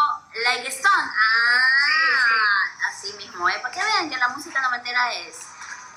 [0.45, 1.11] Like Stone.
[1.11, 1.93] Ah, Sí,
[2.89, 3.59] así así mismo, ¿eh?
[3.61, 5.37] Para que vean que la música noventera es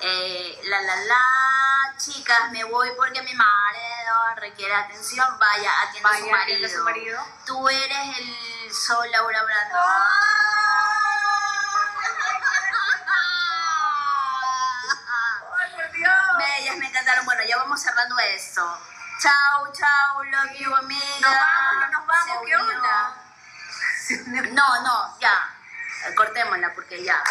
[0.00, 6.12] eh, la la la, chicas, me voy porque mi marido requiere atención, vaya, atiende a
[6.16, 6.68] su Vaya, marido.
[6.68, 7.24] su marido.
[7.46, 9.76] Tú eres el sol, Laura Brando.
[15.58, 16.12] ¡Ay, por Dios!
[16.38, 17.24] Bellas, me encantaron.
[17.24, 18.78] Bueno, ya vamos cerrando esto.
[19.18, 21.20] Chao, chao, love you, amiga.
[21.20, 23.16] Nos vamos, ya nos vamos, ¿qué onda?
[24.52, 25.54] No, no, ya.
[26.14, 27.22] Cortémosla porque ya.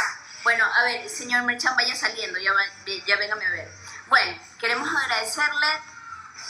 [0.43, 3.71] Bueno, a ver, señor Merchan, vaya saliendo, ya, va- ya véngame a ver.
[4.07, 5.67] Bueno, queremos agradecerle.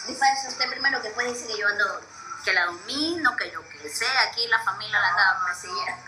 [0.07, 2.02] Disfácese usted primero que después dice que yo ando,
[2.44, 6.03] que la domino, que yo que sé, aquí la familia la andaba persiguiendo.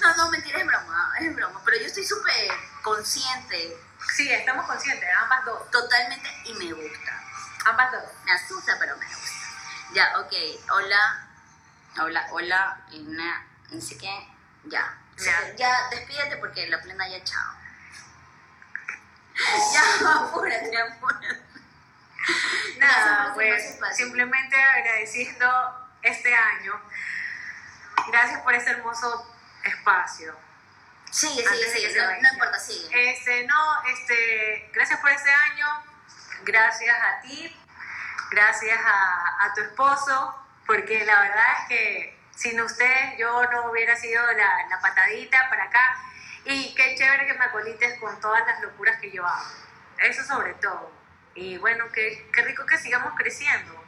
[0.00, 1.60] No, no, mentira, es broma, es broma.
[1.64, 2.50] Pero yo estoy súper
[2.82, 3.76] consciente,
[4.14, 5.70] Sí, estamos conscientes, ambas dos.
[5.70, 7.22] totalmente, y me gusta.
[7.66, 8.02] Ambas dos.
[8.24, 9.46] Me asusta, pero me gusta.
[9.92, 10.32] Ya, ok.
[10.70, 11.28] Hola.
[12.00, 12.80] Hola, hola.
[12.90, 14.28] Lina, no sé qué.
[14.66, 14.96] Ya.
[15.18, 15.54] Ya.
[15.56, 17.54] Ya, despídete porque la plena ya chao.
[19.74, 21.42] ya, apúrate, apúrate.
[22.78, 26.80] Nada, pues simplemente agradeciendo este año.
[28.08, 30.36] Gracias por este hermoso espacio.
[31.10, 32.00] Sigue, sigue, sigue.
[32.00, 33.10] No, no importa, sigue.
[33.10, 35.66] Este, no, este, gracias por este año,
[36.44, 37.56] gracias a ti,
[38.30, 43.96] gracias a, a tu esposo, porque la verdad es que sin usted yo no hubiera
[43.96, 45.96] sido la, la patadita para acá.
[46.44, 49.50] Y qué chévere que me acolites con todas las locuras que yo hago.
[49.98, 50.92] Eso sobre todo.
[51.34, 53.84] Y bueno, qué, qué rico que sigamos creciendo.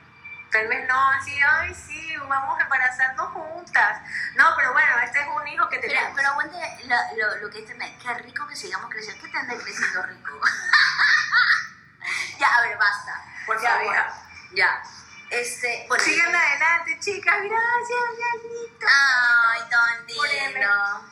[0.51, 4.01] Tal vez no así, ay, sí, vamos a embarazarnos juntas.
[4.35, 6.13] No, pero bueno, este es un hijo que Pero, tenemos.
[6.17, 9.23] pero aguante la- lo, lo que este Qué rico que sigamos creciendo.
[9.25, 10.41] ¿Qué te anda creciendo rico?
[12.39, 13.25] ya, a ver, basta.
[13.47, 13.85] Por Ya, favor.
[13.95, 14.23] hija.
[14.53, 14.83] Ya.
[15.31, 16.03] Este, bueno.
[16.05, 17.37] Sigan adelante, chicas.
[17.37, 18.87] Gracias, Yanita.
[19.51, 21.11] Ay, tan lindo.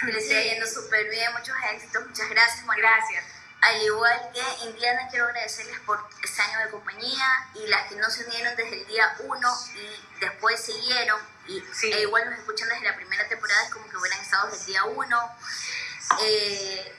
[0.00, 0.48] Que le siga Sí.
[0.50, 2.66] yendo súper bien, muchos éxitos, muchas gracias.
[2.66, 3.24] Bueno, Gracias.
[3.62, 8.08] Al igual que Indiana, quiero agradecerles por este año de compañía y las que no
[8.10, 11.90] se unieron desde el día 1 y después siguieron y Sí.
[11.90, 14.66] e igual nos escuchan desde la primera temporada, es como que hubieran estado desde el
[14.66, 15.36] día 1.
[16.20, 16.94] Eh,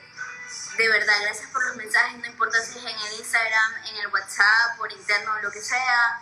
[0.78, 4.06] de verdad, gracias por los mensajes, no importa si es en el Instagram, en el
[4.08, 6.20] WhatsApp, por interno lo que sea.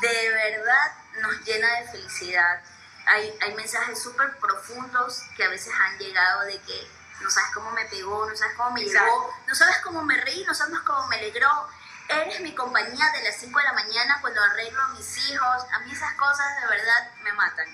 [0.00, 2.62] De verdad nos llena de felicidad.
[3.06, 6.90] Hay, hay mensajes súper profundos que a veces han llegado de que
[7.20, 9.04] no sabes cómo me pegó, no sabes cómo me Exacto.
[9.04, 11.68] llegó, no sabes cómo me reí, no sabes cómo me alegró.
[12.08, 15.66] Eres mi compañía de las 5 de la mañana cuando arreglo a mis hijos.
[15.70, 17.68] A mí esas cosas de verdad me matan.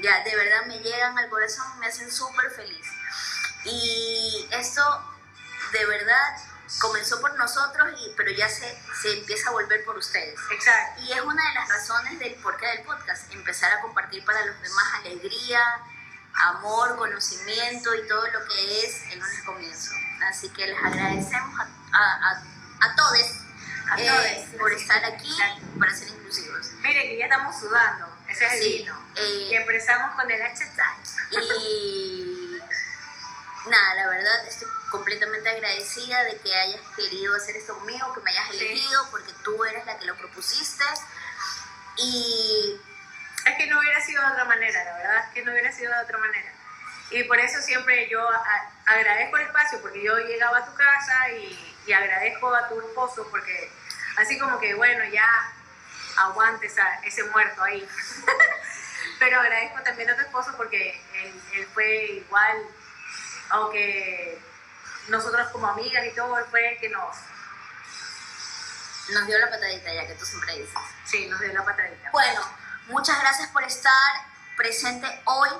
[0.00, 2.86] Ya, de verdad me llegan al corazón, me hacen súper feliz.
[3.66, 4.82] Y esto
[5.72, 6.36] de verdad
[6.80, 10.38] comenzó por nosotros, y, pero ya se, se empieza a volver por ustedes.
[10.50, 11.02] Exacto.
[11.02, 14.60] Y es una de las razones del porqué del podcast, empezar a compartir para los
[14.60, 15.60] demás alegría,
[16.34, 19.90] amor, conocimiento y todo lo que es el lunes comienzo.
[20.28, 22.42] Así que les agradecemos a, a, a,
[22.90, 23.12] a todos
[23.92, 25.78] A eh, por estar aquí, Exacto.
[25.78, 26.66] para ser inclusivos.
[26.82, 28.06] Miren que ya estamos sudando.
[28.28, 29.06] Ese es el Sí, vino.
[29.14, 30.96] eh, y empezamos con el hashtag.
[31.30, 32.25] Y
[33.68, 38.30] nada, la verdad estoy completamente agradecida de que hayas querido hacer esto conmigo, que me
[38.30, 38.56] hayas Sí.
[38.58, 40.84] elegido, porque tú eres la que lo propusiste.
[41.96, 42.80] Y
[43.44, 45.92] Es que no hubiera sido de otra manera, la verdad es que no hubiera sido
[45.92, 46.52] de otra manera.
[47.10, 48.20] Y por eso siempre yo
[48.86, 53.28] agradezco el espacio, porque yo llegaba a tu casa y, y agradezco a tu esposo,
[53.30, 53.70] porque
[54.16, 55.28] así como que, bueno, ya
[56.16, 57.88] aguante esa- ese muerto ahí.
[59.20, 62.66] Pero agradezco también a tu esposo porque él, él fue igual,
[63.50, 64.38] aunque
[65.08, 67.16] nosotros como amigas y todo, fue el que nos,
[69.10, 70.78] nos dio la patadita ya que tú siempre dices.
[71.04, 72.10] sí, nos dio la patadita.
[72.10, 72.40] Bueno,
[72.88, 74.12] muchas gracias por estar
[74.56, 75.50] presente hoy,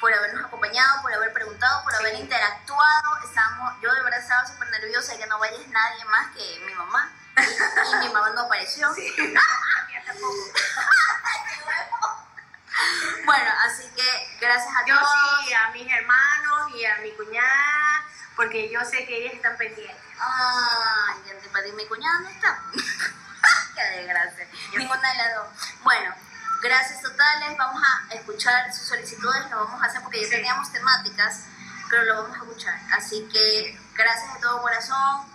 [0.00, 3.18] por habernos acompañado, por haber preguntado, por haber interactuado.
[3.24, 6.74] Estamos, yo de verdad estaba súper nerviosa de que no vayas nadie más que mi
[6.74, 7.12] mamá.
[7.36, 8.92] Y, y mi mamá no apareció.
[8.94, 9.14] Sí,
[10.06, 10.34] tampoco.
[13.24, 15.10] Bueno, así que gracias a Yo todos.
[15.46, 18.04] sí, a mis hermanos y a mi cuñada,
[18.36, 19.96] porque yo sé que ellas están pendientes.
[20.18, 21.72] Ay, ya te perdí.
[21.72, 22.58] Mi cuñada no está.
[23.74, 24.46] Qué desgracia.
[24.76, 25.46] Ninguna de las dos.
[25.82, 26.14] Bueno,
[26.62, 27.56] gracias totales.
[27.56, 29.50] Vamos a escuchar sus solicitudes.
[29.50, 30.30] Lo vamos a hacer porque ya Sí.
[30.32, 31.44] teníamos temáticas,
[31.88, 32.78] pero lo vamos a escuchar.
[32.96, 35.30] Así que gracias de todo corazón.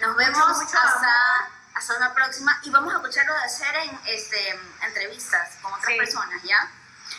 [0.00, 1.50] Nos vemos mucho hasta, amor.
[1.76, 2.58] Hasta una próxima.
[2.62, 5.98] Y vamos a escuchar lo de hacer en este, entrevistas con otras Sí.
[5.98, 6.70] personas, ¿ya?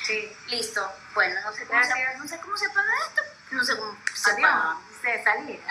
[0.06, 0.36] Sí.
[0.48, 0.92] Listo.
[1.14, 3.22] Bueno, no sé cómo, se, no sé cómo se paga esto.
[3.52, 4.50] No sé cómo se Adiós.
[4.50, 4.78] paga.
[4.90, 5.64] Dice salir.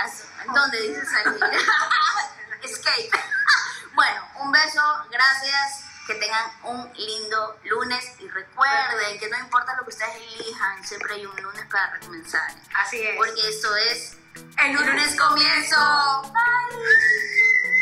[0.55, 1.41] ¿Dónde dice salir?
[2.63, 3.11] Escape.
[3.95, 9.83] bueno, un beso, gracias que tengan un lindo lunes y recuerden que no importa lo
[9.83, 12.49] que ustedes elijan, siempre hay un lunes para recomenzar.
[12.77, 13.17] Así es.
[13.17, 14.13] Porque esto es
[14.59, 16.33] El el lunes comienzo.
[16.33, 17.76] Bye.